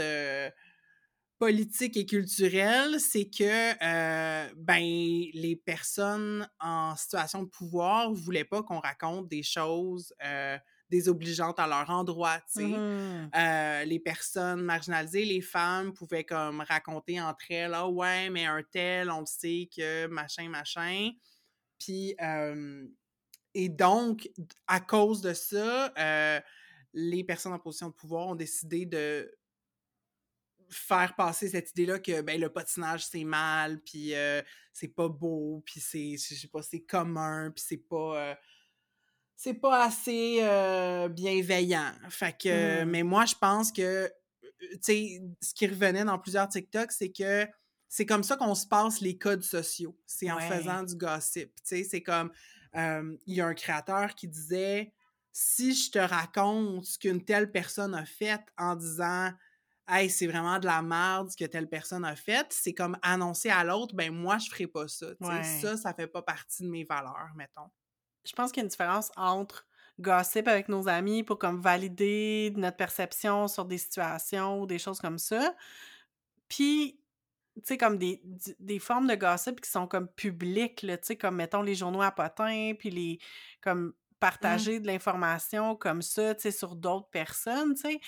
politiques 1.38 1.96
et 1.96 2.04
culturelles, 2.04 3.00
c'est 3.00 3.30
que 3.30 4.54
ben 4.54 4.82
les 5.32 5.56
personnes 5.64 6.46
en 6.60 6.94
situation 6.94 7.42
de 7.42 7.48
pouvoir 7.48 8.12
voulaient 8.12 8.44
pas 8.44 8.62
qu'on 8.62 8.80
raconte 8.80 9.28
des 9.28 9.42
choses 9.42 10.12
désobligeantes 10.90 11.58
à 11.58 11.66
leur 11.66 11.88
endroit. 11.88 12.38
Mmh 12.54 12.74
euh, 13.34 13.84
les 13.84 13.98
personnes 13.98 14.60
marginalisées, 14.62 15.24
les 15.24 15.40
femmes 15.40 15.94
pouvaient 15.94 16.24
comme 16.24 16.60
raconter 16.60 17.18
entre 17.18 17.50
elles, 17.50 17.74
ah 17.74 17.88
ouais, 17.88 18.28
mais 18.28 18.44
un 18.44 18.62
tel, 18.62 19.10
on 19.10 19.20
le 19.20 19.26
sait 19.26 19.70
que 19.74 20.06
machin, 20.06 20.50
machin. 20.50 21.12
Puis, 21.78 22.14
et 23.56 23.68
donc, 23.68 24.28
à 24.66 24.80
cause 24.80 25.22
de 25.22 25.32
ça, 25.32 25.92
euh, 25.98 26.40
les 26.92 27.24
personnes 27.24 27.52
en 27.52 27.58
position 27.58 27.88
de 27.88 27.94
pouvoir 27.94 28.28
ont 28.28 28.34
décidé 28.34 28.84
de 28.84 29.34
faire 30.68 31.14
passer 31.16 31.48
cette 31.48 31.70
idée-là 31.70 31.98
que 31.98 32.20
ben, 32.20 32.40
le 32.40 32.52
patinage 32.52 33.06
c'est 33.06 33.24
mal, 33.24 33.80
puis 33.80 34.14
euh, 34.14 34.42
c'est 34.72 34.88
pas 34.88 35.08
beau, 35.08 35.62
puis 35.64 35.80
c'est, 35.80 36.16
je 36.18 36.34
sais 36.34 36.48
pas, 36.48 36.60
c'est 36.60 36.82
commun, 36.82 37.50
puis 37.54 37.64
c'est 37.66 37.88
pas 37.88 38.36
c'est 39.36 39.54
pas 39.54 39.84
assez 39.84 40.38
bienveillant. 41.10 41.92
Fait 42.08 42.36
que, 42.36 42.82
mmh. 42.82 42.90
mais 42.90 43.02
moi, 43.02 43.26
je 43.26 43.34
pense 43.34 43.70
que 43.72 44.10
tu 44.58 44.78
sais, 44.80 45.22
ce 45.40 45.54
qui 45.54 45.66
revenait 45.66 46.04
dans 46.04 46.18
plusieurs 46.18 46.48
TikTok, 46.48 46.92
c'est 46.92 47.12
que 47.12 47.46
c'est 47.88 48.06
comme 48.06 48.22
ça 48.22 48.36
qu'on 48.36 48.54
se 48.54 48.66
passe 48.66 49.00
les 49.00 49.16
codes 49.16 49.42
sociaux. 49.42 49.96
C'est 50.06 50.30
en 50.30 50.36
Ouais. 50.36 50.48
faisant 50.48 50.82
du 50.82 50.96
gossip. 50.96 51.54
Tu 51.56 51.62
sais, 51.64 51.84
c'est 51.84 52.02
comme, 52.02 52.30
euh, 52.76 53.16
il 53.26 53.36
y 53.36 53.40
a 53.40 53.46
un 53.46 53.54
créateur 53.54 54.14
qui 54.14 54.28
disait, 54.28 54.92
si 55.32 55.74
je 55.74 55.90
te 55.90 55.98
raconte 55.98 56.84
ce 56.84 56.98
qu'une 56.98 57.24
telle 57.24 57.50
personne 57.50 57.94
a 57.94 58.04
fait 58.04 58.40
en 58.58 58.76
disant, 58.76 59.32
hey, 59.88 60.10
c'est 60.10 60.26
vraiment 60.26 60.58
de 60.58 60.66
la 60.66 60.82
merde 60.82 61.30
ce 61.30 61.36
que 61.36 61.44
telle 61.44 61.68
personne 61.68 62.04
a 62.04 62.16
fait, 62.16 62.46
c'est 62.50 62.74
comme 62.74 62.98
annoncer 63.02 63.50
à 63.50 63.64
l'autre, 63.64 63.94
ben 63.94 64.12
moi, 64.12 64.38
je 64.38 64.48
ferai 64.50 64.66
pas 64.66 64.88
ça. 64.88 65.06
Ouais. 65.20 65.42
Ça, 65.42 65.76
ça 65.76 65.94
fait 65.94 66.06
pas 66.06 66.22
partie 66.22 66.62
de 66.62 66.68
mes 66.68 66.84
valeurs, 66.84 67.32
mettons. 67.36 67.70
Je 68.26 68.32
pense 68.32 68.50
qu'il 68.50 68.60
y 68.60 68.62
a 68.62 68.64
une 68.64 68.70
différence 68.70 69.12
entre 69.16 69.66
gossip 69.98 70.48
avec 70.48 70.68
nos 70.68 70.88
amis 70.88 71.22
pour 71.22 71.38
comme 71.38 71.60
valider 71.60 72.52
notre 72.56 72.76
perception 72.76 73.48
sur 73.48 73.64
des 73.64 73.78
situations 73.78 74.60
ou 74.60 74.66
des 74.66 74.78
choses 74.78 75.00
comme 75.00 75.18
ça. 75.18 75.54
Puis, 76.48 77.00
tu 77.56 77.62
sais, 77.64 77.78
comme 77.78 77.98
des, 77.98 78.22
des 78.60 78.78
formes 78.78 79.06
de 79.08 79.14
gossip 79.14 79.60
qui 79.60 79.70
sont 79.70 79.86
comme 79.86 80.08
publiques, 80.08 80.76
tu 80.86 80.98
sais, 81.02 81.16
comme 81.16 81.36
mettons 81.36 81.62
les 81.62 81.74
journaux 81.74 82.02
à 82.02 82.10
potins, 82.12 82.72
puis 82.78 82.90
les 82.90 83.18
comme 83.62 83.94
partager 84.20 84.80
de 84.80 84.86
l'information 84.86 85.76
comme 85.76 86.02
ça, 86.02 86.34
tu 86.34 86.42
sais, 86.42 86.50
sur 86.50 86.76
d'autres 86.76 87.08
personnes, 87.10 87.74
tu 87.74 87.82
sais. 87.82 88.00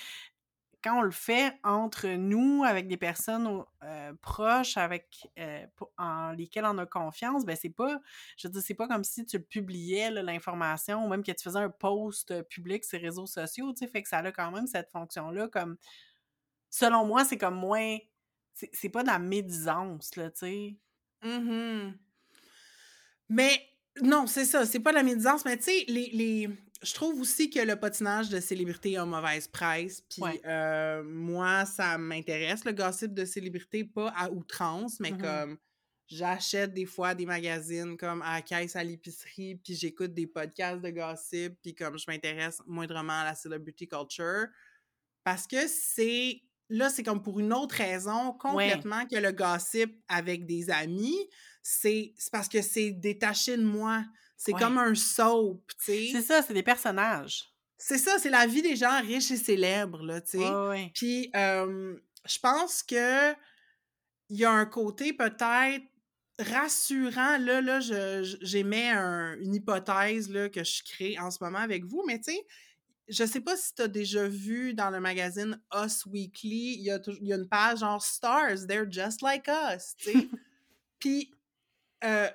Quand 0.84 0.98
on 1.00 1.02
le 1.02 1.10
fait 1.10 1.58
entre 1.64 2.06
nous, 2.06 2.62
avec 2.64 2.86
des 2.86 2.96
personnes 2.96 3.64
euh, 3.82 4.12
proches, 4.22 4.76
avec 4.76 5.28
euh, 5.36 5.66
pour- 5.74 5.90
en 5.98 6.30
lesquelles 6.30 6.66
on 6.66 6.78
a 6.78 6.86
confiance, 6.86 7.44
ben 7.44 7.56
c'est 7.60 7.68
pas, 7.70 7.98
je 8.36 8.46
veux 8.46 8.52
dire, 8.52 8.62
c'est 8.62 8.74
pas 8.74 8.86
comme 8.86 9.02
si 9.02 9.24
tu 9.26 9.40
publiais 9.40 10.10
l'information 10.12 11.04
ou 11.04 11.08
même 11.08 11.24
que 11.24 11.32
tu 11.32 11.42
faisais 11.42 11.58
un 11.58 11.68
post 11.70 12.30
euh, 12.30 12.42
public 12.44 12.84
sur 12.84 12.96
les 12.98 13.06
réseaux 13.06 13.26
sociaux, 13.26 13.72
tu 13.72 13.80
sais, 13.84 13.88
fait 13.90 14.02
que 14.04 14.08
ça 14.08 14.18
a 14.18 14.30
quand 14.30 14.52
même 14.52 14.68
cette 14.68 14.90
fonction-là 14.92 15.48
comme, 15.48 15.76
selon 16.70 17.04
moi, 17.04 17.24
c'est 17.24 17.38
comme 17.38 17.56
moins, 17.56 17.98
c'est 18.72 18.88
pas 18.88 19.02
de 19.02 19.08
la 19.08 19.18
médisance, 19.18 20.16
là, 20.16 20.30
tu 20.30 20.38
sais. 20.40 20.76
Mhm. 21.22 21.98
Mais 23.28 23.60
non, 24.02 24.26
c'est 24.26 24.44
ça, 24.44 24.64
c'est 24.66 24.80
pas 24.80 24.92
la 24.92 25.02
médisance, 25.02 25.44
mais 25.44 25.56
tu 25.56 25.64
sais, 25.64 25.84
les, 25.88 26.10
les... 26.12 26.48
je 26.82 26.94
trouve 26.94 27.20
aussi 27.20 27.50
que 27.50 27.60
le 27.60 27.76
patinage 27.76 28.28
de 28.30 28.40
célébrité 28.40 28.96
a 28.96 29.04
mauvaise 29.04 29.48
presse. 29.48 30.00
Puis 30.02 30.22
Ouais. 30.22 30.40
euh, 30.46 31.02
moi, 31.04 31.64
ça 31.66 31.98
m'intéresse, 31.98 32.64
le 32.64 32.72
gossip 32.72 33.12
de 33.12 33.24
célébrité, 33.24 33.84
pas 33.84 34.12
à 34.16 34.30
outrance, 34.30 35.00
mais 35.00 35.10
Mhm. 35.12 35.20
comme 35.22 35.58
j'achète 36.06 36.72
des 36.72 36.86
fois 36.86 37.14
des 37.14 37.26
magazines 37.26 37.96
comme 37.98 38.22
à 38.22 38.34
la 38.36 38.42
caisse 38.42 38.76
à 38.76 38.82
l'épicerie, 38.84 39.56
puis 39.56 39.74
j'écoute 39.74 40.14
des 40.14 40.26
podcasts 40.26 40.80
de 40.80 40.90
gossip, 40.90 41.54
puis 41.60 41.74
comme 41.74 41.98
je 41.98 42.04
m'intéresse 42.08 42.60
moindrement 42.66 43.20
à 43.20 43.24
la 43.24 43.34
celebrity 43.34 43.86
culture. 43.88 44.46
Parce 45.24 45.46
que 45.46 45.66
c'est. 45.66 46.40
Là, 46.70 46.90
c'est 46.90 47.02
comme 47.02 47.22
pour 47.22 47.40
une 47.40 47.52
autre 47.52 47.76
raison 47.76 48.32
complètement 48.32 49.06
que 49.06 49.16
le 49.16 49.32
gossip 49.32 49.98
avec 50.08 50.44
des 50.46 50.68
amis. 50.70 51.16
C'est 51.62 52.12
parce 52.32 52.48
que 52.48 52.60
c'est 52.62 52.90
détaché 52.90 53.56
de 53.56 53.64
moi. 53.64 54.04
C'est 54.36 54.52
Ouais. 54.54 54.60
comme 54.60 54.78
un 54.78 54.94
soap, 54.94 55.62
tu 55.84 55.92
sais. 55.92 56.08
C'est 56.12 56.22
ça, 56.22 56.42
c'est 56.42 56.54
des 56.54 56.62
personnages. 56.62 57.44
C'est 57.78 57.98
ça, 57.98 58.18
c'est 58.18 58.30
la 58.30 58.46
vie 58.46 58.62
des 58.62 58.76
gens 58.76 59.00
riches 59.00 59.30
et 59.30 59.36
célèbres, 59.36 60.02
là, 60.04 60.20
tu 60.20 60.38
sais. 60.38 60.48
Ouais. 60.50 60.90
Puis, 60.94 61.30
euh, 61.36 61.96
je 62.26 62.38
pense 62.38 62.82
que 62.82 63.32
il 64.30 64.36
y 64.38 64.44
a 64.44 64.50
un 64.50 64.66
côté 64.66 65.12
peut-être 65.12 65.84
rassurant. 66.38 67.38
Là, 67.38 67.60
là, 67.60 67.80
je- 67.80 68.22
je- 68.22 68.36
j'émets 68.42 68.90
un- 68.90 69.36
une 69.40 69.54
hypothèse 69.54 70.30
là, 70.30 70.48
que 70.48 70.62
je 70.64 70.82
crée 70.84 71.18
en 71.18 71.30
ce 71.30 71.42
moment 71.42 71.58
avec 71.58 71.84
vous, 71.84 72.04
mais 72.06 72.18
tu 72.20 72.32
sais, 72.32 72.46
je 73.08 73.24
sais 73.24 73.40
pas 73.40 73.56
si 73.56 73.74
tu 73.74 73.82
as 73.82 73.88
déjà 73.88 74.26
vu 74.28 74.74
dans 74.74 74.90
le 74.90 75.00
magazine 75.00 75.60
Us 75.74 76.04
Weekly, 76.06 76.74
il 76.78 76.82
y 76.82 76.90
a, 76.90 76.98
tou- 76.98 77.16
il 77.20 77.28
y 77.28 77.32
a 77.32 77.36
une 77.36 77.48
page 77.48 77.80
genre 77.80 78.02
Stars, 78.02 78.66
they're 78.68 78.90
just 78.90 79.22
like 79.22 79.48
us, 79.48 79.94
tu 79.96 80.12
sais. 80.12 80.28
Puis, 80.98 81.32
euh, 82.04 82.28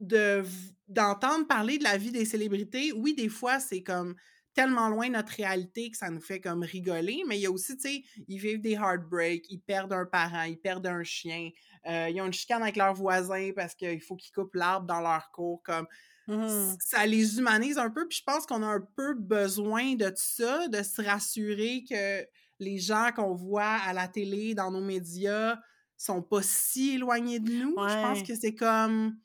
de 0.00 0.44
d'entendre 0.88 1.46
parler 1.46 1.78
de 1.78 1.84
la 1.84 1.96
vie 1.98 2.10
des 2.12 2.24
célébrités, 2.24 2.92
oui, 2.92 3.14
des 3.14 3.28
fois, 3.28 3.60
c'est 3.60 3.82
comme 3.82 4.14
tellement 4.54 4.88
loin 4.88 5.08
de 5.08 5.12
notre 5.12 5.32
réalité 5.34 5.90
que 5.90 5.96
ça 5.96 6.10
nous 6.10 6.20
fait 6.20 6.40
comme 6.40 6.62
rigoler, 6.62 7.22
mais 7.28 7.38
il 7.38 7.42
y 7.42 7.46
a 7.46 7.50
aussi, 7.50 7.76
tu 7.76 7.82
sais, 7.88 8.02
ils 8.26 8.38
vivent 8.38 8.60
des 8.60 8.72
heartbreaks, 8.72 9.46
ils 9.50 9.60
perdent 9.60 9.92
un 9.92 10.06
parent, 10.06 10.42
ils 10.44 10.58
perdent 10.58 10.86
un 10.86 11.04
chien, 11.04 11.50
euh, 11.86 12.08
ils 12.10 12.20
ont 12.20 12.26
une 12.26 12.32
chicane 12.32 12.62
avec 12.62 12.76
leurs 12.76 12.94
voisins 12.94 13.52
parce 13.54 13.74
qu'il 13.74 14.00
faut 14.00 14.16
qu'ils 14.16 14.32
coupent 14.32 14.54
l'arbre 14.54 14.86
dans 14.86 15.00
leur 15.00 15.30
cour, 15.30 15.62
comme 15.62 15.86
Mhm. 16.28 16.76
ça 16.80 17.06
les 17.06 17.38
humanise 17.38 17.78
un 17.78 17.90
peu, 17.90 18.06
puis 18.06 18.18
je 18.18 18.24
pense 18.24 18.46
qu'on 18.46 18.62
a 18.62 18.66
un 18.66 18.80
peu 18.96 19.14
besoin 19.14 19.94
de 19.94 20.12
ça, 20.14 20.68
de 20.68 20.82
se 20.82 21.02
rassurer 21.02 21.84
que 21.88 22.26
les 22.60 22.78
gens 22.78 23.10
qu'on 23.16 23.34
voit 23.34 23.64
à 23.86 23.92
la 23.92 24.08
télé, 24.08 24.54
dans 24.54 24.70
nos 24.70 24.80
médias, 24.82 25.58
sont 25.96 26.22
pas 26.22 26.42
si 26.42 26.90
éloignés 26.96 27.40
de 27.40 27.50
nous. 27.50 27.70
Je 27.78 27.94
pense 28.02 28.22
que 28.22 28.34
c'est 28.36 28.54
comme 28.54 29.16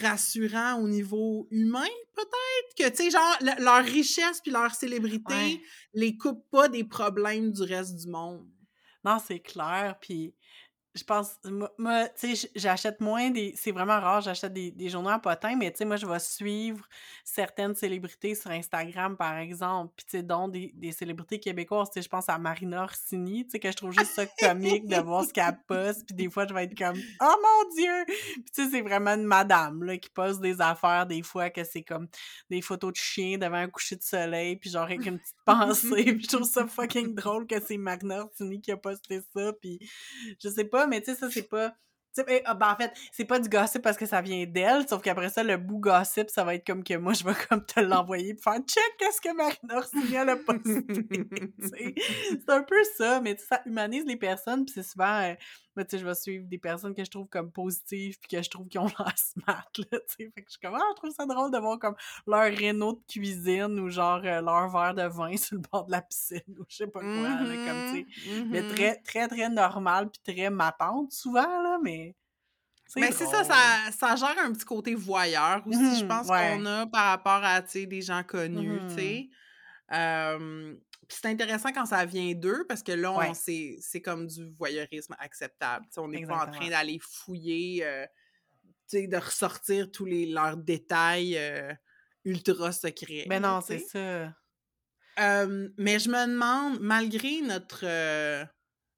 rassurant 0.00 0.80
au 0.80 0.88
niveau 0.88 1.46
humain, 1.50 1.86
peut-être, 2.14 2.74
que, 2.76 2.88
tu 2.96 3.04
sais, 3.04 3.10
genre, 3.10 3.36
le- 3.40 3.62
leur 3.62 3.84
richesse 3.84 4.40
puis 4.42 4.50
leur 4.52 4.74
célébrité 4.74 5.34
Ouais. 5.34 5.60
les 5.94 6.16
coupe 6.16 6.48
pas 6.50 6.68
des 6.68 6.84
problèmes 6.84 7.52
du 7.52 7.62
reste 7.62 7.96
du 7.96 8.08
monde. 8.08 8.48
Non, 9.04 9.18
c'est 9.24 9.38
clair. 9.40 9.96
Puis 10.00 10.34
je 10.96 11.04
pense, 11.04 11.38
moi, 11.78 12.08
tu 12.08 12.34
sais, 12.34 12.50
j'achète 12.54 13.00
moins 13.00 13.30
des. 13.30 13.52
C'est 13.54 13.70
vraiment 13.70 14.00
rare, 14.00 14.22
j'achète 14.22 14.52
des, 14.52 14.70
des 14.70 14.88
journaux 14.88 15.10
à 15.10 15.18
potins, 15.18 15.54
mais 15.54 15.70
tu 15.70 15.78
sais, 15.78 15.84
moi, 15.84 15.96
je 15.96 16.06
vais 16.06 16.18
suivre 16.18 16.88
certaines 17.22 17.74
célébrités 17.74 18.34
sur 18.34 18.50
Instagram, 18.50 19.16
par 19.16 19.36
exemple. 19.36 19.92
Puis, 19.96 20.06
tu 20.06 20.16
sais, 20.16 20.22
dont 20.22 20.48
des, 20.48 20.72
des 20.74 20.92
célébrités 20.92 21.38
québécoises. 21.38 21.90
Tu 21.90 21.94
sais, 21.94 22.02
je 22.02 22.08
pense 22.08 22.28
à 22.28 22.38
Marina 22.38 22.84
Orsini, 22.84 23.44
tu 23.44 23.50
sais, 23.50 23.58
que 23.58 23.70
je 23.70 23.76
trouve 23.76 23.92
juste 23.92 24.12
ça 24.12 24.24
comique 24.26 24.86
de 24.86 24.96
voir 24.96 25.24
ce 25.24 25.32
qu'elle 25.32 25.58
poste. 25.66 26.06
Puis, 26.06 26.16
des 26.16 26.30
fois, 26.30 26.46
je 26.46 26.54
vais 26.54 26.64
être 26.64 26.76
comme, 26.76 26.98
oh 27.20 27.34
mon 27.42 27.74
Dieu! 27.76 28.04
Puis, 28.06 28.44
tu 28.54 28.64
sais, 28.64 28.70
c'est 28.70 28.82
vraiment 28.82 29.14
une 29.14 29.24
madame, 29.24 29.82
là, 29.82 29.98
qui 29.98 30.08
poste 30.08 30.40
des 30.40 30.60
affaires, 30.62 31.06
des 31.06 31.22
fois, 31.22 31.50
que 31.50 31.62
c'est 31.64 31.82
comme 31.82 32.08
des 32.48 32.62
photos 32.62 32.92
de 32.92 32.96
chiens 32.96 33.36
devant 33.36 33.56
un 33.56 33.68
coucher 33.68 33.96
de 33.96 34.02
soleil, 34.02 34.56
puis 34.56 34.70
genre 34.70 34.84
avec 34.84 35.04
une 35.04 35.18
petite 35.18 35.36
pensée. 35.44 36.04
puis, 36.14 36.22
je 36.22 36.28
trouve 36.28 36.48
ça 36.48 36.66
fucking 36.66 37.14
drôle 37.14 37.46
que 37.46 37.60
c'est 37.60 37.76
Marina 37.76 38.24
Orsini 38.24 38.62
qui 38.62 38.72
a 38.72 38.78
posté 38.78 39.20
ça. 39.34 39.52
Puis, 39.60 39.78
je 40.42 40.48
sais 40.48 40.64
pas, 40.64 40.85
mais 40.88 41.00
tu 41.00 41.12
sais, 41.12 41.16
ça, 41.16 41.30
c'est 41.30 41.48
pas. 41.48 41.76
Eh, 42.28 42.42
ah, 42.44 42.54
ben, 42.54 42.70
en 42.72 42.76
fait, 42.76 42.92
c'est 43.12 43.24
pas 43.24 43.38
du 43.38 43.48
gossip 43.48 43.82
parce 43.82 43.96
que 43.96 44.06
ça 44.06 44.20
vient 44.20 44.44
d'elle, 44.46 44.88
sauf 44.88 45.02
qu'après 45.02 45.28
ça, 45.28 45.42
le 45.42 45.56
bout 45.56 45.78
gossip, 45.78 46.30
ça 46.30 46.44
va 46.44 46.54
être 46.54 46.66
comme 46.66 46.82
que 46.84 46.94
moi, 46.94 47.12
je 47.12 47.24
vais 47.24 47.34
comme 47.48 47.64
te 47.64 47.80
l'envoyer 47.80 48.34
pour 48.34 48.44
faire 48.44 48.60
check 48.66 48.96
qu'est-ce 48.98 49.20
que 49.20 49.34
Marina 49.34 49.78
Orsini 49.78 50.14
elle 50.14 50.30
a 50.30 50.36
posté. 50.36 50.84
c'est 51.58 52.50
un 52.50 52.62
peu 52.62 52.82
ça, 52.96 53.20
mais 53.20 53.36
ça 53.36 53.60
humanise 53.66 54.04
les 54.06 54.16
personnes, 54.16 54.64
puis 54.64 54.74
c'est 54.74 54.82
souvent. 54.82 55.22
euh, 55.22 55.34
tu 55.84 55.90
sais, 55.90 55.98
je 55.98 56.06
vais 56.06 56.14
suivre 56.14 56.46
des 56.46 56.58
personnes 56.58 56.94
que 56.94 57.04
je 57.04 57.10
trouve 57.10 57.28
comme 57.28 57.50
positives, 57.50 58.18
puis 58.18 58.28
que 58.36 58.42
je 58.42 58.48
trouve 58.48 58.68
qui 58.68 58.78
ont 58.78 58.86
l'air 58.98 59.14
smart, 59.16 59.68
là, 59.78 59.98
tu 60.00 60.14
sais. 60.16 60.30
Fait 60.34 60.42
que 60.42 60.46
je 60.46 60.52
suis 60.52 60.60
comme, 60.60 60.74
ah, 60.74 60.84
je 60.92 60.96
trouve 60.96 61.10
ça 61.10 61.26
drôle 61.26 61.50
de 61.50 61.58
voir 61.58 61.78
comme 61.78 61.94
leur 62.26 62.44
réno 62.44 62.92
de 62.92 63.00
cuisine 63.08 63.78
ou 63.80 63.88
genre 63.90 64.20
euh, 64.24 64.40
leur 64.40 64.68
verre 64.68 64.94
de 64.94 65.02
vin 65.02 65.36
sur 65.36 65.56
le 65.56 65.62
bord 65.70 65.86
de 65.86 65.92
la 65.92 66.02
piscine 66.02 66.40
ou 66.58 66.64
je 66.68 66.76
sais 66.76 66.86
pas 66.86 67.00
quoi, 67.00 67.10
là, 67.10 67.38
comme, 67.38 67.82
tu 67.92 68.06
sais. 68.06 68.06
Mhm, 68.30 68.48
Mais 68.50 68.62
mhm. 68.62 68.74
très, 68.74 68.96
très, 69.02 69.28
très 69.28 69.48
normal 69.48 70.10
puis 70.10 70.34
très 70.34 70.50
matante 70.50 71.12
souvent, 71.12 71.62
là, 71.62 71.65
mais. 71.82 72.14
Ben, 72.94 73.10
c'est 73.12 73.26
ça, 73.26 73.42
ça, 73.42 73.90
ça 73.90 74.14
gère 74.16 74.38
un 74.44 74.52
petit 74.52 74.64
côté 74.64 74.94
voyeur 74.94 75.60
aussi, 75.66 75.98
je 75.98 76.02
Mhm, 76.04 76.08
pense 76.08 76.28
ouais. 76.28 76.50
qu'on 76.56 76.64
a 76.66 76.86
par 76.86 77.06
rapport 77.10 77.42
à, 77.44 77.60
des 77.60 78.00
gens 78.02 78.22
connus, 78.22 78.78
tu 78.90 78.94
sais. 78.94 79.28
Euh, 79.92 80.72
puis 81.08 81.18
c'est 81.20 81.26
intéressant 81.28 81.72
quand 81.72 81.86
ça 81.86 82.04
vient 82.04 82.32
d'eux, 82.34 82.64
parce 82.68 82.82
que 82.84 82.92
là, 82.92 83.12
on- 83.12 83.18
Ouais. 83.18 83.32
c'est 83.34 84.00
comme 84.02 84.26
du 84.28 84.48
voyeurisme 84.52 85.16
acceptable. 85.18 85.84
on 85.96 86.08
n'est 86.08 86.26
pas 86.26 86.46
en 86.46 86.50
train 86.50 86.68
d'aller 86.68 86.98
fouiller, 87.02 87.84
euh, 87.84 88.06
de 88.92 89.16
ressortir 89.16 89.90
tous 89.90 90.04
les, 90.04 90.26
leurs 90.26 90.56
détails 90.56 91.36
euh, 91.36 91.72
ultra 92.24 92.70
secrets. 92.70 93.24
Là, 93.28 93.40
non, 93.40 93.60
c'est 93.62 93.80
ça. 93.80 94.32
Mais 95.18 95.98
je 95.98 96.08
me 96.08 96.26
demande, 96.30 96.78
malgré 96.80 97.40
notre, 97.42 97.80
euh, 97.84 98.44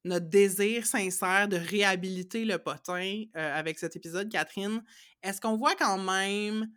notre 0.09 0.28
désir 0.28 0.86
sincère 0.86 1.48
de 1.48 1.56
réhabiliter 1.56 2.44
le 2.44 2.59
potin 2.59 3.24
euh, 3.36 3.59
avec 3.59 3.78
cet 3.78 3.94
épisode, 3.96 4.30
Catherine, 4.30 4.82
est-ce 5.22 5.40
qu'on 5.40 5.56
voit 5.56 5.74
quand 5.76 5.98
même 5.98 6.68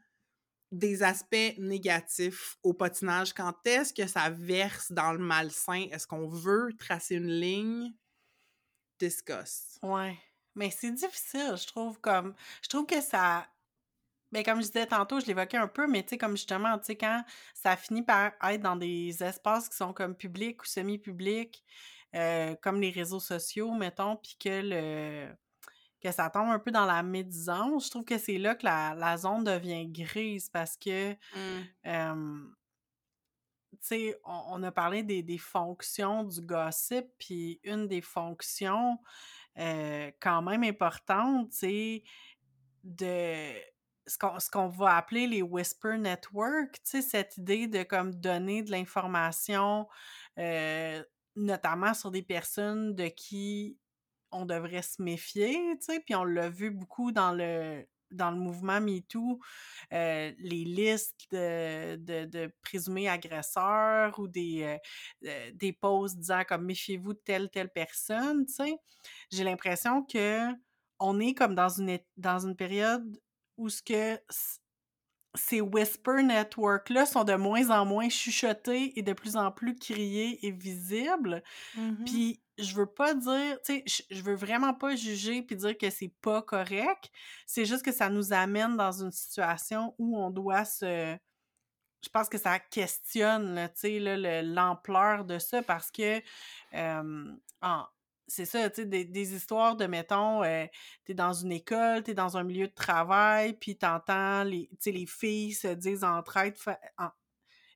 des 0.71 1.03
aspects 1.03 1.57
négatifs 1.57 2.57
au 2.63 2.73
patinage? 2.73 3.33
Quand 3.33 3.55
est-ce 3.65 3.93
que 3.93 4.07
ça 4.07 4.29
verse 4.29 4.91
dans 4.91 5.13
le 5.13 5.19
malsain? 5.19 5.87
Est-ce 5.91 6.07
qu'on 6.07 6.27
veut 6.27 6.71
tracer 6.77 7.15
une 7.15 7.31
ligne? 7.31 7.93
Discuss. 8.99 9.79
Ouais. 9.81 10.17
Mais 10.55 10.69
c'est 10.69 10.91
difficile, 10.91 11.55
je 11.55 11.65
trouve, 11.65 11.99
comme. 11.99 12.35
Je 12.61 12.69
trouve 12.69 12.85
que 12.85 13.01
ça. 13.01 13.47
Mais 14.31 14.43
comme 14.43 14.61
je 14.61 14.67
disais 14.67 14.85
tantôt, 14.85 15.19
je 15.19 15.25
l'évoquais 15.25 15.57
un 15.57 15.67
peu, 15.67 15.87
mais 15.87 16.03
tu 16.03 16.09
sais, 16.09 16.17
comme 16.17 16.37
justement, 16.37 16.77
tu 16.77 16.85
sais, 16.85 16.95
quand 16.95 17.23
ça 17.53 17.75
finit 17.75 18.03
par 18.03 18.31
être 18.43 18.61
dans 18.61 18.77
des 18.77 19.23
espaces 19.23 19.67
qui 19.67 19.75
sont 19.75 19.91
comme 19.91 20.15
publics 20.15 20.61
ou 20.61 20.65
semi-publics, 20.65 21.65
euh, 22.15 22.55
comme 22.61 22.81
les 22.81 22.91
réseaux 22.91 23.19
sociaux, 23.19 23.71
mettons, 23.73 24.17
puis 24.17 24.35
que 24.39 24.61
le 24.63 25.35
que 26.01 26.11
ça 26.11 26.31
tombe 26.31 26.49
un 26.49 26.59
peu 26.59 26.71
dans 26.71 26.85
la 26.85 27.03
médisance, 27.03 27.85
je 27.85 27.91
trouve 27.91 28.05
que 28.05 28.17
c'est 28.17 28.39
là 28.39 28.55
que 28.55 28.65
la, 28.65 28.95
la 28.95 29.17
zone 29.17 29.43
devient 29.43 29.87
grise 29.87 30.49
parce 30.49 30.75
que 30.77 31.15
Mm. 31.35 31.61
euh, 31.87 32.43
sais, 33.81 34.19
on, 34.25 34.43
on 34.49 34.63
a 34.63 34.71
parlé 34.71 35.03
des, 35.03 35.23
des 35.23 35.37
fonctions 35.37 36.23
du 36.23 36.41
gossip, 36.41 37.05
puis 37.17 37.59
une 37.63 37.87
des 37.87 38.01
fonctions 38.01 38.97
euh, 39.59 40.11
quand 40.21 40.41
même 40.41 40.63
importantes, 40.63 41.49
c'est 41.51 42.03
de 42.83 43.53
ce 44.07 44.49
qu'on 44.51 44.67
va 44.67 44.97
appeler 44.97 45.27
les 45.27 45.41
whisper 45.41 45.97
network, 45.97 46.73
tu 46.73 46.81
sais, 46.83 47.01
cette 47.01 47.37
idée 47.37 47.67
de 47.67 47.83
comme 47.83 48.13
donner 48.15 48.63
de 48.63 48.71
l'information, 48.71 49.87
euh, 50.39 51.03
notamment 51.35 51.93
sur 51.93 52.11
des 52.11 52.23
personnes 52.23 52.95
de 52.95 53.07
qui 53.07 53.77
on 54.31 54.45
devrait 54.45 54.81
se 54.81 55.01
méfier, 55.01 55.53
tu 55.79 55.85
sais, 55.93 55.99
puis 55.99 56.15
on 56.15 56.23
l'a 56.23 56.49
vu 56.49 56.71
beaucoup 56.71 57.11
dans 57.11 57.31
le 57.31 57.85
dans 58.11 58.31
le 58.31 58.37
mouvement 58.37 58.81
MeToo, 58.81 59.39
euh, 59.93 60.31
les 60.37 60.65
listes 60.65 61.27
de, 61.31 61.95
de, 61.95 62.25
de, 62.25 62.51
présumés 62.61 63.07
agresseurs 63.07 64.19
ou 64.19 64.27
des, 64.27 64.77
euh, 65.23 65.51
des 65.53 65.77
disant 66.15 66.43
comme 66.47 66.65
méfiez-vous 66.65 67.13
de 67.13 67.21
telle 67.23 67.49
telle 67.49 67.69
personne, 67.69 68.45
tu 68.45 68.53
sais. 68.53 68.75
J'ai 69.31 69.43
l'impression 69.43 70.03
que 70.03 70.49
on 70.99 71.19
est 71.19 71.33
comme 71.33 71.55
dans 71.55 71.69
une 71.69 71.99
dans 72.17 72.45
une 72.45 72.55
période 72.55 73.19
où 73.57 73.69
ce 73.69 73.81
que 73.81 74.19
ces 75.35 75.61
whisper 75.61 76.23
networks-là 76.23 77.05
sont 77.05 77.23
de 77.23 77.35
moins 77.35 77.69
en 77.69 77.85
moins 77.85 78.09
chuchotés 78.09 78.97
et 78.99 79.01
de 79.01 79.13
plus 79.13 79.37
en 79.37 79.51
plus 79.51 79.75
criés 79.75 80.45
et 80.45 80.51
visibles. 80.51 81.43
Mmh 81.75 82.03
Puis 82.05 82.41
je 82.57 82.75
veux 82.75 82.85
pas 82.85 83.13
dire, 83.13 83.57
tu 83.63 83.81
sais, 83.85 84.05
je 84.09 84.21
veux 84.21 84.35
vraiment 84.35 84.73
pas 84.73 84.95
juger 84.95 85.41
puis 85.41 85.55
dire 85.55 85.77
que 85.77 85.89
c'est 85.89 86.13
pas 86.21 86.41
correct. 86.41 87.11
C'est 87.45 87.65
juste 87.65 87.83
que 87.83 87.91
ça 87.91 88.09
nous 88.09 88.33
amène 88.33 88.77
dans 88.77 88.91
une 88.91 89.11
situation 89.11 89.95
où 89.97 90.17
on 90.17 90.29
doit 90.29 90.65
se... 90.65 91.17
Je 92.03 92.09
pense 92.09 92.29
que 92.29 92.39
ça 92.39 92.59
questionne, 92.59 93.69
tu 93.75 93.99
sais, 93.99 94.41
l'ampleur 94.41 95.23
de 95.23 95.37
ça 95.37 95.61
parce 95.61 95.91
que 95.91 96.19
euh, 96.73 97.35
en, 97.61 97.85
c'est 98.31 98.45
ça, 98.45 98.69
tu 98.69 98.83
sais, 98.83 98.85
des, 98.85 99.35
histoires 99.35 99.75
de, 99.75 99.85
mettons, 99.85 100.43
euh, 100.43 100.65
t'es 101.05 101.13
dans 101.13 101.33
une 101.33 101.51
école, 101.51 102.03
t'es 102.03 102.13
dans 102.13 102.37
un 102.37 102.43
milieu 102.43 102.67
de 102.67 102.73
travail, 102.73 103.53
puis 103.53 103.77
t'entends, 103.77 104.43
les, 104.43 104.69
les 104.85 105.05
filles 105.05 105.53
se 105.53 105.67
disent 105.67 106.03
entre 106.03 106.37
elles, 106.37 106.53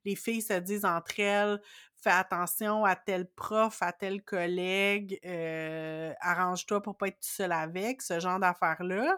les 0.06 0.16
filles 0.16 0.42
se 0.42 0.54
disent 0.54 0.86
entre 0.86 1.20
elles, 1.20 1.60
fais 1.96 2.12
attention 2.12 2.86
à 2.86 2.96
tel 2.96 3.28
prof, 3.28 3.82
à 3.82 3.92
tel 3.92 4.24
collègue, 4.24 5.20
euh, 5.26 6.14
arrange-toi 6.22 6.82
pour 6.82 6.98
pas 6.98 7.08
être 7.08 7.20
tout 7.20 7.28
seul 7.28 7.52
avec, 7.52 8.02
ce 8.02 8.20
genre 8.20 8.40
d'affaires-là. 8.40 9.18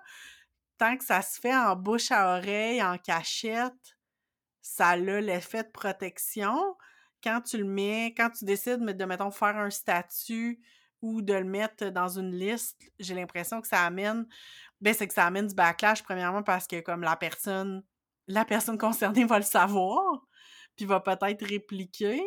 Tant 0.77 0.97
que 0.97 1.03
ça 1.03 1.21
se 1.21 1.39
fait 1.39 1.55
en 1.55 1.75
bouche 1.75 2.11
à 2.11 2.38
oreille, 2.38 2.81
en 2.81 2.97
cachette, 2.97 3.97
ça 4.61 4.89
a 4.89 4.95
l'effet 4.97 5.63
de 5.63 5.69
protection. 5.69 6.75
Quand 7.23 7.41
tu 7.41 7.57
le 7.57 7.65
mets, 7.65 8.13
quand 8.15 8.29
tu 8.29 8.45
décides 8.45 8.79
de, 8.79 9.05
mettons, 9.05 9.31
faire 9.31 9.57
un 9.57 9.69
statut 9.69 10.59
ou 11.01 11.21
de 11.21 11.33
le 11.33 11.43
mettre 11.43 11.89
dans 11.89 12.07
une 12.07 12.31
liste, 12.31 12.81
j'ai 12.99 13.13
l'impression 13.13 13.61
que 13.61 13.67
ça 13.67 13.85
amène 13.85 14.25
ben 14.81 14.93
c'est 14.93 15.07
que 15.07 15.13
ça 15.13 15.25
amène 15.25 15.47
du 15.47 15.55
backlash 15.55 16.03
premièrement 16.03 16.43
parce 16.43 16.67
que 16.67 16.79
comme 16.81 17.01
la 17.01 17.15
personne 17.15 17.83
la 18.27 18.45
personne 18.45 18.77
concernée 18.77 19.25
va 19.25 19.37
le 19.37 19.45
savoir 19.45 20.21
puis 20.75 20.85
va 20.85 20.99
peut-être 20.99 21.45
répliquer. 21.45 22.21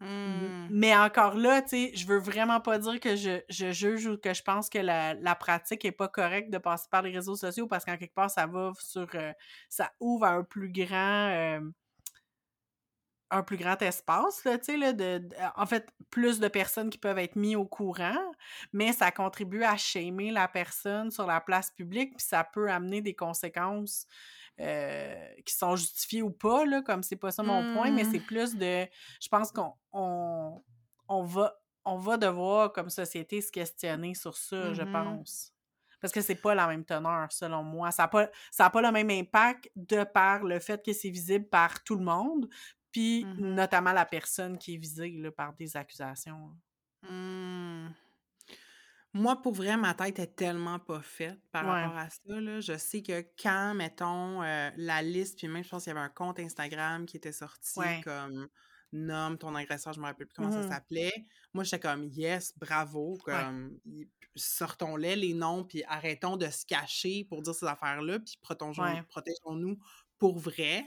Mmh. 0.00 0.66
Mais 0.70 0.96
encore 0.96 1.36
là, 1.36 1.62
tu 1.62 1.68
sais, 1.68 1.92
je 1.94 2.06
veux 2.06 2.18
vraiment 2.18 2.60
pas 2.60 2.78
dire 2.78 2.98
que 2.98 3.14
je, 3.14 3.40
je, 3.48 3.70
juge 3.70 4.06
ou 4.06 4.18
que 4.18 4.34
je 4.34 4.42
pense 4.42 4.68
que 4.68 4.78
la, 4.78 5.14
la, 5.14 5.36
pratique 5.36 5.84
est 5.84 5.92
pas 5.92 6.08
correcte 6.08 6.50
de 6.50 6.58
passer 6.58 6.88
par 6.90 7.02
les 7.02 7.12
réseaux 7.12 7.36
sociaux 7.36 7.68
parce 7.68 7.84
qu'en 7.84 7.96
quelque 7.96 8.14
part, 8.14 8.28
ça 8.28 8.46
va 8.46 8.72
sur... 8.80 9.06
Euh, 9.14 9.32
ça 9.68 9.92
ouvre 10.00 10.24
un 10.26 10.42
plus 10.42 10.72
grand... 10.72 11.28
Euh, 11.30 11.60
un 13.32 13.42
plus 13.42 13.56
grand 13.56 13.80
espace, 13.82 14.44
là, 14.44 14.58
tu 14.58 14.66
sais, 14.66 14.76
là, 14.76 14.92
de, 14.92 15.28
en 15.56 15.66
fait, 15.66 15.88
plus 16.10 16.38
de 16.40 16.48
personnes 16.48 16.90
qui 16.90 16.98
peuvent 16.98 17.18
être 17.18 17.36
mis 17.36 17.56
au 17.56 17.64
courant, 17.66 18.32
mais 18.72 18.92
ça 18.92 19.10
contribue 19.10 19.64
à 19.64 19.76
shamer 19.76 20.30
la 20.30 20.48
personne 20.48 21.10
sur 21.10 21.26
la 21.26 21.40
place 21.40 21.70
publique, 21.70 22.16
puis 22.16 22.26
ça 22.26 22.44
peut 22.44 22.70
amener 22.70 23.00
des 23.02 23.14
conséquences 23.14 24.06
euh, 24.60 25.26
qui 25.46 25.54
sont 25.54 25.76
justifiées 25.76 26.22
ou 26.22 26.30
pas, 26.30 26.64
là, 26.66 26.82
comme 26.82 27.02
c'est 27.02 27.16
pas 27.16 27.30
ça 27.30 27.42
mon 27.42 27.64
point, 27.64 27.90
mais 27.90 28.04
c'est 28.04 28.20
Mmh. 28.20 28.26
plus 28.26 28.54
de, 28.56 28.86
je 29.20 29.28
pense 29.28 29.50
qu'on 29.52 29.74
on, 29.92 30.62
on 31.08 31.22
va, 31.24 31.54
on 31.84 31.96
va 31.96 32.16
devoir, 32.18 32.72
comme 32.72 32.90
société, 32.90 33.40
se 33.40 33.50
questionner 33.50 34.14
sur 34.14 34.36
ça, 34.36 34.72
je 34.72 34.82
Mmh 34.82 34.92
pense. 34.92 35.52
Parce 36.00 36.12
que 36.12 36.20
c'est 36.20 36.34
pas 36.36 36.54
la 36.54 36.66
même 36.66 36.84
teneur, 36.84 37.30
selon 37.30 37.62
moi. 37.62 37.92
Ça 37.92 38.04
n'a 38.04 38.08
pas, 38.08 38.28
ça 38.50 38.66
a 38.66 38.70
pas 38.70 38.82
le 38.82 38.90
même 38.90 39.10
impact 39.10 39.70
de 39.76 40.02
par 40.04 40.42
le 40.42 40.58
fait 40.58 40.84
que 40.84 40.92
c'est 40.92 41.10
visible 41.10 41.48
par 41.48 41.82
tout 41.84 41.94
le 41.96 42.04
monde, 42.04 42.48
puis 42.92 43.32
Mmh 43.36 43.38
notamment 43.38 43.92
la 43.92 44.06
personne 44.06 44.58
qui 44.58 44.74
est 44.74 44.78
visée 44.78 45.10
là, 45.18 45.32
par 45.32 45.54
des 45.54 45.76
accusations. 45.76 46.52
Mmh. 47.02 47.94
Moi, 49.14 49.42
pour 49.42 49.52
vrai, 49.52 49.76
ma 49.76 49.92
tête 49.92 50.18
est 50.20 50.36
tellement 50.36 50.78
pas 50.78 51.02
faite 51.02 51.38
par 51.50 51.66
Ouais. 51.66 51.92
rapport 51.92 51.94
à 51.96 52.08
ça, 52.08 52.40
là. 52.40 52.60
Je 52.60 52.78
sais 52.78 53.02
que 53.02 53.20
quand, 53.38 53.74
mettons, 53.74 54.42
heu, 54.42 54.70
la 54.76 55.02
liste 55.02 55.36
puis 55.38 55.48
même 55.48 55.62
je 55.62 55.68
pense 55.68 55.84
qu'il 55.84 55.90
y 55.92 55.96
avait 55.96 56.04
un 56.04 56.08
compte 56.08 56.38
Instagram 56.40 57.04
qui 57.04 57.18
était 57.18 57.32
sorti 57.32 57.92
Ouais. 57.92 58.02
comme 58.02 58.48
«Nomme 58.92 59.36
ton 59.38 59.54
agresseur», 59.54 59.92
je 59.92 60.00
me 60.00 60.06
rappelle 60.06 60.26
plus 60.26 60.34
comment 60.34 60.50
ça 60.50 60.62
Mmh 60.62 60.62
s'appelait. 60.62 61.12
Moi, 61.52 61.64
j'étais 61.64 61.80
comme 61.80 62.04
«Yes, 62.04 62.54
bravo», 62.56 63.18
comme 63.22 63.78
sortons-les 64.34 65.14
les 65.16 65.34
noms 65.34 65.62
puis 65.64 65.84
arrêtons 65.86 66.38
de 66.38 66.48
se 66.48 66.64
cacher 66.64 67.24
pour 67.28 67.42
dire 67.42 67.54
ces 67.54 67.66
affaires-là 67.66 68.18
puis 68.20 68.38
protégeons 68.40 69.04
protégeons-nous 69.04 69.78
pour 70.18 70.38
vrai. 70.38 70.86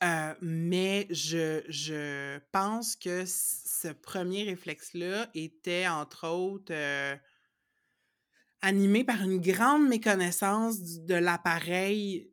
Heu, 0.00 0.36
mais 0.40 1.08
je 1.10 1.62
je 1.68 2.38
pense 2.52 2.94
que 2.94 3.24
ce 3.26 3.88
premier 3.88 4.44
réflexe-là 4.44 5.28
était 5.34 5.88
entre 5.88 6.28
autres, 6.28 6.72
heu 6.72 7.18
animé 8.62 9.04
par 9.04 9.22
une 9.22 9.40
grande 9.40 9.86
méconnaissance 9.88 10.82
du 10.82 11.00
de 11.06 11.14
l'appareil, 11.14 12.32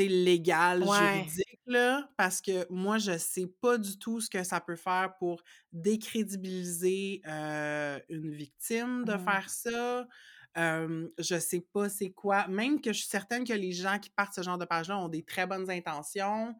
légal, 0.00 0.86
Ouais. 0.86 1.30
juridique, 1.30 1.60
là. 1.66 2.10
Parce 2.18 2.40
que 2.42 2.66
moi, 2.72 2.98
je 2.98 3.18
sais 3.18 3.46
pas 3.48 3.78
du 3.78 3.98
tout 3.98 4.20
ce 4.20 4.30
que 4.30 4.44
ça 4.44 4.60
peut 4.60 4.76
faire 4.76 5.16
pour 5.18 5.42
décrédibiliser, 5.72 7.22
heu, 7.26 8.02
une 8.10 8.30
victime 8.32 9.04
de 9.06 9.16
Mmh. 9.16 9.18
faire 9.18 9.50
ça. 9.50 10.06
Hem, 10.56 11.10
je 11.18 11.38
sais 11.38 11.60
pas 11.72 11.88
c'est 11.88 12.10
quoi 12.10 12.48
même 12.48 12.80
que 12.80 12.92
je 12.92 12.98
suis 13.00 13.08
certaine 13.08 13.44
que 13.44 13.52
les 13.52 13.72
gens 13.72 13.98
qui 14.00 14.10
partent 14.10 14.34
ce 14.34 14.42
genre 14.42 14.58
de 14.58 14.64
page-là 14.64 14.98
ont 14.98 15.08
des 15.08 15.22
très 15.24 15.46
bonnes 15.46 15.70
intentions. 15.70 16.54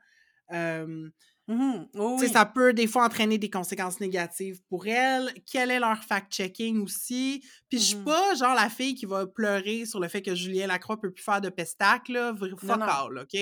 Mmh 1.48 1.86
Oh 1.98 2.16
oui. 2.20 2.28
ça 2.28 2.46
peut 2.46 2.72
des 2.72 2.86
fois 2.86 3.04
entraîner 3.04 3.36
des 3.38 3.50
conséquences 3.50 3.98
négatives 4.00 4.62
pour 4.68 4.86
elles. 4.86 5.32
Quel 5.50 5.70
est 5.72 5.80
leur 5.80 5.98
fact-checking 6.04 6.80
aussi? 6.80 7.44
Puis 7.68 7.78
je 7.80 7.84
suis 7.84 7.96
Mmh 7.96 8.04
pas 8.04 8.34
genre 8.36 8.54
la 8.54 8.70
fille 8.70 8.94
qui 8.94 9.06
va 9.06 9.26
pleurer 9.26 9.84
sur 9.84 9.98
le 9.98 10.06
fait 10.08 10.22
que 10.22 10.34
Julien 10.36 10.68
Lacroix 10.68 11.00
peut 11.00 11.12
plus 11.12 11.24
faire 11.24 11.40
de 11.40 11.48
pestac 11.48 12.08
là, 12.08 12.34
fuck 12.56 12.86
all, 12.86 13.18
OK? 13.18 13.36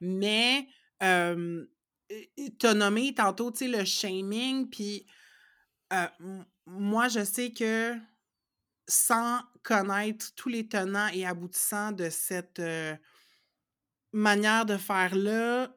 Mais, 0.00 0.66
hem, 1.00 1.66
et 2.10 2.30
et 2.36 2.56
tu 2.58 2.66
as 2.66 2.74
nommé 2.74 3.14
tantôt, 3.14 3.52
tu 3.52 3.58
sais, 3.58 3.68
le 3.68 3.84
shaming, 3.84 4.68
puis, 4.68 5.06
moi, 6.66 7.08
je 7.08 7.24
sais 7.24 7.52
que 7.52 7.94
sans 8.88 9.42
connaître 9.62 10.34
tous 10.34 10.48
les 10.48 10.68
tenants 10.68 11.08
et 11.08 11.26
aboutissants 11.26 11.92
de 11.92 12.10
cette, 12.10 12.58
heu 12.60 12.96
manière 14.12 14.64
de 14.66 14.76
faire-là, 14.76 15.74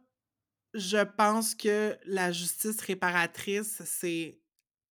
je 0.74 1.00
pense 1.18 1.56
que 1.56 1.98
la 2.06 2.32
justice 2.32 2.82
réparatrice, 2.82 3.82
c'est 3.86 4.42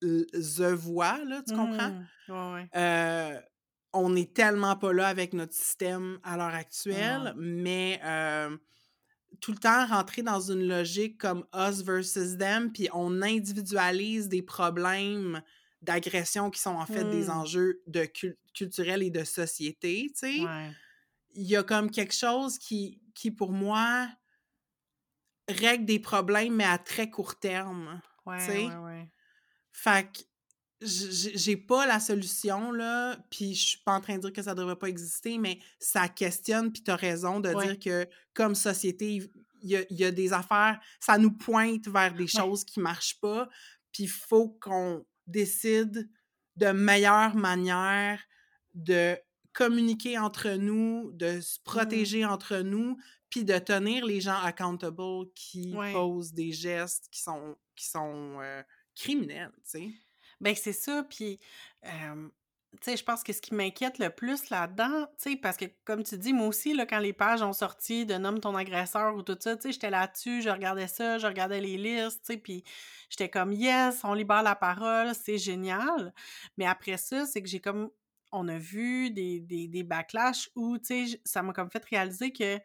the 0.02 0.62
voie, 0.74 1.24
là, 1.24 1.42
tu 1.42 1.52
comprends? 1.52 1.92
Mmh. 1.92 2.08
Ouais, 2.28 2.52
ouais. 2.54 2.70
Heu, 2.76 3.40
on 3.94 4.16
est 4.16 4.34
tellement 4.34 4.76
pas 4.76 4.92
là 4.92 5.08
avec 5.08 5.34
notre 5.34 5.54
système 5.54 6.20
à 6.24 6.36
l'heure 6.36 6.54
actuelle, 6.54 7.34
mais, 7.38 8.00
hem, 8.02 8.58
tout 9.40 9.52
le 9.52 9.58
temps 9.58 9.86
rentrer 9.86 10.22
dans 10.22 10.40
une 10.40 10.66
logique 10.68 11.18
comme 11.18 11.46
us 11.54 11.82
versus 11.84 12.38
them, 12.38 12.72
puis 12.72 12.88
on 12.94 13.22
individualise 13.22 14.28
des 14.28 14.42
problèmes 14.42 15.42
d'agression 15.82 16.50
qui 16.50 16.60
sont 16.60 16.70
en 16.76 16.86
fait 16.86 17.04
des 17.06 17.28
Mmh. 17.28 17.30
enjeux 17.30 17.82
de 17.86 18.04
cul 18.06 18.38
culturels 18.54 19.02
et 19.02 19.10
de 19.10 19.24
société, 19.24 20.06
tu 20.14 20.18
sais? 20.20 20.36
Ouais. 20.36 20.76
Il 21.34 21.46
y 21.48 21.56
a 21.56 21.62
comme 21.64 21.90
quelque 21.90 22.14
chose 22.14 22.58
qui 22.58 23.02
qui 23.14 23.30
pour 23.32 23.52
moi 23.52 24.08
règle 25.48 25.84
des 25.84 25.98
problèmes, 26.00 26.54
mais 26.56 26.64
à 26.64 26.78
très 26.78 27.10
court 27.10 27.38
terme, 27.38 28.00
tu 28.36 28.44
Ouais, 28.44 28.50
sais? 28.52 28.72
ouais, 28.72 28.76
ouais. 28.76 29.12
Fait 29.72 30.10
que 30.12 30.20
j'ai 30.82 31.56
pas 31.58 31.86
la 31.86 32.00
solution, 32.00 32.72
là, 32.72 33.18
puis 33.30 33.54
je 33.54 33.68
suis 33.70 33.78
pas 33.84 33.94
en 33.94 34.00
train 34.00 34.16
de 34.16 34.22
dire 34.22 34.32
que 34.32 34.42
ça 34.42 34.54
devrait 34.54 34.78
pas 34.78 34.88
exister, 34.88 35.38
mais 35.38 35.60
ça 35.78 36.08
questionne, 36.08 36.72
puis 36.72 36.82
tu 36.82 36.90
as 36.90 36.96
raison 36.96 37.40
de 37.40 37.52
dire 37.54 37.78
que 37.78 38.08
comme 38.34 38.54
société, 38.54 39.16
il 39.62 39.70
y 39.70 39.86
y 39.90 40.04
a 40.04 40.10
des 40.12 40.32
affaires 40.32 40.80
ça 41.00 41.18
nous 41.18 41.32
pointe 41.36 41.86
vers 41.88 42.14
des 42.14 42.28
choses 42.28 42.64
qui 42.64 42.80
marchent 42.80 43.20
pas, 43.20 43.48
puis 43.92 44.04
il 44.04 44.08
faut 44.10 44.50
qu'on 44.60 45.04
décide 45.30 46.10
de 46.56 46.68
meilleures 46.72 47.34
manières 47.36 48.22
de 48.74 49.18
communiquer 49.52 50.18
entre 50.18 50.50
nous, 50.52 51.10
de 51.12 51.40
se 51.40 51.58
Mmh. 51.74 52.04
protéger 52.04 52.24
entre 52.24 52.58
nous, 52.58 52.96
puis 53.30 53.44
de 53.44 53.58
tenir 53.58 54.04
les 54.06 54.20
gens 54.20 54.38
accountable 54.40 55.26
qui 55.34 55.78
Ouais. 55.78 55.92
posent 55.92 56.32
des 56.32 56.52
gestes 56.52 57.08
qui 57.10 57.20
sont, 57.22 57.56
qui 57.76 57.86
sont 57.86 58.38
euh, 58.40 58.62
criminels, 58.94 59.52
tu 59.64 59.70
sais? 59.70 59.88
Ben, 60.40 60.54
c'est 60.54 60.72
ça, 60.72 61.04
puis, 61.04 61.38
tu 62.72 62.90
sais, 62.92 62.96
je 62.96 63.04
pense 63.04 63.24
que 63.24 63.32
ce 63.32 63.40
qui 63.40 63.54
m'inquiète 63.54 63.98
le 63.98 64.10
plus 64.10 64.48
là-dedans, 64.50 65.06
tu 65.20 65.36
parce 65.38 65.56
que 65.56 65.64
comme 65.84 66.02
tu 66.04 66.16
dis, 66.18 66.32
moi 66.32 66.46
aussi, 66.46 66.72
là, 66.74 66.86
quand 66.86 67.00
les 67.00 67.12
pages 67.12 67.42
ont 67.42 67.52
sorti 67.52 68.06
de 68.06 68.14
«Nomme 68.14 68.38
ton 68.40 68.54
agresseur» 68.54 69.16
ou 69.16 69.22
tout 69.22 69.36
ça, 69.40 69.56
tu 69.56 69.62
sais, 69.62 69.72
j'étais 69.72 69.90
là-dessus, 69.90 70.40
je 70.42 70.50
regardais 70.50 70.86
ça, 70.88 71.18
je 71.18 71.26
regardais 71.26 71.60
les 71.60 71.76
listes, 71.76 72.24
tu 72.28 72.38
puis 72.38 72.64
j'étais 73.10 73.28
comme: 73.28 73.52
«Yes, 73.52 74.00
on 74.04 74.14
libère 74.14 74.42
la 74.44 74.54
parole, 74.54 75.14
c'est 75.14 75.38
génial!» 75.38 76.12
mais 76.56 76.66
après 76.66 76.96
ça, 76.96 77.26
c'est 77.26 77.42
que 77.42 77.48
j'ai 77.48 77.60
comme 77.60 77.90
on 78.32 78.46
a 78.48 78.58
vu 78.58 79.10
des 79.10 79.40
des 79.40 79.82
backlash 79.82 80.48
où, 80.54 80.78
tu 80.78 81.08
sais, 81.08 81.20
ça 81.24 81.42
m'a 81.42 81.52
comme 81.52 81.70
fait 81.70 81.84
réaliser 81.84 82.32
que, 82.32 82.56
tu 82.58 82.62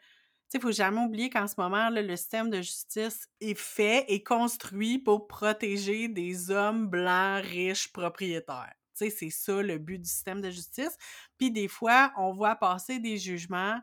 sais, 0.50 0.60
faut 0.60 0.72
jamais 0.72 1.02
oublier 1.02 1.30
qu'en 1.32 1.48
ce 1.48 1.56
moment, 1.58 1.90
le 1.90 2.16
système 2.16 2.50
de 2.52 2.58
justice 2.62 3.28
est 3.42 3.58
fait 3.60 4.06
et 4.08 4.24
construit 4.24 5.00
pour 5.00 5.28
protéger 5.28 6.08
des 6.10 6.52
hommes 6.52 6.88
blancs, 6.88 7.44
riches, 7.44 7.92
propriétaires. 7.92 8.76
Tu 8.98 9.06
sais, 9.06 9.10
c'est 9.10 9.30
ça 9.30 9.62
le 9.62 9.78
but 9.78 10.00
du 10.00 10.10
système 10.10 10.42
de 10.42 10.50
justice. 10.50 10.98
Puis 11.38 11.52
des 11.52 11.68
fois, 11.68 12.14
on 12.18 12.34
voit 12.34 12.56
passer 12.56 13.00
des 13.00 13.18
jugements 13.18 13.80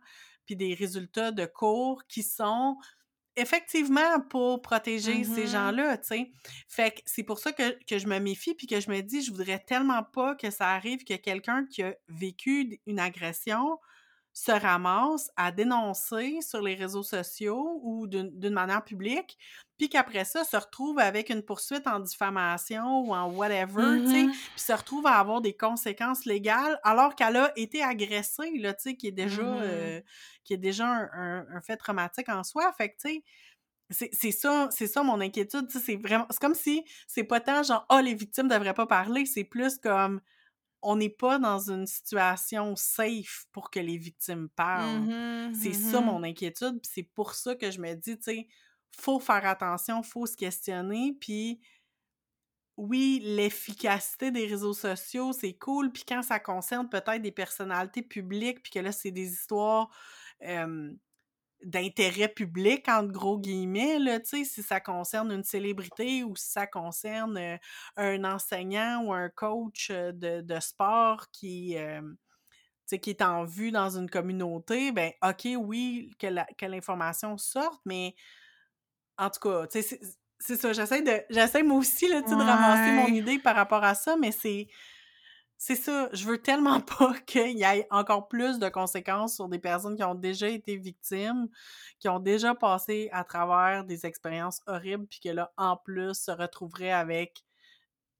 puis 0.46 0.56
des 0.56 0.74
résultats 0.74 1.30
de 1.30 1.46
cours 1.46 2.04
qui 2.08 2.22
sont 2.22 2.76
effectivement 3.36 4.20
pour 4.20 4.60
protéger 4.62 5.24
ces 5.24 5.46
Mhm. 5.46 5.46
gens-là, 5.46 5.96
tu 5.98 6.08
sais. 6.08 6.30
Fait 6.68 6.90
que 6.92 7.00
c'est 7.06 7.22
pour 7.22 7.38
ça 7.38 7.52
que, 7.52 7.82
que 7.86 7.98
je 7.98 8.06
me 8.06 8.18
méfie 8.18 8.54
puis 8.54 8.66
que 8.66 8.80
je 8.80 8.90
me 8.90 9.00
dis, 9.00 9.22
je 9.22 9.30
voudrais 9.30 9.58
tellement 9.58 10.02
pas 10.04 10.34
que 10.34 10.50
ça 10.50 10.70
arrive 10.72 11.04
que 11.04 11.14
quelqu'un 11.14 11.64
qui 11.66 11.82
a 11.82 11.94
vécu 12.08 12.80
une 12.86 13.00
agression 13.00 13.78
se 14.32 14.50
ramasse 14.52 15.30
à 15.36 15.52
dénoncer 15.52 16.40
sur 16.40 16.62
les 16.62 16.74
réseaux 16.74 17.02
sociaux 17.02 17.80
ou 17.82 18.06
d'une 18.06 18.50
manière 18.54 18.82
publique, 18.84 19.38
puis 19.78 19.88
qu'après 19.88 20.24
ça, 20.24 20.44
se 20.44 20.56
retrouve 20.56 20.98
avec 20.98 21.28
une 21.28 21.42
poursuite 21.42 21.86
en 21.86 22.00
diffamation 22.00 23.00
ou 23.00 23.14
en 23.14 23.26
whatever, 23.30 23.98
tu 24.04 24.10
sais, 24.10 24.28
Mhm. 24.28 24.48
puis 24.54 24.64
se 24.64 24.72
retrouve 24.72 25.06
à 25.06 25.18
avoir 25.18 25.40
des 25.40 25.56
conséquences 25.56 26.24
légales 26.24 26.78
alors 26.84 27.14
qu'elle 27.14 27.36
a 27.36 27.52
été 27.56 27.82
agressée, 27.82 28.52
là, 28.58 28.74
tu 28.74 28.82
sais, 28.90 28.96
qui 28.96 29.08
est 29.08 29.12
déjà, 29.12 29.42
Mhm. 29.42 29.62
euh, 29.62 30.00
qui 30.44 30.54
est 30.54 30.58
déjà 30.58 30.86
un, 30.86 31.10
un- 31.12 31.46
un 31.56 31.60
fait 31.60 31.76
traumatique 31.76 32.28
en 32.28 32.42
soi. 32.44 32.72
Fait 32.72 32.90
que, 32.90 32.96
tu 33.00 33.08
sais, 33.90 34.08
c'est 34.12 34.32
ça, 34.32 34.68
c'est 34.70 34.86
ça 34.86 35.02
mon 35.02 35.20
inquiétude, 35.20 35.66
tu 35.68 35.78
sais, 35.78 35.84
c'est 35.84 35.96
vraiment, 35.96 36.26
c'est 36.30 36.40
comme 36.40 36.54
si 36.54 36.84
c'est 37.06 37.24
pas 37.24 37.40
tant 37.40 37.62
genre, 37.62 37.84
ah, 37.90 38.00
les 38.02 38.14
victimes 38.14 38.48
devraient 38.48 38.74
pas 38.74 38.86
parler, 38.86 39.26
c'est 39.26 39.44
plus 39.44 39.78
comme, 39.78 40.20
on 40.82 40.96
n'est 40.96 41.08
pas 41.08 41.38
dans 41.38 41.70
une 41.70 41.86
situation 41.86 42.74
safe 42.76 43.46
pour 43.52 43.70
que 43.70 43.80
les 43.80 43.96
victimes 43.96 44.48
parlent. 44.50 45.02
Mhm, 45.02 45.54
C'est 45.54 45.72
ça 45.72 46.00
mhm. 46.00 46.06
mon 46.06 46.22
inquiétude, 46.24 46.80
puis 46.82 46.90
c'est 46.92 47.02
pour 47.14 47.34
ça 47.34 47.54
que 47.54 47.70
je 47.70 47.80
me 47.80 47.94
dis, 47.94 48.16
tu 48.18 48.24
sais, 48.24 48.48
faut 48.96 49.20
faire 49.20 49.46
attention, 49.46 50.02
faut 50.02 50.26
se 50.26 50.36
questionner, 50.36 51.16
puis 51.20 51.60
oui, 52.76 53.20
l'efficacité 53.22 54.30
des 54.30 54.46
réseaux 54.46 54.74
sociaux, 54.74 55.32
c'est 55.32 55.52
cool, 55.54 55.92
puis 55.92 56.04
quand 56.06 56.22
ça 56.22 56.40
concerne 56.40 56.88
peut-être 56.88 57.22
des 57.22 57.32
personnalités 57.32 58.02
publiques, 58.02 58.62
puis 58.62 58.72
que 58.72 58.78
là, 58.80 58.92
c'est 58.92 59.10
des 59.10 59.30
histoires 59.32 59.90
euh, 60.42 60.90
d'intérêt 61.64 62.28
public, 62.28 62.88
entre 62.88 63.12
gros 63.12 63.38
guillemets, 63.38 63.98
là, 63.98 64.20
tu 64.20 64.38
sais, 64.38 64.44
si 64.44 64.62
ça 64.62 64.80
concerne 64.80 65.32
une 65.32 65.44
célébrité 65.44 66.24
ou 66.24 66.36
si 66.36 66.50
ça 66.50 66.66
concerne 66.66 67.36
euh, 67.38 67.56
un 67.96 68.24
enseignant 68.24 69.04
ou 69.04 69.12
un 69.12 69.28
coach 69.30 69.90
de, 69.90 70.40
de 70.40 70.60
sport 70.60 71.30
qui, 71.32 71.76
euh, 71.78 72.00
est 72.92 73.22
en 73.22 73.44
vue 73.44 73.70
dans 73.72 73.96
une 73.96 74.10
communauté, 74.10 74.92
ben 74.92 75.12
OK, 75.22 75.48
oui, 75.58 76.10
que 76.18 76.26
la- 76.26 76.46
que 76.58 76.66
l'information 76.66 77.38
sorte, 77.38 77.80
mais 77.86 78.14
en 79.18 79.30
tout 79.30 79.40
cas, 79.40 79.66
c'est- 79.70 80.00
ça, 80.56 80.72
j'essaie 80.72 81.02
de 81.02 81.22
j'essaie 81.30 81.62
moi 81.62 81.78
aussi 81.78 82.08
là, 82.08 82.22
de 82.22 82.42
ramasser 82.42 82.90
mon 82.92 83.12
idée 83.12 83.38
par 83.38 83.54
rapport 83.54 83.84
à 83.84 83.94
ça, 83.94 84.16
mais 84.16 84.32
c'est 84.32 84.66
c'est 85.64 85.76
ça, 85.76 86.08
je 86.12 86.24
veux 86.26 86.38
tellement 86.42 86.80
pas 86.98 87.14
qu'il 87.20 87.56
y 87.58 87.62
ait 87.62 87.86
encore 87.90 88.28
plus 88.28 88.58
de 88.58 88.68
conséquences 88.68 89.36
sur 89.36 89.48
des 89.48 89.58
personnes 89.58 89.96
qui 89.96 90.02
ont 90.04 90.14
déjà 90.16 90.48
été 90.48 90.76
victimes, 90.76 91.48
qui 92.00 92.08
ont 92.08 92.18
déjà 92.20 92.54
passé 92.54 93.08
à 93.12 93.24
travers 93.24 93.84
des 93.84 94.06
expériences 94.06 94.60
horribles, 94.66 95.06
puis 95.06 95.20
que 95.20 95.28
là, 95.30 95.52
en 95.56 95.76
plus, 95.76 96.14
se 96.14 96.30
retrouveraient 96.32 96.92
avec 96.92 97.44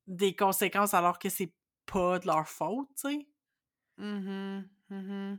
des 0.06 0.36
conséquences 0.36 0.94
alors 0.94 1.18
que 1.18 1.28
c'est 1.30 1.54
pas 1.86 2.18
de 2.20 2.26
leur 2.26 2.48
faute, 2.48 2.88
tu 2.96 3.10
sais? 3.10 3.28
Mhm, 3.98 4.70
mhm. 4.90 5.38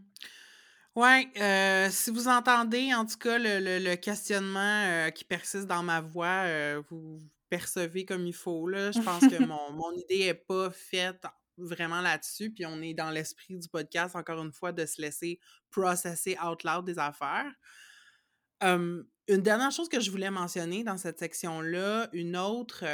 Ouais, 0.96 1.28
euh, 1.38 1.90
si 1.92 2.12
vous 2.12 2.28
entendez 2.28 2.94
en 2.94 3.06
tout 3.06 3.18
cas 3.18 3.40
le, 3.40 3.60
le- 3.60 3.80
le 3.80 3.96
questionnement 3.96 4.60
euh, 4.86 5.10
qui 5.12 5.26
persiste 5.26 5.68
dans 5.68 5.84
ma 5.84 6.02
voix, 6.02 6.46
euh, 6.46 6.82
vous 6.90 7.20
percevez 7.50 8.06
comme 8.06 8.28
il 8.28 8.34
faut, 8.34 8.68
là. 8.68 8.92
Je 8.92 9.02
pense 9.02 9.26
que 9.28 9.40
mon, 9.40 9.72
mon 9.74 9.92
idée 9.94 10.22
est 10.28 10.34
pas 10.36 10.70
faite 10.72 11.26
vraiment 11.58 12.02
là-dessus, 12.02 12.52
puis 12.52 12.66
on 12.66 12.82
est 12.82 12.94
dans 12.94 13.10
l'esprit 13.10 13.58
du 13.58 13.68
podcast, 13.70 14.16
encore 14.16 14.42
une 14.44 14.52
fois, 14.52 14.72
de 14.72 14.86
se 14.86 15.02
laisser 15.02 15.40
processer 15.70 16.38
out 16.44 16.64
loud 16.64 16.86
des 16.86 17.00
affaires. 17.00 17.52
Une 18.62 19.06
dernière 19.28 19.72
chose 19.72 19.90
que 19.90 20.00
je 20.00 20.10
voulais 20.10 20.32
mentionner 20.32 20.84
dans 20.84 20.98
cette 20.98 21.20
section-là, 21.20 22.10
une 22.14 22.38
autre, 22.38 22.86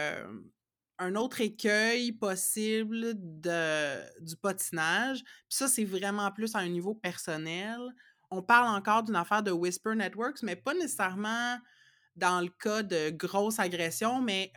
un 0.98 1.16
autre 1.16 1.42
écueil 1.42 2.12
possible 2.12 3.14
de, 3.16 4.24
du 4.24 4.36
patinage, 4.36 5.24
puis 5.24 5.58
ça, 5.58 5.68
c'est 5.68 5.86
vraiment 5.86 6.32
plus 6.32 6.56
à 6.56 6.60
un 6.60 6.70
niveau 6.70 6.96
personnel. 6.96 7.80
On 8.32 8.42
parle 8.42 8.76
encore 8.76 9.04
d'une 9.04 9.16
affaire 9.16 9.44
de 9.44 9.52
Whisper 9.52 9.96
Networks, 9.96 10.44
mais 10.44 10.56
pas 10.56 10.74
nécessairement 10.74 11.58
dans 12.16 12.42
le 12.42 12.50
cas 12.50 12.84
de 12.84 13.12
grosses 13.12 13.60
agressions, 13.60 14.22
mais 14.22 14.52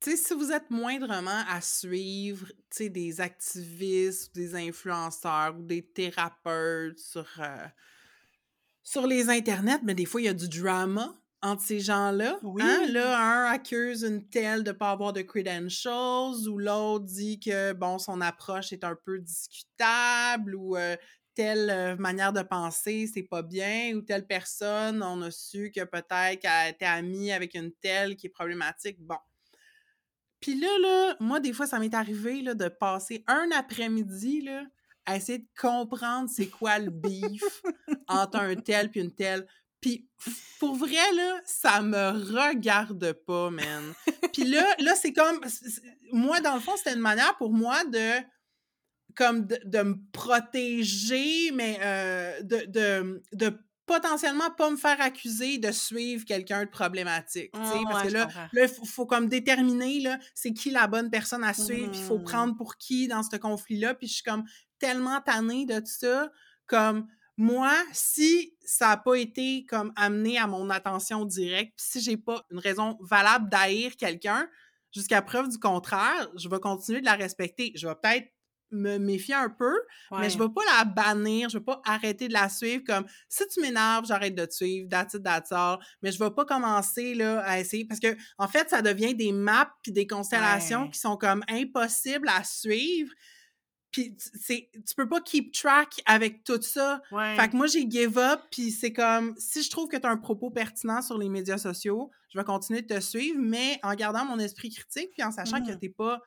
tu 0.00 0.10
sais, 0.10 0.16
si 0.16 0.34
vous 0.34 0.52
êtes 0.52 0.70
moindrement 0.70 1.42
à 1.48 1.60
suivre, 1.60 2.46
tu 2.46 2.54
sais, 2.70 2.88
des 2.88 3.20
activistes, 3.20 4.34
des 4.34 4.54
influenceurs 4.54 5.56
ou 5.58 5.62
des 5.62 5.82
thérapeutes 5.82 6.98
sur, 6.98 7.26
euh, 7.40 7.66
sur 8.82 9.06
les 9.06 9.28
internets, 9.28 9.80
mais 9.82 9.94
des 9.94 10.04
fois, 10.04 10.20
il 10.20 10.24
y 10.24 10.28
a 10.28 10.34
du 10.34 10.48
drama 10.48 11.14
entre 11.42 11.62
ces 11.62 11.80
gens-là. 11.80 12.38
Oui. 12.42 12.62
Hein? 12.62 12.86
Là, 12.88 13.18
un 13.18 13.52
accuse 13.52 14.02
une 14.02 14.28
telle 14.28 14.64
de 14.64 14.70
ne 14.70 14.76
pas 14.76 14.90
avoir 14.90 15.12
de 15.12 15.22
credentials, 15.22 16.48
ou 16.48 16.58
l'autre 16.58 17.04
dit 17.04 17.40
que, 17.40 17.72
bon, 17.72 17.98
son 17.98 18.20
approche 18.20 18.72
est 18.72 18.84
un 18.84 18.96
peu 18.96 19.18
discutable, 19.18 20.54
ou 20.54 20.76
euh, 20.76 20.96
telle 21.34 21.70
euh, 21.70 21.96
manière 21.96 22.32
de 22.32 22.42
penser, 22.42 23.08
c'est 23.12 23.22
pas 23.22 23.42
bien, 23.42 23.94
ou 23.94 24.02
telle 24.02 24.26
personne, 24.26 25.02
on 25.02 25.22
a 25.22 25.30
su 25.30 25.70
que 25.70 25.84
peut-être 25.84 26.40
qu'elle 26.40 26.70
était 26.72 26.84
amie 26.84 27.30
avec 27.30 27.54
une 27.54 27.72
telle 27.72 28.16
qui 28.16 28.26
est 28.26 28.30
problématique. 28.30 28.96
Bon. 29.00 29.18
Puis 30.40 30.58
là, 30.58 30.68
là, 30.80 31.16
moi, 31.20 31.40
des 31.40 31.52
fois, 31.52 31.66
ça 31.66 31.78
m'est 31.78 31.94
arrivé 31.94 32.42
là, 32.42 32.54
de 32.54 32.68
passer 32.68 33.24
un 33.26 33.50
après-midi 33.56 34.42
là, 34.42 34.64
à 35.06 35.16
essayer 35.16 35.38
de 35.38 35.48
comprendre 35.60 36.28
c'est 36.28 36.48
quoi 36.48 36.78
le 36.78 36.90
beef 36.90 37.62
entre 38.08 38.36
un 38.38 38.54
tel 38.56 38.90
puis 38.90 39.00
une 39.00 39.14
telle. 39.14 39.46
Puis 39.80 40.08
pour 40.58 40.74
vrai, 40.74 41.12
là, 41.14 41.40
ça 41.44 41.80
me 41.82 42.10
regarde 42.34 43.12
pas, 43.12 43.50
man. 43.50 43.92
Puis 44.32 44.44
là, 44.44 44.64
là 44.80 44.94
c'est 44.96 45.12
comme... 45.12 45.40
Moi, 46.12 46.40
dans 46.40 46.54
le 46.54 46.60
fond, 46.60 46.76
c'était 46.76 46.94
une 46.94 47.00
manière 47.00 47.36
pour 47.36 47.52
moi 47.52 47.84
de 47.84 48.22
comme 49.14 49.46
de, 49.46 49.58
de 49.64 49.82
me 49.82 49.96
protéger, 50.12 51.50
mais 51.52 51.78
euh, 51.82 52.40
de, 52.42 53.20
de 53.32 53.58
potentiellement 53.88 54.50
pas 54.52 54.70
me 54.70 54.76
faire 54.76 55.00
accuser 55.00 55.58
de 55.58 55.72
suivre 55.72 56.24
quelqu'un 56.24 56.64
de 56.64 56.68
problématique. 56.70 57.50
tu 57.52 57.58
sais, 57.64 57.74
Ah, 57.74 57.82
parce 57.90 58.04
ouais, 58.04 58.08
que 58.08 58.14
là, 58.14 58.28
il 58.52 58.68
faut, 58.68 58.84
faut 58.84 59.06
comme 59.06 59.28
déterminer 59.28 59.98
là, 60.00 60.18
c'est 60.34 60.52
qui 60.52 60.70
la 60.70 60.86
bonne 60.86 61.10
personne 61.10 61.42
à 61.42 61.54
suivre, 61.54 61.90
puis 61.90 62.00
il 62.00 62.06
faut 62.06 62.18
Mhm. 62.18 62.24
prendre 62.24 62.56
pour 62.56 62.76
qui 62.76 63.08
dans 63.08 63.24
ce 63.24 63.36
conflit-là. 63.36 63.94
Puis 63.94 64.06
je 64.06 64.14
suis 64.14 64.22
comme 64.22 64.44
tellement 64.78 65.20
tannée 65.20 65.66
de 65.66 65.80
tout 65.80 65.86
ça. 65.86 66.30
Comme 66.66 67.08
moi, 67.36 67.74
si 67.92 68.54
ça 68.64 68.88
n'a 68.88 68.96
pas 68.98 69.14
été 69.16 69.64
comme 69.66 69.92
amené 69.96 70.38
à 70.38 70.46
mon 70.46 70.70
attention 70.70 71.24
directe, 71.24 71.72
puis 71.76 71.86
si 71.88 72.00
j'ai 72.00 72.16
pas 72.16 72.44
une 72.50 72.58
raison 72.58 72.96
valable 73.00 73.48
d'haïr 73.48 73.96
quelqu'un, 73.96 74.48
jusqu'à 74.94 75.22
preuve 75.22 75.48
du 75.48 75.58
contraire, 75.58 76.28
je 76.36 76.48
vais 76.48 76.60
continuer 76.60 77.00
de 77.00 77.06
la 77.06 77.14
respecter. 77.14 77.72
Je 77.74 77.86
vais 77.88 77.94
peut-être 77.94 78.28
me 78.70 78.98
méfier 78.98 79.34
un 79.34 79.48
peu, 79.48 79.74
mais 80.20 80.28
je 80.30 80.38
vais 80.38 80.48
pas 80.48 80.62
la 80.76 80.84
bannir, 80.84 81.48
je 81.48 81.58
vais 81.58 81.64
pas 81.64 81.80
arrêter 81.84 82.28
de 82.28 82.32
la 82.34 82.48
suivre 82.48 82.82
comme 82.86 83.04
si 83.28 83.46
tu 83.48 83.60
m'énerves, 83.60 84.04
j'arrête 84.06 84.34
de 84.34 84.44
te 84.44 84.52
suivre, 84.54 84.88
that's 84.90 85.14
it, 85.14 85.22
that's 85.22 85.52
all. 85.52 85.78
Mais 86.02 86.12
je 86.12 86.18
vais 86.18 86.30
pas 86.30 86.44
commencer 86.44 87.14
là 87.14 87.40
à 87.40 87.58
essayer 87.60 87.84
parce 87.86 88.00
que 88.00 88.16
en 88.38 88.48
fait, 88.48 88.68
ça 88.70 88.82
devient 88.82 89.14
des 89.14 89.32
maps 89.32 89.72
puis 89.82 89.92
des 89.92 90.06
constellations 90.06 90.82
Ouais. 90.84 90.90
qui 90.90 90.98
sont 90.98 91.16
comme 91.16 91.42
impossibles 91.48 92.28
à 92.28 92.44
suivre. 92.44 93.12
Puis 93.90 94.14
tu- 94.16 94.28
c'est 94.38 94.70
tu 94.86 94.94
peux 94.94 95.08
pas 95.08 95.20
keep 95.22 95.50
track 95.54 96.02
avec 96.04 96.44
tout 96.44 96.60
ça. 96.60 97.00
Ouais. 97.10 97.34
Fait 97.36 97.48
que 97.48 97.56
moi 97.56 97.66
j'ai 97.66 97.90
give 97.90 98.18
up 98.18 98.40
puis 98.50 98.70
c'est 98.70 98.92
comme 98.92 99.34
si 99.38 99.62
je 99.62 99.70
trouve 99.70 99.88
que 99.88 99.96
tu 99.96 100.06
as 100.06 100.10
un 100.10 100.18
propos 100.18 100.50
pertinent 100.50 101.00
sur 101.00 101.16
les 101.16 101.30
médias 101.30 101.56
sociaux, 101.56 102.10
je 102.30 102.38
vais 102.38 102.44
continuer 102.44 102.82
de 102.82 102.94
te 102.94 103.00
suivre 103.00 103.38
mais 103.40 103.80
en 103.82 103.94
gardant 103.94 104.26
mon 104.26 104.38
esprit 104.38 104.68
critique 104.68 105.10
puis 105.12 105.22
en 105.22 105.30
sachant 105.32 105.64
que 105.64 105.70
Mhm. 105.70 105.78
t'es 105.78 105.88
pas 105.88 106.20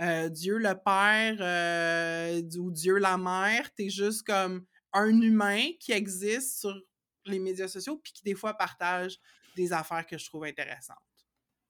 euh, 0.00 0.28
Dieu 0.28 0.58
le 0.58 0.74
Père 0.74 1.36
euh, 1.40 2.42
ou 2.58 2.70
Dieu 2.70 2.96
la 2.98 3.16
Mère, 3.18 3.72
t'es 3.74 3.90
juste 3.90 4.22
comme 4.24 4.64
un 4.92 5.20
humain 5.20 5.62
qui 5.78 5.92
existe 5.92 6.60
sur 6.60 6.74
les 7.26 7.38
médias 7.38 7.68
sociaux, 7.68 7.98
puis 8.02 8.12
qui 8.12 8.22
des 8.24 8.34
fois 8.34 8.54
partagent 8.54 9.18
des 9.56 9.72
affaires 9.72 10.06
que 10.06 10.16
je 10.18 10.24
trouve 10.26 10.44
intéressantes. 10.44 10.96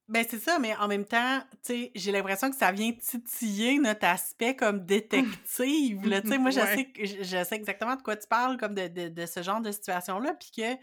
Ben, 0.08 0.24
c'est 0.28 0.40
ça, 0.40 0.58
mais 0.58 0.74
en 0.76 0.88
même 0.88 1.04
temps, 1.04 1.40
tu 1.64 1.72
sais, 1.72 1.92
j'ai 1.94 2.10
l'impression 2.10 2.50
que 2.50 2.56
ça 2.56 2.72
vient 2.72 2.92
titiller 2.92 3.78
notre 3.78 4.06
aspect 4.06 4.56
comme 4.56 4.84
détective, 4.84 6.04
là. 6.08 6.20
Tu 6.20 6.28
sais, 6.28 6.38
moi, 6.38 6.50
je, 6.50 6.60
sais, 6.74 6.84
que- 6.86 7.04
je, 7.06 7.22
je 7.22 7.44
sais 7.44 7.54
exactement 7.54 7.94
de 7.94 8.02
quoi 8.02 8.16
tu 8.16 8.26
parles, 8.26 8.56
comme 8.56 8.74
de, 8.74 8.88
de, 8.88 9.08
de 9.08 9.26
ce 9.26 9.42
genre 9.42 9.60
de 9.60 9.70
situation-là, 9.70 10.34
puis 10.34 10.50
que, 10.56 10.76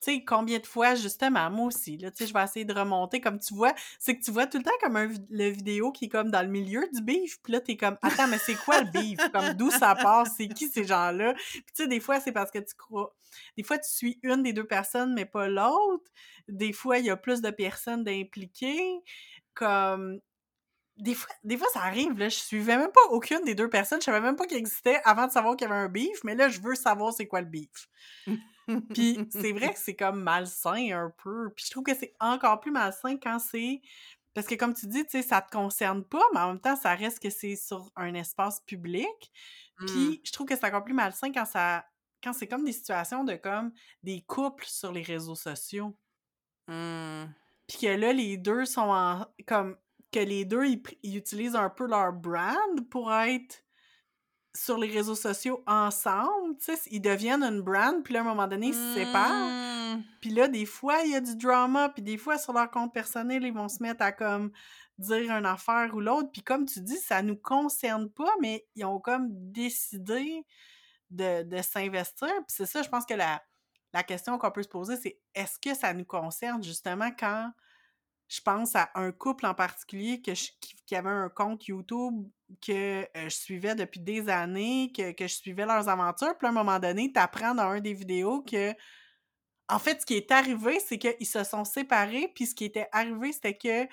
tu 0.00 0.12
sais, 0.12 0.24
combien 0.24 0.58
de 0.58 0.66
fois, 0.66 0.94
justement, 0.94 1.50
moi 1.50 1.66
aussi, 1.66 1.98
là, 1.98 2.10
tu 2.10 2.18
sais, 2.18 2.26
je 2.26 2.32
vais 2.32 2.42
essayer 2.42 2.64
de 2.64 2.72
remonter, 2.72 3.20
comme 3.20 3.38
tu 3.38 3.52
vois, 3.52 3.74
c'est 3.98 4.16
que 4.16 4.24
tu 4.24 4.30
vois 4.30 4.46
tout 4.46 4.56
le 4.56 4.64
temps 4.64 4.70
comme 4.80 4.96
un, 4.96 5.08
le 5.28 5.50
vidéo 5.50 5.92
qui 5.92 6.06
est 6.06 6.08
comme 6.08 6.30
dans 6.30 6.40
le 6.40 6.48
milieu 6.48 6.88
du 6.92 7.02
beef, 7.02 7.38
puis 7.42 7.52
là, 7.52 7.60
t'es 7.60 7.76
comme, 7.76 7.98
attends, 8.02 8.26
mais 8.26 8.38
c'est 8.38 8.54
quoi 8.54 8.80
le 8.80 8.90
beef? 8.90 9.18
Comme, 9.30 9.52
d'où 9.54 9.70
ça 9.70 9.94
part? 9.94 10.26
C'est 10.26 10.48
qui 10.48 10.68
ces 10.68 10.84
gens-là? 10.84 11.34
Puis 11.34 11.62
tu 11.66 11.82
sais, 11.82 11.86
des 11.86 12.00
fois, 12.00 12.18
c'est 12.18 12.32
parce 12.32 12.50
que 12.50 12.58
tu 12.58 12.74
crois... 12.74 13.14
Des 13.58 13.62
fois, 13.62 13.78
tu 13.78 13.90
suis 13.90 14.18
une 14.22 14.42
des 14.42 14.54
deux 14.54 14.66
personnes, 14.66 15.12
mais 15.12 15.26
pas 15.26 15.48
l'autre. 15.48 16.10
Des 16.48 16.72
fois, 16.72 16.98
il 16.98 17.04
y 17.04 17.10
a 17.10 17.16
plus 17.16 17.42
de 17.42 17.50
personnes 17.50 18.02
d'impliquées. 18.02 19.00
Comme... 19.52 20.20
Des 20.96 21.14
fois, 21.14 21.30
des 21.44 21.56
fois, 21.56 21.68
ça 21.72 21.80
arrive, 21.80 22.18
là, 22.18 22.28
je 22.28 22.36
suivais 22.36 22.76
même 22.76 22.92
pas 22.92 23.00
aucune 23.10 23.42
des 23.44 23.54
deux 23.54 23.70
personnes, 23.70 24.00
je 24.00 24.04
savais 24.04 24.20
même 24.20 24.36
pas 24.36 24.46
qu'il 24.46 24.58
existait 24.58 25.00
avant 25.04 25.26
de 25.26 25.32
savoir 25.32 25.56
qu'il 25.56 25.66
y 25.66 25.70
avait 25.70 25.80
un 25.80 25.88
beef, 25.88 26.22
mais 26.24 26.34
là, 26.34 26.50
je 26.50 26.60
veux 26.60 26.74
savoir 26.74 27.14
c'est 27.14 27.26
quoi 27.26 27.40
le 27.40 27.46
beef. 27.46 27.88
Puis 28.94 29.18
c'est 29.30 29.52
vrai 29.52 29.72
que 29.72 29.78
c'est 29.78 29.96
comme 29.96 30.22
malsain 30.22 30.90
un 30.92 31.12
peu. 31.22 31.50
Puis 31.54 31.66
je 31.66 31.70
trouve 31.70 31.84
que 31.84 31.94
c'est 31.94 32.14
encore 32.20 32.60
plus 32.60 32.70
malsain 32.70 33.16
quand 33.16 33.38
c'est. 33.38 33.80
Parce 34.34 34.46
que 34.46 34.54
comme 34.54 34.74
tu 34.74 34.86
dis, 34.86 35.04
tu 35.04 35.10
sais, 35.10 35.22
ça 35.22 35.42
te 35.42 35.50
concerne 35.50 36.04
pas, 36.04 36.22
mais 36.32 36.40
en 36.40 36.48
même 36.48 36.60
temps, 36.60 36.76
ça 36.76 36.94
reste 36.94 37.20
que 37.20 37.30
c'est 37.30 37.56
sur 37.56 37.90
un 37.96 38.14
espace 38.14 38.60
public. 38.60 39.32
Mm. 39.80 39.86
Puis 39.86 40.20
je 40.24 40.32
trouve 40.32 40.46
que 40.46 40.56
c'est 40.56 40.66
encore 40.66 40.84
plus 40.84 40.94
malsain 40.94 41.32
quand 41.32 41.44
ça. 41.44 41.84
Quand 42.22 42.32
c'est 42.32 42.46
comme 42.46 42.64
des 42.64 42.72
situations 42.72 43.24
de 43.24 43.34
comme 43.34 43.72
des 44.02 44.20
couples 44.22 44.66
sur 44.66 44.92
les 44.92 45.02
réseaux 45.02 45.34
sociaux. 45.34 45.96
Mm. 46.68 47.24
Puis 47.66 47.78
que 47.78 47.86
là, 47.86 48.12
les 48.12 48.36
deux 48.36 48.64
sont 48.64 48.90
en. 48.90 49.26
comme 49.46 49.76
que 50.12 50.18
les 50.18 50.44
deux, 50.44 50.66
ils 51.02 51.16
utilisent 51.16 51.54
un 51.54 51.70
peu 51.70 51.86
leur 51.86 52.12
brand 52.12 52.88
pour 52.90 53.12
être 53.12 53.64
sur 54.54 54.78
les 54.78 54.88
réseaux 54.88 55.14
sociaux 55.14 55.62
ensemble, 55.66 56.56
tu 56.58 56.74
sais, 56.74 56.80
ils 56.90 57.00
deviennent 57.00 57.42
une 57.42 57.60
brand, 57.60 58.02
puis 58.02 58.14
là, 58.14 58.20
à 58.20 58.22
un 58.22 58.26
moment 58.26 58.48
donné, 58.48 58.68
ils 58.68 58.74
se 58.74 58.94
séparent. 58.94 59.96
Mm. 59.96 60.02
Puis 60.20 60.30
là, 60.30 60.48
des 60.48 60.66
fois, 60.66 60.98
il 61.04 61.12
y 61.12 61.14
a 61.14 61.20
du 61.20 61.36
drama, 61.36 61.88
puis 61.90 62.02
des 62.02 62.18
fois, 62.18 62.38
sur 62.38 62.52
leur 62.52 62.70
compte 62.70 62.92
personnel, 62.92 63.44
ils 63.44 63.52
vont 63.52 63.68
se 63.68 63.82
mettre 63.82 64.02
à 64.02 64.12
comme 64.12 64.50
dire 64.98 65.30
une 65.30 65.46
affaire 65.46 65.94
ou 65.94 66.00
l'autre. 66.00 66.30
Puis 66.32 66.42
comme 66.42 66.66
tu 66.66 66.80
dis, 66.80 66.96
ça 66.96 67.22
nous 67.22 67.36
concerne 67.36 68.10
pas, 68.10 68.32
mais 68.40 68.66
ils 68.74 68.84
ont 68.84 69.00
comme 69.00 69.28
décidé 69.30 70.44
de, 71.10 71.42
de 71.42 71.62
s'investir. 71.62 72.28
Puis 72.28 72.56
c'est 72.56 72.66
ça, 72.66 72.82
je 72.82 72.88
pense 72.88 73.06
que 73.06 73.14
la, 73.14 73.42
la 73.92 74.02
question 74.02 74.38
qu'on 74.38 74.50
peut 74.50 74.62
se 74.62 74.68
poser, 74.68 74.96
c'est 74.96 75.18
est-ce 75.34 75.58
que 75.58 75.74
ça 75.74 75.92
nous 75.94 76.04
concerne 76.04 76.62
justement 76.62 77.10
quand 77.18 77.50
je 78.30 78.40
pense 78.40 78.76
à 78.76 78.90
un 78.94 79.12
couple 79.12 79.44
en 79.44 79.54
particulier 79.54 80.22
que 80.22 80.30
qui, 80.86 80.94
avait 80.94 81.10
un 81.10 81.28
compte 81.28 81.66
YouTube 81.66 82.26
que 82.62 83.02
euh, 83.02 83.24
je 83.24 83.28
suivais 83.28 83.74
depuis 83.74 84.00
des 84.00 84.28
années, 84.28 84.92
que, 84.96 85.12
que 85.12 85.26
je 85.26 85.34
suivais 85.34 85.66
leurs 85.66 85.88
aventures. 85.88 86.38
Puis 86.38 86.46
à 86.46 86.50
un 86.50 86.54
moment 86.54 86.78
donné, 86.78 87.12
tu 87.12 87.18
apprends 87.18 87.54
dans 87.54 87.64
un 87.64 87.80
des 87.80 87.94
vidéos 87.94 88.42
que 88.42 88.72
en 89.68 89.78
fait, 89.78 90.00
ce 90.00 90.06
qui 90.06 90.14
est 90.14 90.30
arrivé, 90.32 90.80
c'est 90.80 90.98
qu'ils 90.98 91.26
se 91.26 91.44
sont 91.44 91.64
séparés, 91.64 92.32
puis 92.34 92.46
ce 92.46 92.54
qui 92.56 92.64
était 92.64 92.88
arrivé, 92.92 93.32
c'était 93.32 93.56
que 93.56 93.86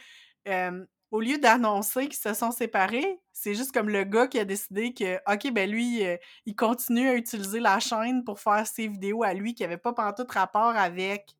au 1.11 1.21
lieu 1.21 1.37
d'annoncer 1.37 2.07
qu'ils 2.07 2.15
se 2.15 2.33
sont 2.33 2.51
séparés, 2.51 3.19
c'est 3.31 3.55
juste 3.55 3.71
comme 3.71 3.89
le 3.89 4.03
gars 4.03 4.27
qui 4.27 4.39
a 4.39 4.45
décidé 4.45 4.93
que, 4.93 5.17
OK, 5.31 5.51
ben 5.53 5.69
lui, 5.69 6.05
euh, 6.05 6.17
il 6.45 6.55
continue 6.55 7.07
à 7.07 7.15
utiliser 7.15 7.59
la 7.59 7.79
chaîne 7.79 8.23
pour 8.23 8.39
faire 8.39 8.65
ses 8.67 8.87
vidéos 8.87 9.23
à 9.23 9.33
lui 9.33 9.53
qui 9.53 9.63
n'avaient 9.63 9.77
pas 9.77 9.93
pantoute 9.93 10.31
rapport 10.31 10.75
avec 10.75 11.35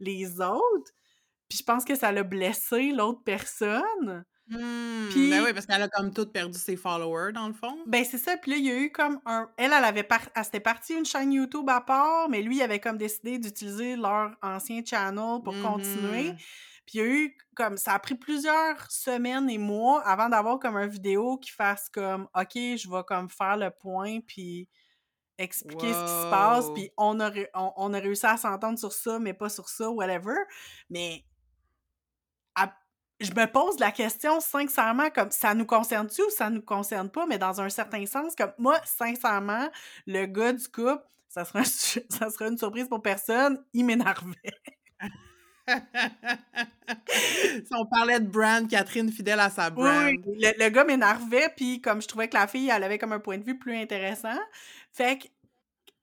les 0.00 0.40
autres. 0.40 0.92
Puis 1.52 1.58
je 1.58 1.64
pense 1.64 1.84
que 1.84 1.94
ça 1.94 2.10
l'a 2.12 2.22
blessé 2.22 2.92
l'autre 2.92 3.20
personne. 3.22 4.24
Mm. 4.48 5.08
Puis- 5.10 5.28
Ben 5.28 5.44
oui, 5.44 5.52
parce 5.52 5.66
qu'elle 5.66 5.82
a 5.82 5.88
comme 5.88 6.14
toute 6.14 6.32
perdu 6.32 6.58
ses 6.58 6.76
followers, 6.76 7.34
dans 7.34 7.46
le 7.46 7.52
fond. 7.52 7.76
Ben 7.86 8.02
c'est 8.06 8.16
ça, 8.16 8.38
puis 8.38 8.52
là, 8.52 8.56
il 8.56 8.64
y 8.64 8.70
a 8.70 8.74
eu 8.78 8.90
comme 8.90 9.20
un... 9.26 9.50
Elle, 9.58 9.74
elle 9.74 9.84
avait 9.84 10.02
par... 10.02 10.20
elle 10.34 10.44
s'était 10.44 10.60
partie 10.60 10.94
une 10.94 11.04
chaîne 11.04 11.30
YouTube 11.30 11.68
à 11.68 11.82
part, 11.82 12.30
mais 12.30 12.40
lui, 12.40 12.56
il 12.56 12.62
avait 12.62 12.80
comme 12.80 12.96
décidé 12.96 13.38
d'utiliser 13.38 13.96
leur 13.96 14.30
ancien 14.40 14.80
channel 14.82 15.42
pour 15.44 15.52
continuer. 15.60 16.30
Mhm. 16.30 16.36
Puis 16.86 16.94
il 16.94 16.96
y 16.96 17.00
a 17.02 17.06
eu 17.06 17.36
comme... 17.54 17.76
Ça 17.76 17.92
a 17.92 17.98
pris 17.98 18.14
plusieurs 18.14 18.90
semaines 18.90 19.50
et 19.50 19.58
mois 19.58 20.00
avant 20.06 20.30
d'avoir 20.30 20.58
comme 20.58 20.76
un 20.76 20.86
vidéo 20.86 21.36
qui 21.36 21.50
fasse 21.50 21.90
comme 21.90 22.28
«OK, 22.34 22.54
je 22.54 22.90
vais 22.90 23.02
comme 23.06 23.28
faire 23.28 23.58
le 23.58 23.70
point, 23.70 24.20
puis 24.26 24.70
expliquer 25.36 25.92
ce 25.92 26.00
qui 26.02 26.08
se 26.08 26.30
passe, 26.30 26.70
puis 26.74 26.90
on 26.96 27.18
a, 27.20 27.30
on, 27.54 27.72
on 27.76 27.94
a 27.94 27.98
réussi 27.98 28.24
à 28.26 28.38
s'entendre 28.38 28.78
sur 28.78 28.92
ça, 28.92 29.18
mais 29.18 29.34
pas 29.34 29.50
sur 29.50 29.68
ça, 29.68 29.90
whatever.» 29.90 30.34
Mais 30.90 31.24
je 33.22 33.32
me 33.32 33.46
pose 33.46 33.78
la 33.78 33.90
question 33.90 34.40
sincèrement 34.40 35.10
comme 35.10 35.30
ça 35.30 35.54
nous 35.54 35.66
concerne-tu 35.66 36.22
ou 36.22 36.30
ça 36.30 36.50
nous 36.50 36.62
concerne 36.62 37.10
pas 37.10 37.26
mais 37.26 37.38
dans 37.38 37.60
un 37.60 37.68
certain 37.68 38.04
sens 38.06 38.34
comme 38.36 38.52
moi 38.58 38.78
sincèrement 38.84 39.68
le 40.06 40.26
gars 40.26 40.52
du 40.52 40.68
couple 40.68 41.02
ça 41.28 41.44
serait 41.44 41.64
ça 41.64 42.30
serait 42.30 42.48
une 42.48 42.58
surprise 42.58 42.88
pour 42.88 43.02
personne 43.02 43.62
il 43.72 43.84
m'énervait 43.84 44.36
si 45.68 45.76
on 47.70 47.86
parlait 47.86 48.18
de 48.18 48.26
brand, 48.26 48.68
Catherine 48.68 49.12
fidèle 49.12 49.38
à 49.38 49.48
sa 49.48 49.70
brand. 49.70 50.06
oui 50.06 50.20
le, 50.26 50.64
le 50.64 50.70
gars 50.70 50.84
m'énervait 50.84 51.50
puis 51.56 51.80
comme 51.80 52.02
je 52.02 52.08
trouvais 52.08 52.28
que 52.28 52.34
la 52.34 52.48
fille 52.48 52.68
elle 52.68 52.82
avait 52.82 52.98
comme 52.98 53.12
un 53.12 53.20
point 53.20 53.38
de 53.38 53.44
vue 53.44 53.58
plus 53.58 53.76
intéressant 53.76 54.36
fait 54.92 55.18
que 55.18 55.28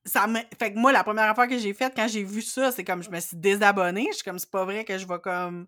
ça 0.06 0.28
me 0.28 0.40
fait 0.58 0.74
que 0.74 0.80
moi 0.80 0.92
la 0.92 1.04
première 1.04 1.30
affaire 1.30 1.48
que 1.48 1.58
j'ai 1.58 1.74
faite 1.74 1.94
quand 1.96 2.08
j'ai 2.08 2.24
vu 2.24 2.42
ça 2.42 2.72
c'est 2.72 2.86
comme 2.86 3.04
je 3.04 3.10
me 3.10 3.20
suis 3.20 3.36
désabonnée 3.36 4.08
je 4.12 4.16
suis 4.16 4.24
comme 4.24 4.40
c'est 4.40 4.50
pas 4.50 4.64
vrai 4.64 4.86
que 4.86 4.98
je 4.98 5.06
vais 5.06 5.20
comme 5.20 5.68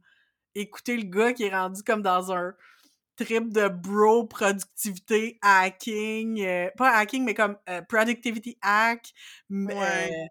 écouter 0.56 0.98
le 0.98 1.04
gars 1.04 1.34
qui 1.34 1.44
est 1.44 1.56
rendu 1.56 1.84
comme 1.84 2.02
dans 2.02 2.32
un 2.32 2.54
trip 3.18 3.52
de 3.54 3.68
bro 3.68 4.26
productivité 4.26 5.38
hacking 5.42 6.42
euh, 6.46 6.70
pas 6.78 6.92
hacking 6.98 7.24
mais 7.26 7.34
comme 7.36 7.58
euh, 7.70 7.82
productivity 7.84 8.58
hack 8.62 9.12
Ouais. 9.66 10.10
euh, 10.12 10.28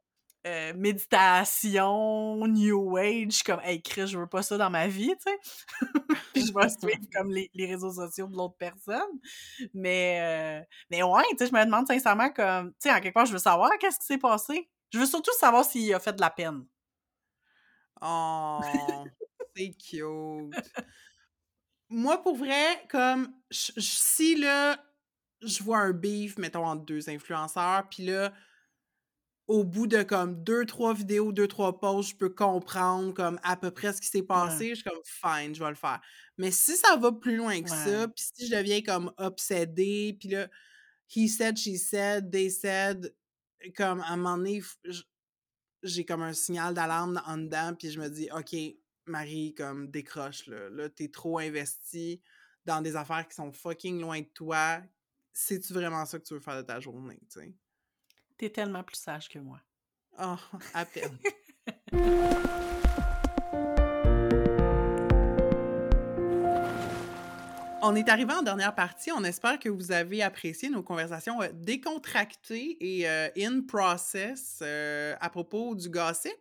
euh, 0.47 0.73
méditation 0.75 2.47
new 2.47 2.97
age 2.97 3.43
comme 3.45 3.61
hey 3.62 3.83
Chris 3.83 4.07
je 4.09 4.18
veux 4.18 4.27
pas 4.27 4.43
ça 4.43 4.57
dans 4.57 4.71
ma 4.71 4.89
vie 4.89 5.14
tu 5.25 5.31
sais. 5.31 5.39
Puis 6.35 6.47
je 6.47 6.53
vais 6.55 6.68
suivre 6.71 7.07
comme 7.14 7.31
les, 7.31 7.51
les 7.55 7.66
réseaux 7.66 7.93
sociaux 7.93 8.27
de 8.29 8.37
l'autre 8.37 8.57
personne. 8.59 9.21
Mais 9.75 10.66
mais 10.91 11.03
ouais 11.03 11.23
tu 11.33 11.39
sais 11.39 11.47
je 11.49 11.55
me 11.55 11.64
demande 11.64 11.87
sincèrement 11.87 12.31
comme 12.31 12.71
tu 12.73 12.89
sais 12.89 12.93
en 12.93 13.01
quelque 13.01 13.14
part 13.14 13.27
je 13.27 13.33
veux 13.33 13.39
savoir 13.39 13.71
qu'est-ce 13.81 13.99
qui 14.01 14.07
s'est 14.07 14.18
passé. 14.18 14.68
Je 14.93 14.99
veux 14.99 15.07
surtout 15.07 15.33
savoir 15.39 15.64
s'il 15.64 15.93
a 15.95 16.01
fait 16.01 16.14
de 16.14 16.21
la 16.21 16.31
peine. 16.31 16.64
Oh, 18.01 19.11
c'est 19.61 19.74
cute. 19.74 20.54
Moi, 21.88 22.22
pour 22.22 22.36
vrai, 22.36 22.86
comme 22.88 23.32
je- 23.50 23.72
je- 23.76 23.80
si 23.80 24.36
là, 24.36 24.82
je 25.42 25.62
vois 25.62 25.78
un 25.78 25.92
beef, 25.92 26.38
mettons, 26.38 26.64
entre 26.66 26.84
deux 26.84 27.08
influenceurs, 27.08 27.88
puis 27.88 28.04
là, 28.04 28.32
au 29.48 29.64
bout 29.64 29.88
de 29.88 30.04
comme 30.04 30.44
deux, 30.44 30.64
trois 30.64 30.94
vidéos, 30.94 31.32
deux, 31.32 31.48
trois 31.48 31.80
posts, 31.80 32.11
je 32.11 32.16
peux 32.16 32.28
comprendre 32.30 33.12
comme 33.12 33.40
à 33.42 33.56
peu 33.56 33.72
près 33.72 33.92
ce 33.92 34.00
qui 34.00 34.06
s'est 34.06 34.22
passé. 34.22 34.68
Je 34.70 34.74
suis 34.76 34.84
comme 34.84 35.00
fine, 35.04 35.54
je 35.54 35.62
vais 35.62 35.70
le 35.70 35.74
faire. 35.74 36.00
Mais 36.38 36.52
si 36.52 36.76
ça 36.76 36.96
va 36.96 37.11
plus 37.11 37.36
loin 37.36 37.61
que 37.62 37.70
ça, 37.70 38.06
puis 38.08 38.24
si 38.36 38.46
je 38.46 38.54
deviens 38.56 38.80
comme 38.82 39.12
obsédée, 39.18 40.16
puis 40.20 40.28
là, 40.28 40.48
he 41.16 41.28
said, 41.28 41.56
she 41.58 41.76
said, 41.78 42.30
they 42.30 42.48
said, 42.50 43.12
comme 43.76 44.00
à 44.02 44.11
un 44.12 44.16
moment 44.16 44.36
donné, 44.36 44.62
j'ai 45.82 46.04
comme 46.04 46.22
un 46.22 46.32
signal 46.34 46.74
d'alarme 46.74 47.20
en 47.26 47.38
dedans, 47.38 47.74
puis 47.76 47.90
je 47.90 47.98
me 48.00 48.08
dis, 48.08 48.28
OK, 48.32 48.54
Marie, 49.11 49.54
comme 49.54 49.90
décroche, 49.90 50.46
là. 50.46 50.70
Là, 50.70 50.88
t'es 50.88 51.08
trop 51.08 51.38
investie 51.38 52.20
dans 52.64 52.80
des 52.80 52.96
affaires 52.96 53.26
qui 53.28 53.34
sont 53.34 53.52
fucking 53.52 54.00
loin 54.00 54.20
de 54.20 54.28
toi. 54.34 54.80
C'est-tu 55.32 55.72
vraiment 55.72 56.04
ça 56.06 56.18
que 56.18 56.24
tu 56.24 56.34
veux 56.34 56.40
faire 56.40 56.56
de 56.56 56.62
ta 56.62 56.80
journée, 56.80 57.20
tu 57.30 57.40
sais? 57.40 57.54
t'es 58.38 58.48
tellement 58.48 58.82
plus 58.82 58.96
sage 58.96 59.28
que 59.28 59.38
moi 59.38 59.61
Oh, 60.18 60.36
à 60.72 60.84
peine. 60.86 61.18
On 67.82 67.94
est 67.96 68.08
arrivé 68.11 68.32
en 68.34 68.42
dernière 68.42 68.74
partie. 68.74 69.11
On 69.11 69.24
espère 69.24 69.58
que 69.58 69.70
vous 69.70 69.90
avez 69.90 70.22
apprécié 70.22 70.68
nos 70.68 70.82
conversations 70.82 71.40
euh, 71.40 71.48
décontractées 71.54 72.76
et 72.78 73.08
euh, 73.08 73.28
in 73.38 73.62
process 73.66 74.58
euh, 74.61 75.16
à 75.18 75.30
propos 75.30 75.74
du 75.74 75.88
gossip. 75.88 76.36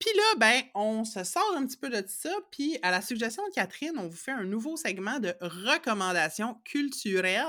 Puis 0.00 0.10
là, 0.16 0.22
ben, 0.38 0.62
on 0.74 1.04
se 1.04 1.22
sort 1.24 1.54
un 1.56 1.66
petit 1.66 1.76
peu 1.76 1.90
de 1.90 2.02
ça. 2.08 2.30
Puis 2.50 2.78
à 2.82 2.90
la 2.90 3.02
suggestion 3.02 3.46
de 3.46 3.52
Catherine, 3.52 3.92
on 3.98 4.08
vous 4.08 4.16
fait 4.16 4.32
un 4.32 4.44
nouveau 4.44 4.78
segment 4.78 5.20
de 5.20 5.34
recommandations 5.42 6.54
culturelles. 6.64 7.44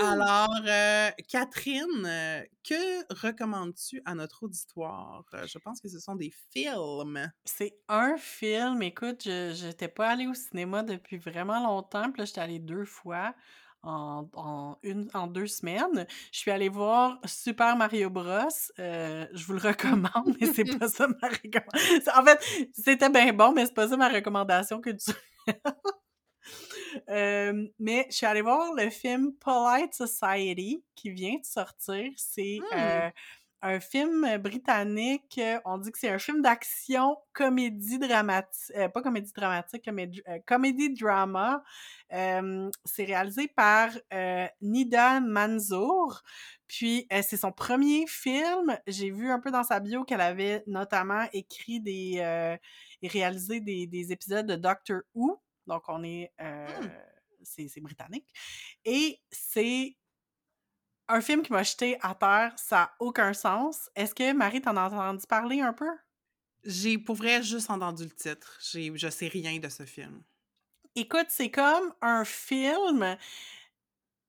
Alors, 0.00 0.60
euh, 0.66 1.10
Catherine, 1.28 2.06
euh, 2.06 2.42
que 2.66 3.14
recommandes-tu 3.14 4.00
à 4.06 4.14
notre 4.14 4.44
auditoire? 4.44 5.26
Euh, 5.34 5.46
je 5.46 5.58
pense 5.58 5.80
que 5.80 5.88
ce 5.88 5.98
sont 5.98 6.14
des 6.14 6.32
films. 6.50 7.30
C'est 7.44 7.76
un 7.88 8.16
film, 8.16 8.82
écoute, 8.82 9.22
je 9.24 9.52
j'étais 9.54 9.88
pas 9.88 10.08
allée 10.08 10.26
au 10.26 10.34
cinéma 10.34 10.82
depuis 10.82 11.18
vraiment 11.18 11.62
longtemps, 11.62 12.10
puis 12.10 12.20
là, 12.20 12.24
j'étais 12.24 12.40
allée 12.40 12.60
deux 12.60 12.86
fois. 12.86 13.34
En, 13.82 14.78
une, 14.82 15.08
en 15.14 15.26
deux 15.26 15.46
semaines. 15.46 16.06
Je 16.32 16.38
suis 16.38 16.50
allée 16.50 16.68
voir 16.68 17.18
Super 17.24 17.76
Mario 17.76 18.10
Bros. 18.10 18.48
Euh, 18.78 19.26
je 19.32 19.44
vous 19.44 19.54
le 19.54 19.60
recommande, 19.60 20.36
mais 20.40 20.52
c'est 20.52 20.64
pas 20.78 20.88
ça 20.88 21.08
ma 21.08 21.28
recommandation. 21.28 22.12
En 22.16 22.24
fait, 22.24 22.68
c'était 22.72 23.08
bien 23.10 23.32
bon, 23.32 23.52
mais 23.52 23.66
c'est 23.66 23.74
pas 23.74 23.88
ça 23.88 23.96
ma 23.96 24.08
recommandation 24.08 24.80
que 24.80 24.90
tu. 24.90 25.10
Euh, 27.08 27.68
mais 27.78 28.06
je 28.10 28.16
suis 28.16 28.26
allée 28.26 28.42
voir 28.42 28.74
le 28.74 28.90
film 28.90 29.32
Polite 29.34 29.94
Society 29.94 30.84
qui 30.94 31.10
vient 31.10 31.38
de 31.38 31.44
sortir. 31.44 32.10
C'est 32.16 32.58
Mmh. 32.60 32.76
euh, 32.76 33.10
un 33.62 33.80
film 33.80 34.38
britannique. 34.38 35.40
On 35.64 35.78
dit 35.78 35.92
que 35.92 35.98
c'est 35.98 36.08
un 36.08 36.18
film 36.18 36.42
d'action, 36.42 37.16
comédie 37.32 37.98
dramatique, 37.98 38.74
pas 38.92 39.02
comédie 39.02 39.32
dramatique, 39.32 39.88
euh, 39.88 40.38
comédie 40.46 40.92
drama. 40.92 41.62
Euh, 42.12 42.68
c'est 42.84 43.04
réalisé 43.04 43.48
par 43.48 43.90
euh, 44.12 44.46
Nida 44.60 45.20
Manzour. 45.20 46.22
Puis 46.66 47.06
c'est 47.10 47.36
son 47.36 47.52
premier 47.52 48.06
film. 48.06 48.76
J'ai 48.86 49.10
vu 49.10 49.30
un 49.30 49.38
peu 49.38 49.50
dans 49.50 49.62
sa 49.64 49.78
bio 49.78 50.04
qu'elle 50.04 50.22
avait 50.22 50.64
notamment 50.66 51.26
écrit 51.32 51.80
des 51.80 52.58
et 53.02 53.08
réalisé 53.08 53.60
des, 53.60 53.86
des, 53.86 54.12
épisodes 54.12 54.46
de 54.46 54.56
Doctor 54.56 55.02
Who. 55.14 55.40
Donc 55.66 55.82
on 55.88 56.02
est 56.02 56.32
Mmh. 57.42 57.66
c'est 57.66 57.80
britannique. 57.80 58.26
Et 58.84 59.20
c'est 59.30 59.96
un 61.12 61.20
film 61.20 61.42
qui 61.42 61.52
m'a 61.52 61.62
jeté 61.62 61.98
à 62.00 62.14
terre, 62.14 62.52
ça 62.56 62.76
n'a 62.76 62.94
aucun 62.98 63.32
sens. 63.34 63.90
Est-ce 63.94 64.14
que 64.14 64.32
Marie 64.32 64.62
t'en 64.62 64.76
a 64.76 64.86
entendu 64.86 65.26
parler 65.26 65.60
un 65.60 65.72
peu? 65.72 65.90
J'ai 66.64 66.96
pour 66.96 67.16
vrai 67.16 67.42
juste 67.42 67.70
entendu 67.70 68.04
le 68.04 68.10
titre. 68.10 68.58
J'ai, 68.60 68.92
je 68.94 69.08
sais 69.08 69.28
rien 69.28 69.58
de 69.58 69.68
ce 69.68 69.84
film. 69.84 70.22
Écoute, 70.94 71.26
c'est 71.28 71.50
comme 71.50 71.92
un 72.00 72.24
film. 72.24 73.16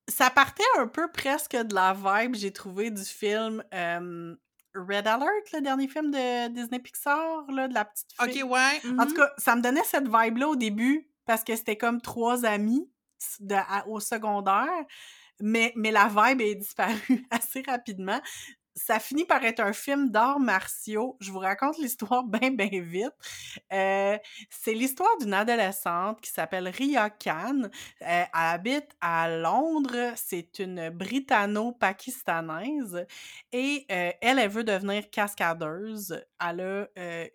Ça 0.08 0.30
partait 0.30 0.62
un 0.78 0.86
peu 0.86 1.10
presque 1.10 1.56
de 1.56 1.74
la 1.74 1.94
vibe, 1.94 2.34
j'ai 2.34 2.52
trouvé, 2.52 2.90
du 2.90 3.04
film 3.04 3.64
euh, 3.72 4.36
Red 4.74 5.06
Alert, 5.06 5.52
le 5.54 5.60
dernier 5.62 5.88
film 5.88 6.10
de 6.10 6.48
Disney 6.48 6.80
Pixar, 6.80 7.50
là, 7.50 7.68
de 7.68 7.74
la 7.74 7.86
petite 7.86 8.12
fille. 8.12 8.42
Ok, 8.42 8.50
ouais. 8.50 8.98
En 8.98 9.06
tout 9.06 9.14
cas, 9.14 9.30
ça 9.38 9.56
me 9.56 9.62
donnait 9.62 9.84
cette 9.84 10.08
vibe-là 10.08 10.48
au 10.48 10.56
début 10.56 11.08
parce 11.24 11.42
que 11.42 11.56
c'était 11.56 11.78
comme 11.78 12.02
trois 12.02 12.44
amis 12.44 12.90
de, 13.40 13.54
à, 13.54 13.86
au 13.88 14.00
secondaire 14.00 14.84
mais, 15.40 15.72
mais 15.76 15.90
la 15.90 16.08
vibe 16.08 16.40
est 16.40 16.54
disparue 16.54 17.26
assez 17.30 17.62
rapidement. 17.66 18.20
Ça 18.76 18.98
finit 18.98 19.24
par 19.24 19.44
être 19.44 19.60
un 19.60 19.72
film 19.72 20.10
d'arts 20.10 20.40
martiaux. 20.40 21.16
Je 21.20 21.30
vous 21.30 21.38
raconte 21.38 21.78
l'histoire 21.78 22.24
bien, 22.24 22.50
bien 22.50 22.82
vite. 22.82 23.12
Euh, 23.72 24.18
c'est 24.50 24.74
l'histoire 24.74 25.16
d'une 25.20 25.32
adolescente 25.32 26.20
qui 26.20 26.30
s'appelle 26.30 26.66
Ria 26.66 27.08
Khan. 27.08 27.62
Euh, 27.62 27.68
elle 28.02 28.26
habite 28.32 28.90
à 29.00 29.28
Londres. 29.28 30.14
C'est 30.16 30.58
une 30.58 30.90
britanno-pakistanaise. 30.90 33.06
Et 33.52 33.86
euh, 33.92 34.10
elle, 34.20 34.48
veut 34.48 34.64
devenir 34.64 35.08
cascadeuse. 35.08 36.20
Elle 36.40 36.60
a 36.60 36.88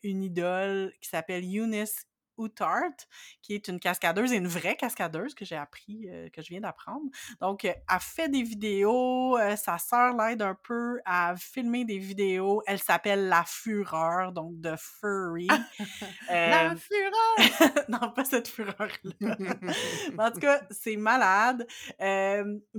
une 0.04 0.24
idole 0.24 0.92
qui 1.00 1.08
s'appelle 1.08 1.46
Eunice 1.46 2.09
Outart, 2.40 3.08
qui 3.42 3.54
est 3.54 3.68
une 3.68 3.80
cascadeuse 3.80 4.34
et 4.34 4.38
une 4.38 4.48
vraie 4.48 4.76
cascadeuse 4.76 5.36
que 5.36 5.46
j'ai 5.46 5.56
appris, 5.56 6.08
euh, 6.10 6.30
que 6.30 6.42
je 6.42 6.50
viens 6.50 6.62
d'apprendre. 6.62 7.06
Donc, 7.42 7.66
euh, 7.66 7.74
elle 7.92 8.00
fait 8.00 8.30
des 8.30 8.44
vidéos, 8.44 9.38
euh, 9.38 9.56
sa 9.56 9.78
sœur 9.78 10.16
l'aide 10.16 10.42
un 10.42 10.56
peu 10.56 11.00
à 11.06 11.36
filmer 11.38 11.86
des 11.86 11.98
vidéos. 11.98 12.64
Elle 12.66 12.80
s'appelle 12.80 13.28
La 13.28 13.44
Fureur, 13.46 14.32
donc 14.32 14.60
de 14.60 14.74
Furry. 14.78 15.48
La 16.30 16.76
Fureur! 16.76 17.86
non, 17.90 18.12
pas 18.12 18.24
cette 18.24 18.48
fureur-là. 18.48 19.36
en 20.18 20.32
tout 20.32 20.40
cas, 20.40 20.62
c'est 20.72 20.96
malade. 20.96 21.68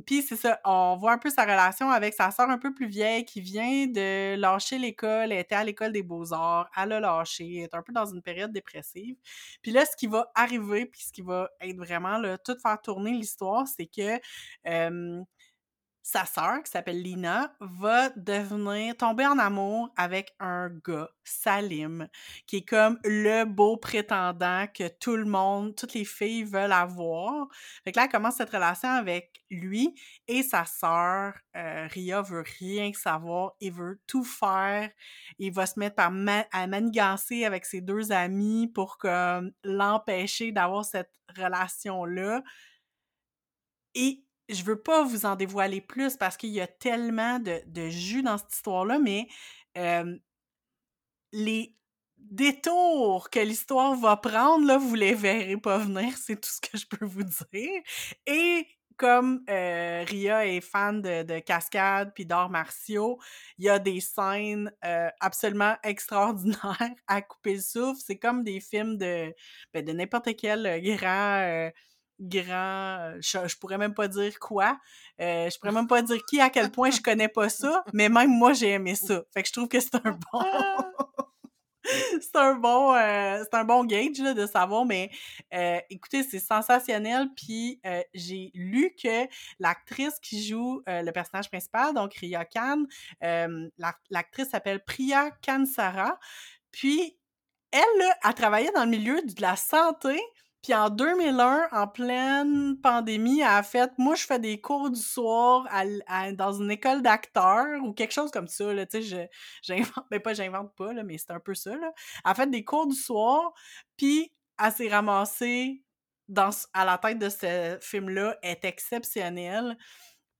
Puis, 0.07 0.23
c'est 0.23 0.37
ça, 0.37 0.61
on 0.65 0.97
voit 0.97 1.13
un 1.13 1.19
peu 1.19 1.31
sa 1.31 1.43
relation 1.43 1.91
avec 1.91 2.15
sa 2.15 2.31
sœur 2.31 2.49
un 2.49 2.59
peu 2.59 2.73
plus 2.73 2.89
vieille 2.89 3.25
qui 3.25 3.41
vient 3.41 3.87
de 3.87 4.37
lâcher 4.37 4.79
l'école. 4.79 5.33
Elle 5.33 5.41
était 5.41 5.55
à 5.55 5.65
l'école 5.65 5.93
des 5.93 6.03
beaux-arts. 6.03 6.71
Elle 6.77 6.93
a 6.93 7.01
lâché. 7.01 7.57
Elle 7.57 7.65
est 7.65 7.75
un 7.75 7.83
peu 7.83 7.93
dans 7.93 8.07
une 8.07 8.23
période 8.23 8.53
dépressive. 8.53 9.17
Puis 9.63 9.73
là, 9.73 9.85
ce 9.87 9.97
qui 9.97 10.07
va 10.07 10.31
arriver, 10.35 10.87
puis 10.87 11.03
ce 11.03 11.13
qui 11.13 11.23
va 11.23 11.51
être 11.61 11.77
vraiment 11.77 12.19
là, 12.19 12.39
tout 12.39 12.57
faire 12.63 12.81
tourner 12.81 13.13
l'histoire, 13.13 13.67
c'est 13.67 13.87
que 13.87 14.19
sa 16.03 16.25
sœur, 16.25 16.63
qui 16.63 16.71
s'appelle 16.71 17.03
Lina, 17.03 17.55
va 17.61 18.09
devenir 18.11 18.97
tomber 18.97 19.27
en 19.27 19.39
amour 19.39 19.93
avec 19.97 20.35
un 20.41 20.71
gars, 20.71 21.11
Salim, 21.25 22.09
qui 22.47 22.57
est 22.57 22.69
comme 22.69 22.99
le 23.05 23.45
beau 23.45 23.77
prétendant 23.77 24.67
que 24.67 24.89
tout 24.89 25.17
le 25.17 25.27
monde, 25.27 25.77
toutes 25.77 25.95
les 25.95 26.05
filles 26.05 26.45
veulent 26.45 26.73
avoir. 26.73 27.49
Fait 27.85 27.93
que 27.93 27.99
là, 27.99 28.05
elle 28.07 28.11
commence 28.11 28.37
cette 28.37 28.51
relation 28.51 28.89
avec 28.89 29.43
lui 29.51 29.95
et 30.27 30.43
sa 30.43 30.65
sœur. 30.65 31.35
Euh, 31.57 31.87
Ria 31.91 32.23
veut 32.23 32.45
rien 32.59 32.93
savoir, 32.95 33.53
il 33.61 33.73
veut 33.73 34.01
tout 34.07 34.25
faire. 34.25 34.91
Il 35.39 35.53
va 35.53 35.67
se 35.67 35.79
mettre 35.79 36.03
à 36.03 36.67
manigancer 36.67 37.45
avec 37.45 37.67
ses 37.67 37.81
deux 37.81 38.13
amis 38.13 38.69
pour 38.69 38.99
comme 38.99 39.53
l'empêcher 39.65 40.53
d'avoir 40.53 40.85
cette 40.85 41.13
relation-là. 41.37 42.43
Et 43.95 44.25
je 44.53 44.65
veux 44.65 44.81
pas 44.81 45.05
vous 45.05 45.27
en 45.27 45.37
dévoiler 45.37 45.81
plus 45.81 46.17
parce 46.17 46.37
qu'il 46.37 46.51
y 46.51 46.61
a 46.61 46.67
tellement 46.67 47.39
de, 47.39 47.61
de, 47.67 47.89
jus 47.89 48.23
dans 48.23 48.39
cette 48.39 48.53
histoire-là, 48.53 48.99
mais 48.99 49.29
euh, 49.77 50.17
les 51.33 51.77
détours 52.19 53.31
que 53.31 53.41
l'histoire 53.41 53.95
va 53.95 54.17
prendre, 54.17 54.67
là, 54.67 54.79
vous 54.79 54.95
les 54.95 55.15
verrez 55.15 55.57
pas 55.57 55.79
venir, 55.79 56.17
c'est 56.17 56.41
tout 56.41 56.51
ce 56.51 56.61
que 56.61 56.77
je 56.77 56.87
peux 56.87 57.05
vous 57.05 57.25
dire. 57.25 57.83
Et 58.27 58.67
comme 58.97 59.43
euh, 59.49 60.05
Ria 60.07 60.47
est 60.47 60.61
fan 60.61 61.01
de, 61.01 61.23
de 61.23 61.39
cascades 61.39 62.13
puis 62.15 62.27
d'arts 62.27 62.51
martiaux, 62.51 63.19
il 63.57 63.65
y 63.65 63.69
a 63.71 63.79
des 63.79 64.01
scènes 64.01 64.71
euh, 64.85 65.09
absolument 65.21 65.75
extraordinaires 65.85 66.95
à 67.07 67.23
couper 67.23 67.55
le 67.55 67.61
souffle. 67.61 68.01
C'est 68.05 68.19
comme 68.19 68.45
des 68.45 68.61
films 68.61 68.99
de, 68.99 69.35
ben, 69.73 69.85
de 69.85 69.93
n'importe 69.93 70.37
quel 70.37 70.83
grand 70.83 71.71
grand, 72.21 73.15
je, 73.21 73.49
je, 73.49 73.57
pourrais 73.59 73.79
même 73.79 73.95
pas 73.95 74.09
dire 74.09 74.39
quoi, 74.39 74.79
euh, 75.21 75.49
je 75.51 75.59
pourrais 75.59 75.73
même 75.73 75.89
pas 75.89 76.03
dire 76.03 76.21
qui, 76.29 76.41
à 76.41 76.51
quel 76.51 76.71
point 76.71 76.91
je 76.91 77.01
connais 77.01 77.29
pas 77.29 77.49
ça, 77.49 77.85
mais 77.93 78.09
même 78.09 78.31
moi 78.31 78.53
j'ai 78.53 78.71
aimé 78.71 78.95
ça. 78.95 79.23
Fait 79.33 79.43
que 79.43 79.49
je 79.49 79.53
trouve 79.53 79.69
que 79.69 79.81
c'est 79.81 79.95
un 79.95 80.19
bon, 80.33 80.45
c'est 82.21 82.37
un 82.37 82.55
bon, 82.55 82.95
euh, 82.95 83.43
c'est 83.43 83.59
un 83.59 83.65
bon 83.65 83.85
gauge 83.85 84.19
là, 84.19 84.35
de 84.35 84.47
savoir, 84.47 84.85
mais 84.85 85.11
euh, 85.55 85.79
écoutez, 85.89 86.23
c'est 86.23 86.39
sensationnel. 86.39 87.29
Puis 87.37 87.81
j'ai 88.15 88.51
lu 88.55 88.95
que 89.03 89.27
l'actrice 89.59 90.19
qui 90.21 90.47
joue 90.47 90.83
le 90.87 91.11
personnage 91.11 91.49
principal, 91.49 91.95
donc 91.95 92.15
Ria 92.15 92.45
Khan, 92.45 92.85
l'actrice 94.09 94.51
s'appelle 94.51 94.85
Priya 94.85 95.31
Kansara. 95.43 96.19
Puis 96.73 97.17
elle, 97.73 97.99
là, 97.99 98.17
a 98.23 98.33
travaillé 98.33 98.71
dans 98.73 98.85
le 98.85 98.91
milieu 98.91 99.23
de 99.23 99.41
la 99.41 99.57
santé. 99.57 100.21
Puis 100.63 100.75
en 100.75 100.91
2001, 100.91 101.69
en 101.73 101.89
pleine 101.89 102.77
pandémie, 102.83 103.41
elle 103.41 103.47
a 103.47 103.63
fait 103.63 103.91
«Moi, 103.99 104.15
je 104.15 104.27
fais 104.27 104.39
des 104.39 104.61
cours 104.61 104.91
du 104.91 105.01
soir 105.01 105.67
dans 106.35 106.53
une 106.53 106.71
école 106.71 107.01
d'acteurs 107.01 107.83
ou 107.83 107.93
quelque 107.95 108.13
chose 108.13 108.31
comme 108.31 108.49
ça.» 108.49 108.73
Là, 108.75 108.85
tu 108.85 109.03
sais, 109.03 109.31
j'invente, 109.63 110.05
mais 110.11 110.21
pas 110.21 110.35
j'invente 110.35 110.75
pas, 110.77 110.93
là, 110.93 111.03
mais 111.03 111.17
c'est 111.17 111.31
un 111.31 111.41
peu 111.41 111.55
ça. 111.55 111.71
Là. 111.71 111.93
Elle 112.25 112.31
a 112.31 112.35
fait 112.35 112.51
des 112.51 112.65
cours 112.65 112.87
du 112.87 112.97
soir, 112.97 113.53
puis 113.97 114.33
elle 114.63 114.73
s'est 114.73 114.89
ramassée 114.89 115.83
à 116.73 116.85
la 116.85 116.99
tête 116.99 117.19
de 117.19 117.29
ce 117.29 117.79
film-là, 117.81 118.37
est 118.43 118.65
exceptionnelle. 118.65 119.77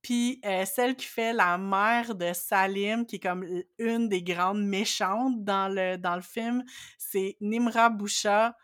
Puis 0.01 0.41
euh, 0.45 0.65
celle 0.65 0.95
qui 0.95 1.05
fait 1.05 1.33
la 1.33 1.57
mère 1.57 2.15
de 2.15 2.33
Salim, 2.33 3.05
qui 3.05 3.17
est 3.17 3.19
comme 3.19 3.45
une 3.77 4.09
des 4.09 4.23
grandes 4.23 4.63
méchantes 4.63 5.43
dans 5.43 5.67
le, 5.67 5.97
dans 5.97 6.15
le 6.15 6.21
film, 6.21 6.63
c'est 6.97 7.37
Nimra 7.39 7.89
Boucha. 7.89 8.55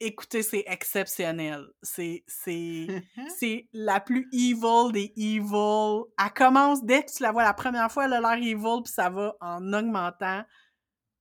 Écoutez, 0.00 0.42
c'est 0.42 0.64
exceptionnel. 0.66 1.66
C'est, 1.82 2.24
c'est, 2.26 2.86
c'est 3.38 3.68
la 3.72 4.00
plus 4.00 4.28
evil 4.32 4.92
des 4.92 5.12
evil. 5.16 6.02
Elle 6.18 6.32
commence, 6.34 6.84
dès 6.84 7.04
que 7.04 7.12
tu 7.12 7.22
la 7.22 7.32
vois 7.32 7.44
la 7.44 7.54
première 7.54 7.90
fois, 7.90 8.06
elle 8.06 8.12
a 8.14 8.20
l'air 8.20 8.32
evil, 8.32 8.82
puis 8.84 8.92
ça 8.92 9.08
va 9.08 9.34
en 9.40 9.72
augmentant. 9.72 10.42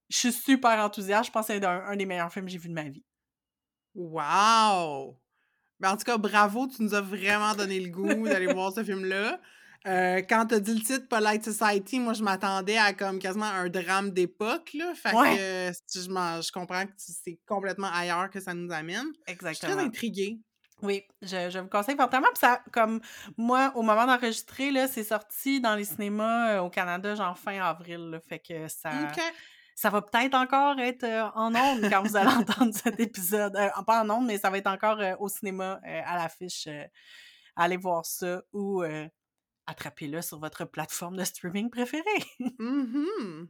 Je 0.10 0.18
suis 0.18 0.34
super 0.34 0.80
enthousiaste. 0.80 1.28
Je 1.28 1.32
pense 1.32 1.48
que 1.48 1.54
c'est 1.54 1.66
un, 1.66 1.86
un 1.86 1.96
des 1.96 2.06
meilleurs 2.06 2.32
films 2.32 2.46
que 2.46 2.52
j'ai 2.52 2.58
vu 2.58 2.70
de 2.70 2.74
ma 2.74 2.90
vie. 2.90 3.06
Wow! 3.96 5.20
Mais 5.80 5.88
en 5.88 5.98
tout 5.98 6.06
cas, 6.06 6.18
bravo, 6.18 6.68
tu 6.68 6.82
nous 6.82 6.94
as 6.94 7.02
vraiment 7.02 7.54
donné 7.56 7.80
le 7.80 7.90
goût 7.90 8.28
d'aller 8.28 8.52
voir 8.52 8.72
ce 8.72 8.84
film-là. 8.84 9.40
Euh, 9.86 10.22
quand 10.30 10.46
t'as 10.48 10.60
dit 10.60 10.74
le 10.74 10.82
titre 10.82 11.08
Polite 11.10 11.44
Society, 11.44 12.00
moi 12.00 12.14
je 12.14 12.24
m'attendais 12.24 12.78
à 12.78 12.94
comme 12.94 13.20
quasiment 13.20 13.46
un 13.46 13.68
drame 13.70 14.12
d'époque, 14.12 14.72
là. 14.74 14.94
Fait 14.96 15.14
Ouais. 15.14 15.36
que 15.36 15.42
euh, 15.42 15.72
je, 15.94 16.02
je 16.48 16.52
comprends 16.52 16.86
que 16.86 16.92
c'est 16.98 17.40
complètement 17.46 17.90
ailleurs 17.94 18.30
que 18.30 18.40
ça 18.40 18.54
nous 18.54 18.72
amène. 18.72 19.08
Je 19.08 19.22
suis 19.24 19.34
Exactement. 19.34 19.74
très 19.76 19.84
intriguée. 19.84 20.40
Oui, 20.82 21.04
je, 21.22 21.50
je 21.50 21.60
vous 21.60 21.70
conseille 21.70 21.96
fortement. 21.96 22.28
Puis 22.34 22.40
ça, 22.42 22.62
comme 22.74 23.00
moi, 23.38 23.72
au 23.76 23.84
moment 23.84 24.06
d'enregistrer, 24.06 24.70
là, 24.72 24.88
c'est 24.88 25.04
sorti 25.04 25.62
dans 25.62 25.76
les 25.76 25.86
cinémas 25.86 26.56
euh, 26.56 26.60
au 26.62 26.70
Canada, 26.70 27.16
genre 27.16 27.38
fin 27.38 27.62
avril. 27.62 28.10
là. 28.10 28.20
fait 28.20 28.40
que 28.40 28.68
ça, 28.68 28.92
ça 29.76 29.90
va 29.90 30.02
peut-être 30.02 30.36
encore 30.36 30.78
être 30.80 31.04
euh, 31.04 31.24
en 31.36 31.56
ondes 31.56 31.90
quand 31.90 32.04
vous 32.04 32.18
allez 32.18 32.30
entendre 32.36 32.74
cet 32.74 33.00
épisode. 33.00 33.56
Euh, 33.56 33.70
pas 33.86 34.04
en 34.04 34.10
ondes, 34.10 34.26
mais 34.28 34.38
ça 34.38 34.50
va 34.50 34.58
être 34.58 34.68
encore 34.68 35.00
au 35.20 35.30
cinéma, 35.30 35.80
à 36.06 36.18
l'affiche, 36.18 36.68
allez 37.56 37.78
voir 37.78 38.06
ça 38.06 38.42
ou 38.52 38.84
attrapez-le 39.68 40.22
sur 40.22 40.40
votre 40.40 40.66
plateforme 40.66 41.18
de 41.18 41.24
streaming 41.24 41.70
préférée. 41.70 42.04
Mhm. 42.60 43.48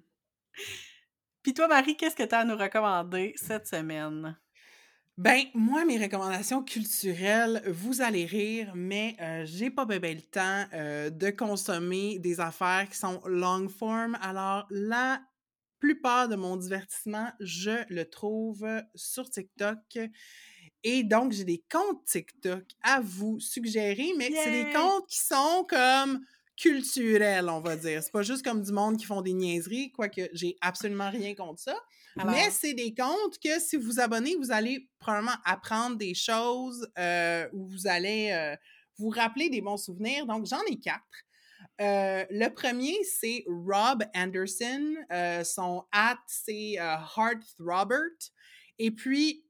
Puis 1.41 1.53
toi, 1.53 1.67
Marie, 1.67 1.97
qu'est-ce 1.97 2.15
que 2.15 2.23
tu 2.23 2.35
as 2.35 2.39
à 2.39 2.45
nous 2.45 2.55
recommander 2.55 3.33
cette 3.35 3.67
semaine? 3.67 4.37
Ben, 5.17 5.43
moi, 5.53 5.85
mes 5.85 6.01
recommandations 6.01 6.63
culturelles, 6.63 7.61
vous 7.67 8.01
allez 8.01 8.25
rire, 8.25 8.71
mais 8.75 9.15
euh, 9.21 9.45
j'ai 9.45 9.69
pas 9.69 9.85
bien 9.85 9.99
le 9.99 10.21
temps 10.21 10.65
euh, 10.73 11.11
de 11.11 11.29
consommer 11.29 12.17
des 12.17 12.39
affaires 12.39 12.87
qui 12.89 12.97
sont 12.97 13.21
long 13.25 13.69
form. 13.69 14.17
Alors, 14.21 14.65
la 14.71 15.21
plupart 15.79 16.29
de 16.29 16.35
mon 16.35 16.57
divertissement, 16.57 17.29
je 17.39 17.83
le 17.89 18.09
trouve 18.09 18.65
sur 18.95 19.29
TikTok. 19.29 19.99
Et 20.83 21.03
donc, 21.03 21.31
j'ai 21.31 21.45
des 21.45 21.63
comptes 21.71 22.03
TikTok 22.05 22.63
à 22.81 22.99
vous 23.01 23.39
suggérer, 23.39 24.11
mais 24.17 24.31
c'est 24.31 24.51
des 24.51 24.73
comptes 24.73 25.07
qui 25.07 25.19
sont 25.19 25.65
comme 25.69 26.25
culturels, 26.57 27.49
on 27.49 27.61
va 27.61 27.75
dire. 27.75 28.03
C'est 28.03 28.11
pas 28.11 28.21
juste 28.21 28.43
comme 28.43 28.61
du 28.61 28.71
monde 28.71 28.97
qui 28.97 29.05
font 29.05 29.21
des 29.21 29.33
niaiseries, 29.33 29.91
quoique 29.91 30.29
j'ai 30.33 30.55
absolument 30.61 31.09
rien 31.09 31.33
contre 31.35 31.61
ça. 31.61 31.75
Mais 32.25 32.51
c'est 32.51 32.73
des 32.73 32.93
comptes 32.93 33.39
que 33.43 33.59
si 33.59 33.75
vous 33.75 33.83
vous 33.85 33.99
abonnez, 33.99 34.35
vous 34.35 34.51
allez 34.51 34.87
probablement 34.99 35.35
apprendre 35.45 35.95
des 35.95 36.13
choses 36.13 36.87
euh, 36.99 37.47
ou 37.53 37.67
vous 37.67 37.87
allez 37.87 38.31
euh, 38.31 38.55
vous 38.97 39.09
rappeler 39.09 39.49
des 39.49 39.61
bons 39.61 39.77
souvenirs. 39.77 40.25
Donc, 40.27 40.45
j'en 40.45 40.61
ai 40.69 40.79
quatre. 40.79 41.01
Euh, 41.81 42.23
le 42.29 42.49
premier, 42.49 42.95
c'est 43.03 43.43
Rob 43.47 44.03
Anderson. 44.15 44.95
Son 45.43 45.85
hat, 45.91 46.19
c'est 46.27 46.73
Heartthrobbert. 46.73 48.29
Et 48.77 48.91
puis, 48.91 49.43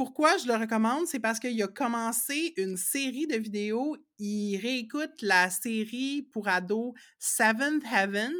pourquoi 0.00 0.38
je 0.38 0.46
le 0.46 0.54
recommande? 0.54 1.06
C'est 1.06 1.18
parce 1.18 1.38
qu'il 1.38 1.62
a 1.62 1.68
commencé 1.68 2.54
une 2.56 2.78
série 2.78 3.26
de 3.26 3.36
vidéos. 3.36 3.98
Il 4.18 4.56
réécoute 4.56 5.12
la 5.20 5.50
série 5.50 6.26
pour 6.32 6.48
ados 6.48 6.94
Seventh 7.18 7.82
Heaven, 7.84 8.32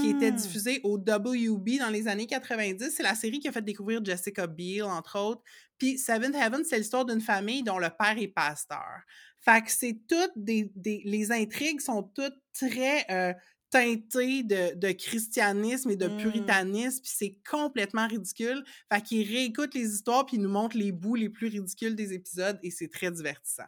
qui 0.00 0.10
était 0.10 0.30
hmm, 0.30 0.36
diffusée 0.36 0.80
au 0.84 0.96
WB 0.96 1.80
dans 1.80 1.90
les 1.90 2.06
années 2.06 2.28
90. 2.28 2.92
C'est 2.96 3.02
la 3.02 3.16
série 3.16 3.40
qui 3.40 3.48
a 3.48 3.52
fait 3.52 3.62
découvrir 3.64 4.04
Jessica 4.04 4.46
Biel, 4.46 4.84
entre 4.84 5.18
autres. 5.18 5.42
Puis 5.76 5.98
Seventh 5.98 6.36
Heaven, 6.36 6.62
c'est 6.64 6.78
l'histoire 6.78 7.04
d'une 7.04 7.20
famille 7.20 7.64
dont 7.64 7.80
le 7.80 7.88
père 7.90 8.16
est 8.16 8.28
pasteur. 8.28 9.00
Fait 9.40 9.62
que 9.62 9.72
c'est 9.72 9.98
toutes 10.08 10.34
des, 10.36 10.70
des- 10.76 11.02
Les 11.04 11.32
intrigues 11.32 11.80
sont 11.80 12.04
toutes 12.04 12.38
très 12.52 13.04
euh, 13.10 13.34
teintées 13.70 14.42
de, 14.42 14.74
de 14.74 14.92
christianisme 14.92 15.90
et 15.90 15.96
de 15.96 16.08
hmm. 16.08 16.16
puritanisme, 16.18 17.02
puis 17.02 17.12
c'est 17.14 17.38
complètement 17.48 18.06
ridicule. 18.06 18.64
Fait 18.92 19.02
qu'il 19.02 19.28
réécoute 19.28 19.74
les 19.74 19.94
histoires, 19.94 20.26
puis 20.26 20.36
il 20.36 20.42
nous 20.42 20.48
montre 20.48 20.76
les 20.76 20.92
bouts 20.92 21.16
les 21.16 21.28
plus 21.28 21.48
ridicules 21.48 21.96
des 21.96 22.12
épisodes, 22.12 22.58
et 22.62 22.70
c'est 22.70 22.88
très 22.88 23.10
divertissant. 23.10 23.66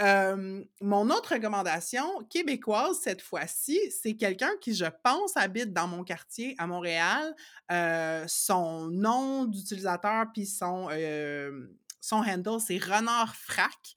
Euh, 0.00 0.64
mon 0.80 1.10
autre 1.10 1.34
recommandation, 1.34 2.04
québécoise 2.30 2.98
cette 3.02 3.20
fois-ci, 3.20 3.78
c'est 3.90 4.14
quelqu'un 4.14 4.50
qui, 4.60 4.74
je 4.74 4.86
pense, 5.04 5.36
habite 5.36 5.74
dans 5.74 5.88
mon 5.88 6.04
quartier 6.04 6.54
à 6.58 6.66
Montréal. 6.66 7.34
Euh, 7.70 8.24
son 8.26 8.86
nom 8.86 9.44
d'utilisateur 9.44 10.26
puis 10.32 10.46
son, 10.46 10.88
euh, 10.90 11.66
son 12.00 12.16
handle, 12.16 12.60
c'est 12.60 12.78
Renard 12.78 13.36
Frac. 13.36 13.96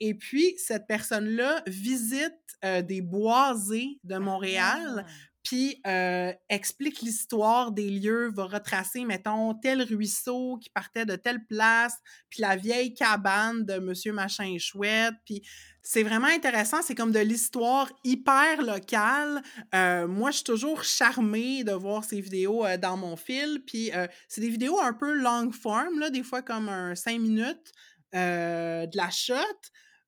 Et 0.00 0.14
puis, 0.14 0.54
cette 0.58 0.86
personne-là 0.86 1.62
visite 1.66 2.32
euh, 2.64 2.82
des 2.82 3.00
boisés 3.00 3.98
de 4.04 4.16
Montréal 4.16 5.04
Ah. 5.06 5.10
puis 5.42 5.80
euh, 5.86 6.32
explique 6.48 7.02
l'histoire 7.02 7.70
des 7.72 7.90
lieux, 7.90 8.30
va 8.34 8.44
retracer, 8.46 9.04
mettons, 9.04 9.54
tel 9.54 9.82
ruisseau 9.82 10.58
qui 10.58 10.70
partait 10.70 11.04
de 11.04 11.16
telle 11.16 11.44
place, 11.46 11.94
puis 12.30 12.40
la 12.40 12.56
vieille 12.56 12.94
cabane 12.94 13.64
de 13.64 13.78
Monsieur 13.78 14.12
Machin 14.12 14.56
Chouette, 14.58 15.14
puis 15.26 15.42
c'est 15.86 16.02
vraiment 16.02 16.28
intéressant, 16.28 16.78
c'est 16.82 16.94
comme 16.94 17.12
de 17.12 17.18
l'histoire 17.20 17.92
hyper 18.04 18.62
locale. 18.62 19.42
Euh, 19.74 20.08
moi, 20.08 20.30
je 20.30 20.36
suis 20.36 20.44
toujours 20.44 20.82
charmée 20.82 21.62
de 21.62 21.72
voir 21.72 22.04
ces 22.04 22.22
vidéos 22.22 22.64
euh, 22.64 22.78
dans 22.78 22.96
mon 22.96 23.16
fil, 23.16 23.62
puis 23.66 23.92
euh, 23.92 24.06
c'est 24.26 24.40
des 24.40 24.48
vidéos 24.48 24.80
un 24.80 24.94
peu 24.94 25.12
long 25.12 25.52
form, 25.52 25.98
là, 26.00 26.08
des 26.08 26.22
fois 26.22 26.40
comme 26.40 26.70
un 26.70 26.94
5 26.94 27.20
minutes 27.20 27.72
euh, 28.14 28.86
de 28.86 28.96
la 28.96 29.10
shot, 29.10 29.34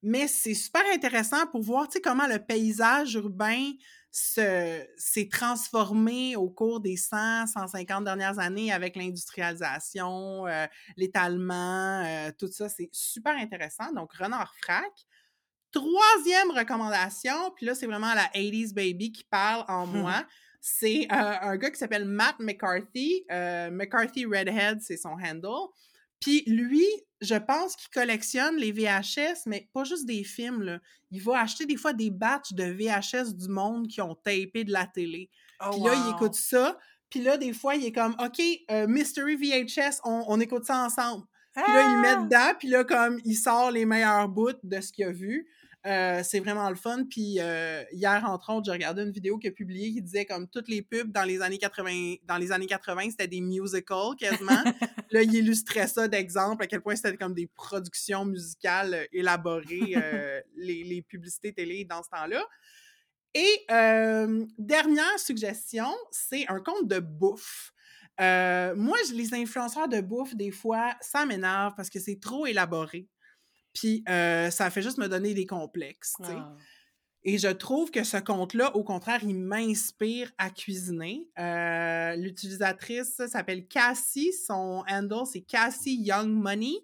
mais 0.03 0.29
c'est 0.29 0.55
super 0.55 0.83
intéressant 0.95 1.47
pour 1.49 1.63
voir, 1.63 1.89
comment 2.03 2.27
le 2.27 2.39
paysage 2.39 3.15
urbain 3.15 3.73
se- 4.11 4.87
s'est 4.97 5.29
transformé 5.29 6.37
au 6.37 6.49
cours 6.49 6.81
des 6.81 6.97
100, 6.97 7.47
150 7.49 8.05
dernières 8.05 8.39
années 8.39 8.73
avec 8.73 8.97
l'industrialisation, 8.97 10.47
euh, 10.47 10.67
l'étalement, 10.97 12.03
euh, 12.05 12.31
tout 12.39 12.49
ça. 12.49 12.69
C'est 12.69 12.89
super 12.93 13.37
intéressant. 13.37 13.93
Donc, 13.93 14.13
Renard 14.15 14.55
Frac. 14.63 14.93
Troisième 15.73 16.51
recommandation, 16.53 17.51
puis 17.55 17.67
là, 17.67 17.75
c'est 17.75 17.87
vraiment 17.87 18.15
la 18.15 18.31
80s 18.35 18.73
baby 18.73 19.13
qui 19.13 19.25
parle 19.25 19.65
en 19.69 19.87
moi. 19.87 20.25
C'est 20.69 21.07
euh, 21.13 21.37
un 21.43 21.57
gars 21.59 21.71
qui 21.71 21.77
s'appelle 21.79 22.07
Matt 22.07 22.41
McCarthy. 22.41 23.25
McCarthy 23.71 24.25
Redhead, 24.25 24.81
c'est 24.81 24.97
son 24.97 25.11
handle. 25.11 25.69
Puis 26.19 26.43
lui, 26.49 26.85
je 27.21 27.35
pense 27.35 27.77
qu'il 27.77 27.91
collectionne 27.91 28.57
les 28.57 28.73
VHS, 28.73 29.47
mais 29.47 29.69
pas 29.73 29.85
juste 29.85 30.07
des 30.07 30.25
films. 30.25 30.63
Là. 30.63 30.79
Il 31.11 31.23
va 31.23 31.41
acheter 31.41 31.67
des 31.67 31.77
fois 31.77 31.93
des 31.93 32.11
batchs 32.11 32.53
de 32.53 32.65
VHS 32.65 33.35
du 33.35 33.49
monde 33.49 33.89
qui 33.89 34.01
ont 34.01 34.15
tapé 34.15 34.65
de 34.65 34.73
la 34.73 34.87
télé. 34.87 35.31
Oh, 35.61 35.71
Puis 35.73 35.81
là, 35.83 35.95
il 35.95 36.11
wow. 36.11 36.17
écoute 36.17 36.35
ça. 36.35 36.79
Puis 37.11 37.23
là, 37.23 37.37
des 37.37 37.53
fois, 37.53 37.77
il 37.77 37.85
est 37.85 37.93
comme, 37.93 38.17
OK, 38.19 38.41
euh, 38.71 38.87
Mystery 38.87 39.37
VHS, 39.37 40.01
on, 40.05 40.25
on 40.29 40.41
écoute 40.41 40.65
ça 40.65 40.85
ensemble. 40.85 41.25
Puis 41.55 41.73
là, 41.73 41.91
il 41.91 42.01
met 42.01 42.09
Ah! 42.09 42.23
dedans, 42.23 42.59
puis 42.59 42.69
là, 42.69 42.85
comme, 42.85 43.19
il 43.25 43.35
sort 43.35 43.71
les 43.71 43.87
meilleurs 43.87 44.29
bouts 44.29 44.51
de 44.63 44.81
ce 44.81 44.93
qu'il 44.93 45.05
a 45.05 45.13
vu. 45.13 45.47
Euh, 45.87 46.23
c'est 46.25 46.41
vraiment 46.41 46.69
le 46.69 46.75
fun. 46.75 47.05
Puis 47.09 47.37
euh, 47.39 47.83
hier, 47.93 48.25
entre 48.27 48.53
autres, 48.53 48.67
j'ai 48.67 48.73
regardé 48.73 49.03
une 49.03 49.13
vidéo 49.13 49.39
qu'il 49.39 49.51
a 49.51 49.53
publiée 49.53 49.93
qui 49.93 50.03
disait 50.03 50.25
comme 50.25 50.49
toutes 50.49 50.69
les 50.69 50.83
pubs 50.83 51.13
dans 51.13 51.23
les 51.23 51.41
années 51.43 51.59
80, 51.59 52.17
dans 52.27 52.39
les 52.39 52.51
années 52.51 52.67
80, 52.67 53.11
c'était 53.11 53.29
des 53.29 53.41
musicals 53.41 54.17
quasiment. 54.19 54.65
Là, 55.11 55.23
il 55.23 55.35
illustrait 55.35 55.87
ça 55.87 56.09
d'exemple, 56.09 56.63
à 56.63 56.67
quel 56.67 56.81
point 56.81 56.97
c'était 56.97 57.17
comme 57.17 57.35
des 57.35 57.47
productions 57.47 58.25
musicales 58.25 58.95
euh, 58.95 59.05
élaborées, 59.13 59.95
euh, 59.97 60.41
les, 60.57 60.85
les 60.85 61.03
publicités 61.03 61.53
télé 61.53 61.85
dans 61.85 62.03
ce 62.03 62.09
temps-là. 62.11 62.45
Et 63.35 63.65
euh, 63.71 64.47
dernière 64.59 65.19
suggestion, 65.19 65.93
c'est 66.11 66.47
un 66.49 66.61
compte 66.61 66.89
de 66.89 67.01
bouffe. 67.01 67.73
Euh, 68.21 68.75
moi, 68.77 68.97
les 69.13 69.35
influenceurs 69.35 69.89
de 69.89 70.01
bouffe, 70.01 70.35
des 70.35 70.51
fois, 70.51 70.95
ça 71.03 71.27
m'énerve 71.27 71.75
parce 71.77 71.91
que 71.91 71.99
c'est 71.99 72.19
trop 72.19 72.47
élaboré. 72.47 73.09
Puis 73.75 74.03
ça 74.07 74.71
fait 74.71 74.81
juste 74.81 74.97
me 74.97 75.07
donner 75.07 75.35
des 75.35 75.45
complexes. 75.45 76.15
Ah. 76.23 76.57
Et 77.29 77.39
je 77.39 77.49
trouve 77.49 77.91
que 77.91 78.05
ce 78.05 78.19
compte-là, 78.19 78.77
au 78.77 78.85
contraire, 78.85 79.19
il 79.25 79.41
m'inspire 79.41 80.31
à 80.39 80.49
cuisiner. 80.49 81.29
Euh, 81.41 82.15
L'utilisatrice 82.15 83.21
s'appelle 83.27 83.67
Cassie. 83.67 84.33
Son 84.33 84.85
handle, 84.89 85.27
c'est 85.27 85.41
Cassie 85.41 86.01
Young 86.01 86.29
Money. 86.29 86.75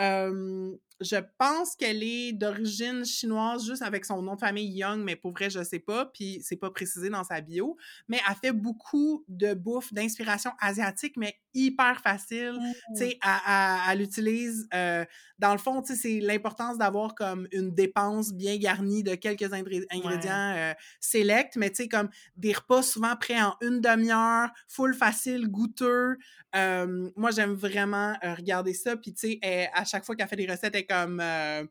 Euh, 0.00 0.74
je 1.00 1.16
pense 1.38 1.76
qu'elle 1.76 2.02
est 2.02 2.32
d'origine 2.32 3.04
chinoise, 3.04 3.64
juste 3.66 3.82
avec 3.82 4.04
son 4.04 4.20
nom 4.22 4.34
de 4.34 4.40
famille 4.40 4.70
Young, 4.76 5.02
mais 5.02 5.16
pour 5.16 5.32
vrai, 5.32 5.48
je 5.50 5.62
sais 5.62 5.78
pas. 5.78 6.06
Puis 6.06 6.40
c'est 6.42 6.56
pas 6.56 6.70
précisé 6.70 7.08
dans 7.10 7.24
sa 7.24 7.40
bio. 7.40 7.76
Mais 8.08 8.20
elle 8.28 8.34
fait 8.36 8.52
beaucoup 8.52 9.24
de 9.28 9.54
bouffe 9.54 9.92
d'inspiration 9.92 10.50
asiatique, 10.60 11.16
mais 11.16 11.36
hyper 11.54 12.00
facile. 12.02 12.58
Tu 12.94 13.04
sais, 13.06 13.18
elle, 13.22 13.30
elle- 13.48 13.78
elle 13.90 14.02
utilise, 14.02 14.68
euh, 14.74 15.04
dans 15.38 15.52
le 15.52 15.58
fond, 15.58 15.82
tu 15.82 15.94
sais, 15.94 15.98
c'est 16.00 16.20
l'importance 16.20 16.76
d'avoir 16.78 17.14
comme 17.14 17.48
une 17.52 17.74
dépense 17.74 18.32
bien 18.32 18.56
garnie 18.58 19.02
de 19.02 19.14
quelques 19.14 19.42
ingré- 19.52 19.86
ingrédients 19.90 20.54
euh, 20.56 20.74
select, 21.00 21.56
mais 21.56 21.70
tu 21.70 21.76
sais, 21.84 21.88
comme 21.88 22.10
des 22.36 22.52
repas 22.52 22.82
souvent 22.82 23.16
prêts 23.16 23.40
en 23.40 23.56
une 23.62 23.80
demi-heure, 23.80 24.50
full 24.68 24.94
facile, 24.94 25.48
goûteux. 25.48 26.18
Euh, 26.54 27.10
moi, 27.16 27.30
j'aime 27.30 27.54
vraiment 27.54 28.14
regarder 28.22 28.74
ça. 28.74 28.96
Puis, 28.96 29.14
tu 29.14 29.38
sais, 29.40 29.70
à 29.72 29.84
chaque 29.84 30.04
fois 30.04 30.16
qu'elle 30.16 30.28
fait 30.28 30.36
des 30.36 30.46
recettes, 30.50 30.74
elle 30.74 30.86
comme 30.90 31.20
euh, 31.20 31.64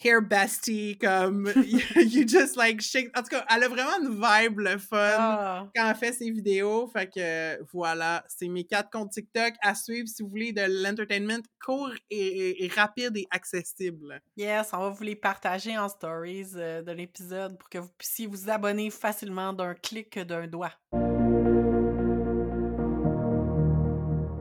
hair 0.00 0.22
bestie, 0.22 0.96
comme 1.00 1.50
you 1.96 2.26
just 2.26 2.56
like 2.56 2.80
shake. 2.80 3.10
En 3.18 3.22
tout 3.22 3.28
cas, 3.30 3.44
elle 3.54 3.64
a 3.64 3.68
vraiment 3.68 3.98
une 4.00 4.10
vibe 4.14 4.58
le 4.60 4.78
fun 4.78 5.16
Ah. 5.18 5.66
quand 5.74 5.88
elle 5.88 5.96
fait 5.96 6.12
ses 6.12 6.30
vidéos. 6.30 6.86
Fait 6.88 7.08
que 7.08 7.62
voilà, 7.72 8.24
c'est 8.28 8.48
mes 8.48 8.64
quatre 8.64 8.90
comptes 8.90 9.10
TikTok 9.10 9.54
à 9.60 9.74
suivre 9.74 10.06
si 10.08 10.22
vous 10.22 10.28
voulez 10.28 10.52
de 10.52 10.62
l'entertainment 10.84 11.42
court 11.64 11.90
et, 12.10 12.16
et- 12.26 12.64
et 12.64 12.68
rapide 12.68 13.16
et 13.16 13.26
accessible. 13.30 14.20
Yes, 14.36 14.70
on 14.72 14.78
va 14.78 14.88
vous 14.90 15.02
les 15.02 15.16
partager 15.16 15.76
en 15.76 15.88
stories 15.88 16.46
euh, 16.56 16.82
de 16.82 16.92
l'épisode 16.92 17.58
pour 17.58 17.68
que 17.68 17.78
vous 17.78 17.90
puissiez 17.98 18.26
vous 18.28 18.48
abonner 18.50 18.90
facilement 18.90 19.52
d'un 19.52 19.74
clic 19.74 20.16
d'un 20.18 20.46
doigt. 20.46 20.72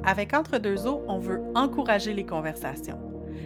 Avec 0.05 0.34
Entre 0.34 0.57
deux 0.59 0.88
eaux, 0.88 1.03
on 1.07 1.19
veut 1.19 1.41
encourager 1.53 2.13
les 2.13 2.25
conversations. 2.25 2.97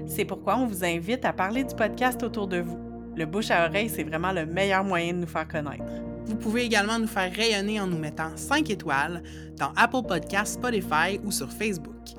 C'est 0.07 0.25
pourquoi 0.25 0.57
on 0.57 0.67
vous 0.67 0.83
invite 0.83 1.25
à 1.25 1.33
parler 1.33 1.63
du 1.63 1.75
podcast 1.75 2.21
autour 2.23 2.47
de 2.47 2.59
vous. 2.59 2.79
Le 3.15 3.25
bouche 3.25 3.51
à 3.51 3.67
oreille, 3.67 3.89
c'est 3.89 4.03
vraiment 4.03 4.31
le 4.31 4.45
meilleur 4.45 4.83
moyen 4.83 5.13
de 5.13 5.19
nous 5.19 5.27
faire 5.27 5.47
connaître. 5.47 5.83
Vous 6.25 6.35
pouvez 6.35 6.63
également 6.63 6.99
nous 6.99 7.07
faire 7.07 7.33
rayonner 7.33 7.79
en 7.79 7.87
nous 7.87 7.97
mettant 7.97 8.35
5 8.35 8.69
étoiles 8.69 9.23
dans 9.57 9.71
Apple 9.75 10.03
Podcasts, 10.07 10.55
Spotify 10.55 11.19
ou 11.23 11.31
sur 11.31 11.51
Facebook. 11.51 12.11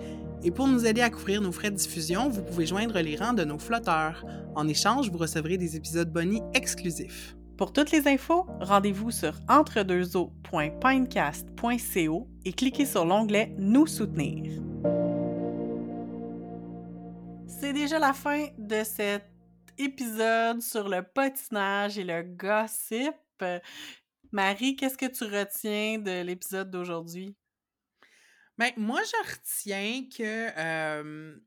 Et 0.44 0.50
pour 0.50 0.66
nous 0.66 0.84
aider 0.86 1.02
à 1.02 1.10
couvrir 1.10 1.40
nos 1.40 1.52
frais 1.52 1.70
de 1.70 1.76
diffusion, 1.76 2.28
vous 2.28 2.42
pouvez 2.42 2.66
joindre 2.66 2.98
les 2.98 3.14
rangs 3.16 3.32
de 3.32 3.44
nos 3.44 3.58
flotteurs. 3.58 4.26
En 4.54 4.68
échange, 4.68 5.10
vous 5.10 5.16
recevrez 5.18 5.56
des 5.56 5.76
épisodes 5.76 6.12
bonus 6.12 6.40
exclusifs. 6.52 7.36
Pour 7.56 7.72
toutes 7.72 7.92
les 7.92 8.08
infos, 8.08 8.46
rendez-vous 8.60 9.12
sur 9.12 9.34
entredeuxeaux.pinecast.co 9.48 12.28
et 12.44 12.52
cliquez 12.52 12.86
sur 12.86 13.04
l'onglet 13.04 13.54
Nous 13.56 13.86
soutenir. 13.86 14.60
C'est 17.60 17.72
déjà 17.72 17.98
la 17.98 18.12
fin 18.12 18.48
de 18.58 18.82
cet 18.84 19.24
épisode 19.78 20.60
sur 20.60 20.88
le 20.88 21.02
patinage 21.02 21.98
et 21.98 22.04
le 22.04 22.22
gossip. 22.22 23.14
Marie, 24.32 24.76
qu'est-ce 24.76 24.98
que 24.98 25.06
tu 25.06 25.24
retiens 25.24 25.98
de 25.98 26.22
l'épisode 26.22 26.70
d'aujourd'hui? 26.70 27.36
Ben, 28.58 28.70
moi, 28.76 29.00
je 29.04 29.32
retiens 29.32 30.04
que 30.16 31.40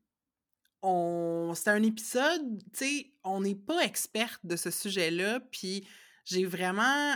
on... 0.82 1.52
c'est 1.54 1.70
un 1.70 1.82
épisode, 1.82 2.62
tu 2.72 2.86
sais, 2.86 3.12
on 3.24 3.40
n'est 3.40 3.54
pas 3.54 3.80
experte 3.84 4.40
de 4.44 4.56
ce 4.56 4.70
sujet-là, 4.70 5.40
puis 5.50 5.86
j'ai 6.24 6.44
vraiment. 6.44 7.14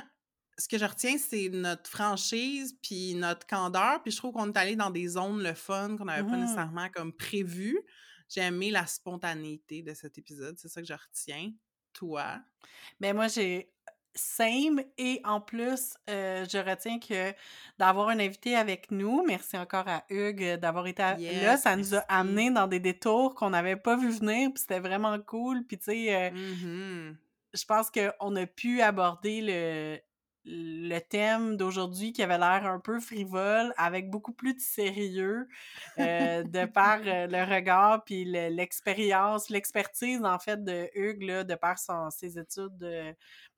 Ce 0.58 0.68
que 0.68 0.76
je 0.76 0.84
retiens, 0.84 1.16
c'est 1.16 1.48
notre 1.48 1.88
franchise, 1.88 2.76
puis 2.82 3.14
notre 3.14 3.46
candeur, 3.46 4.02
puis 4.02 4.12
je 4.12 4.18
trouve 4.18 4.32
qu'on 4.32 4.52
est 4.52 4.58
allé 4.58 4.76
dans 4.76 4.90
des 4.90 5.08
zones 5.08 5.42
le 5.42 5.54
fun 5.54 5.96
qu'on 5.96 6.04
n'avait 6.04 6.28
pas 6.28 6.36
Mmh. 6.36 6.40
nécessairement 6.40 6.88
comme 6.90 7.12
prévu. 7.14 7.78
J'ai 8.30 8.42
aimé 8.42 8.70
la 8.70 8.86
spontanéité 8.86 9.82
de 9.82 9.92
cet 9.92 10.16
épisode, 10.18 10.56
c'est 10.58 10.68
ça 10.68 10.80
que 10.80 10.86
je 10.86 10.94
retiens. 10.94 11.52
Toi? 11.92 12.38
Mais 13.00 13.12
moi, 13.12 13.26
j'ai 13.28 13.72
same 14.14 14.80
et 14.98 15.20
en 15.24 15.40
plus, 15.40 15.94
euh, 16.08 16.44
je 16.50 16.58
retiens 16.58 16.98
que 16.98 17.32
d'avoir 17.78 18.08
un 18.08 18.18
invité 18.20 18.56
avec 18.56 18.90
nous, 18.90 19.24
merci 19.26 19.56
encore 19.56 19.86
à 19.88 20.04
Hugues 20.10 20.56
d'avoir 20.56 20.86
été 20.86 21.02
à- 21.02 21.16
là, 21.44 21.56
ça 21.56 21.74
nous 21.76 21.94
a 21.94 21.98
amené 22.08 22.50
dans 22.50 22.66
des 22.66 22.80
détours 22.80 23.34
qu'on 23.34 23.50
n'avait 23.50 23.76
pas 23.76 23.96
vu 23.96 24.10
venir, 24.10 24.50
puis 24.52 24.60
c'était 24.60 24.80
vraiment 24.80 25.18
cool. 25.20 25.64
Puis 25.64 25.78
tu 25.78 25.84
sais, 25.84 26.14
euh, 26.14 26.30
Mhm. 26.32 27.16
je 27.54 27.64
pense 27.64 27.90
qu'on 27.90 28.36
a 28.36 28.46
pu 28.46 28.80
aborder 28.82 29.40
le, 29.42 29.98
le 30.44 30.98
thème 31.00 31.56
d'aujourd'hui 31.56 32.12
qui 32.12 32.22
avait 32.22 32.38
l'air 32.38 32.64
un 32.66 32.80
peu 32.80 32.98
frivole 32.98 33.72
avec 33.76 34.10
beaucoup 34.10 34.32
plus 34.32 34.54
de 34.54 34.60
sérieux 34.60 35.48
euh, 35.98 36.42
de 36.44 36.64
par 36.66 37.00
euh, 37.06 37.26
le 37.26 37.44
regard 37.54 38.04
puis 38.04 38.24
le- 38.24 38.48
l'expérience, 38.48 39.50
l'expertise 39.50 40.24
en 40.24 40.38
fait 40.38 40.64
de 40.64 40.88
Hugues 40.94 41.22
là, 41.22 41.44
de 41.44 41.54
par 41.54 41.78
son, 41.78 42.10
ses 42.10 42.38
études, 42.38 42.76
de, 42.78 43.14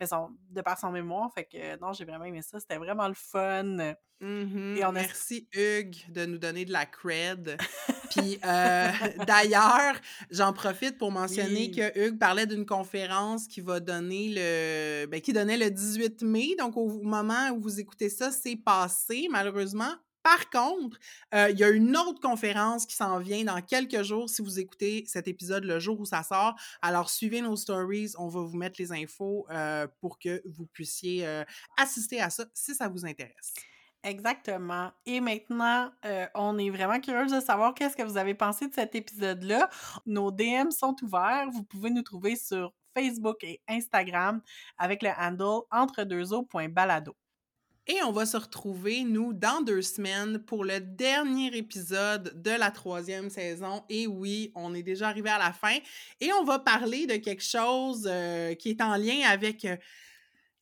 son- 0.07 0.31
de 0.51 0.61
par 0.63 0.79
son 0.79 0.91
mémoire. 0.91 1.31
Fait 1.35 1.45
que 1.45 1.79
non, 1.81 1.93
j'ai 1.93 2.05
vraiment 2.05 2.25
aimé 2.25 2.43
ça. 2.43 2.59
C'était 2.61 2.77
vraiment 2.79 3.09
le 3.09 3.15
fun. 3.15 3.95
Mhm. 4.21 4.77
Et 4.79 4.85
on 4.85 4.91
a- 4.91 4.93
Merci 4.93 5.49
Hugues 5.53 5.97
de 6.11 6.27
nous 6.27 6.39
donner 6.39 6.65
de 6.65 6.73
la 6.73 6.87
cred. 6.87 7.57
Puis 8.17 8.39
euh, 8.45 8.89
d'ailleurs, 9.27 9.95
j'en 10.31 10.53
profite 10.53 10.99
pour 10.99 11.11
mentionner 11.11 11.71
Oui. 11.71 11.71
que 11.73 11.99
Hugues 11.99 12.19
parlait 12.19 12.47
d'une 12.47 12.67
conférence 12.67 13.47
qui 13.49 13.61
va 13.61 13.81
donner 13.81 14.33
le 14.35 15.07
ben, 15.07 15.21
qui 15.21 15.33
donnait 15.33 15.57
le 15.57 15.71
18 15.71 16.23
mai. 16.23 16.55
Donc 16.59 16.77
au 16.77 16.89
moment 17.03 17.51
où 17.51 17.61
vous 17.61 17.81
écoutez 17.81 18.09
ça, 18.11 18.31
c'est 18.31 18.57
passé 18.57 19.29
malheureusement. 19.31 19.93
Par 20.23 20.51
contre, 20.51 20.99
euh, 21.35 21.51
il 21.51 21.59
y 21.59 21.65
a 21.65 21.71
une 21.71 21.97
autre 21.97 22.21
conférence 22.21 22.87
qui 22.87 22.95
s'en 22.95 23.19
vient 23.19 23.45
dans 23.45 23.61
quelques 23.61 24.03
jours 24.03 24.31
si 24.31 24.43
vous 24.43 24.61
écoutez 24.61 25.05
cet 25.07 25.27
épisode 25.27 25.65
le 25.65 25.81
jour 25.81 25.99
où 26.01 26.05
ça 26.05 26.23
sort. 26.23 26.55
Alors, 26.81 27.11
suivez 27.11 27.41
nos 27.41 27.57
stories. 27.57 28.13
On 28.19 28.29
va 28.29 28.43
vous 28.43 28.57
mettre 28.57 28.77
les 28.79 28.93
infos 28.93 29.47
euh, 29.51 29.87
pour 30.01 30.19
que 30.19 30.43
vous 30.45 30.67
puissiez 30.67 31.27
euh, 31.27 31.45
assister 31.77 32.21
à 32.21 32.31
ça 32.31 32.45
si 32.55 32.75
ça 32.75 32.89
vous 32.89 33.05
intéresse. 33.05 33.55
Exactement. 34.05 34.91
Et 35.07 35.21
maintenant, 35.21 35.93
on 36.35 36.59
est 36.59 36.71
vraiment 36.71 36.99
curieux 36.99 37.27
de 37.27 37.41
savoir 37.41 37.73
qu'est-ce 37.73 37.97
que 37.97 38.03
vous 38.03 38.17
avez 38.17 38.35
pensé 38.35 38.67
de 38.67 38.75
cet 38.75 38.97
épisode-là. 38.97 39.71
Nos 40.07 40.33
DM 40.33 40.71
sont 40.73 40.97
ouverts. 41.03 41.49
Vous 41.53 41.63
pouvez 41.63 41.91
nous 41.91 42.03
trouver 42.03 42.35
sur 42.35 42.73
Facebook 42.97 43.45
et 43.45 43.61
Instagram 43.69 44.41
avec 44.77 45.03
le 45.03 45.11
handle 45.11 45.63
entredeuxeaux.balado. 45.71 47.15
Et 47.87 48.03
on 48.05 48.13
va 48.13 48.27
se 48.27 48.37
retrouver, 48.37 49.03
nous, 49.03 49.33
dans 49.33 49.61
deux 49.61 49.83
semaines 49.83 50.39
pour 50.39 50.65
le 50.65 50.81
dernier 50.81 51.57
épisode 51.57 52.41
de 52.41 52.51
la 52.51 52.71
troisième 52.71 53.29
saison. 53.29 53.83
Et 53.89 54.07
oui, 54.07 54.53
on 54.55 54.75
est 54.75 54.83
déjà 54.83 55.09
arrivé 55.09 55.31
à 55.31 55.39
la 55.39 55.53
fin. 55.53 55.77
Et 56.21 56.33
on 56.33 56.45
va 56.45 56.59
parler 56.59 57.07
de 57.07 57.17
quelque 57.17 57.43
chose 57.43 58.09
euh, 58.11 58.55
qui 58.55 58.71
est 58.71 58.81
en 58.81 58.97
lien 58.97 59.29
avec 59.29 59.65
euh, 59.65 59.77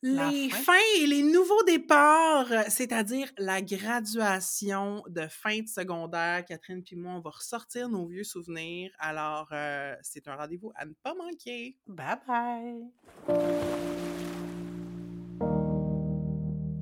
les 0.03 0.49
fin. 0.49 0.63
fins 0.63 0.99
et 0.99 1.07
les 1.07 1.21
nouveaux 1.21 1.63
départs, 1.63 2.51
euh, 2.51 2.63
c'est-à-dire 2.69 3.31
la 3.37 3.61
graduation 3.61 5.03
de 5.07 5.27
fin 5.27 5.59
de 5.59 5.67
secondaire. 5.67 6.43
Catherine 6.45 6.81
puis 6.81 6.95
moi, 6.95 7.13
on 7.13 7.19
va 7.19 7.29
ressortir 7.29 7.89
nos 7.89 8.07
vieux 8.07 8.23
souvenirs. 8.23 8.91
Alors, 8.97 9.47
euh, 9.51 9.95
c'est 10.01 10.27
un 10.27 10.35
rendez-vous 10.35 10.71
à 10.75 10.85
ne 10.85 10.93
pas 11.03 11.13
manquer. 11.13 11.77
Bye 11.87 12.17
bye! 12.27 14.30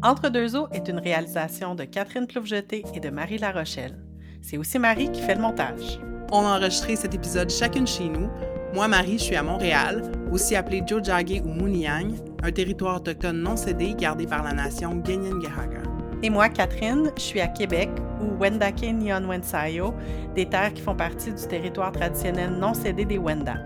Entre 0.01 0.29
deux 0.29 0.55
eaux 0.55 0.69
est 0.71 0.87
une 0.87 0.99
réalisation 0.99 1.75
de 1.75 1.83
Catherine 1.83 2.25
Ploufjeté 2.25 2.85
et 2.93 3.01
de 3.01 3.09
Marie 3.09 3.37
Larochelle. 3.37 3.99
C'est 4.41 4.57
aussi 4.57 4.79
Marie 4.79 5.11
qui 5.11 5.21
fait 5.21 5.35
le 5.35 5.41
montage. 5.41 5.99
On 6.31 6.45
a 6.45 6.57
enregistré 6.57 6.95
cet 6.95 7.13
épisode 7.13 7.49
chacune 7.49 7.85
chez 7.85 8.07
nous. 8.07 8.29
Moi, 8.73 8.87
Marie, 8.87 9.17
je 9.17 9.23
suis 9.23 9.35
à 9.35 9.43
Montréal, 9.43 10.09
aussi 10.31 10.55
appelé 10.55 10.83
Jojage 10.87 11.41
ou 11.43 11.49
Muniang, 11.49 12.15
un 12.41 12.51
territoire 12.51 12.95
autochtone 12.95 13.41
non 13.41 13.57
cédé 13.57 13.93
gardé 13.93 14.25
par 14.25 14.41
la 14.41 14.53
nation 14.53 15.03
Genyengahaga. 15.05 15.83
Et 16.23 16.29
moi, 16.29 16.47
Catherine, 16.47 17.11
je 17.17 17.21
suis 17.21 17.41
à 17.41 17.47
Québec, 17.47 17.89
ou 18.21 18.41
Wendake 18.41 18.83
Nyon 18.83 19.27
Wensayo, 19.27 19.93
des 20.33 20.45
terres 20.45 20.73
qui 20.73 20.81
font 20.81 20.95
partie 20.95 21.33
du 21.33 21.45
territoire 21.45 21.91
traditionnel 21.91 22.51
non 22.51 22.73
cédé 22.73 23.03
des 23.03 23.17
Wendat. 23.17 23.59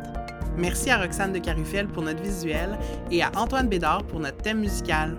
Merci 0.58 0.90
à 0.90 0.98
Roxane 0.98 1.34
de 1.34 1.40
Carufel 1.40 1.88
pour 1.88 2.02
notre 2.02 2.24
visuel 2.24 2.80
et 3.12 3.22
à 3.22 3.32
Antoine 3.36 3.68
Bédard 3.68 4.04
pour 4.06 4.20
notre 4.20 4.38
thème 4.38 4.62
musical. 4.62 5.16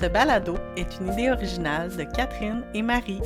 Ce 0.00 0.06
balado 0.06 0.56
est 0.76 0.98
une 1.00 1.12
idée 1.12 1.30
originale 1.30 1.94
de 1.96 2.04
Catherine 2.04 2.62
et 2.74 2.82
Marie. 2.82 3.20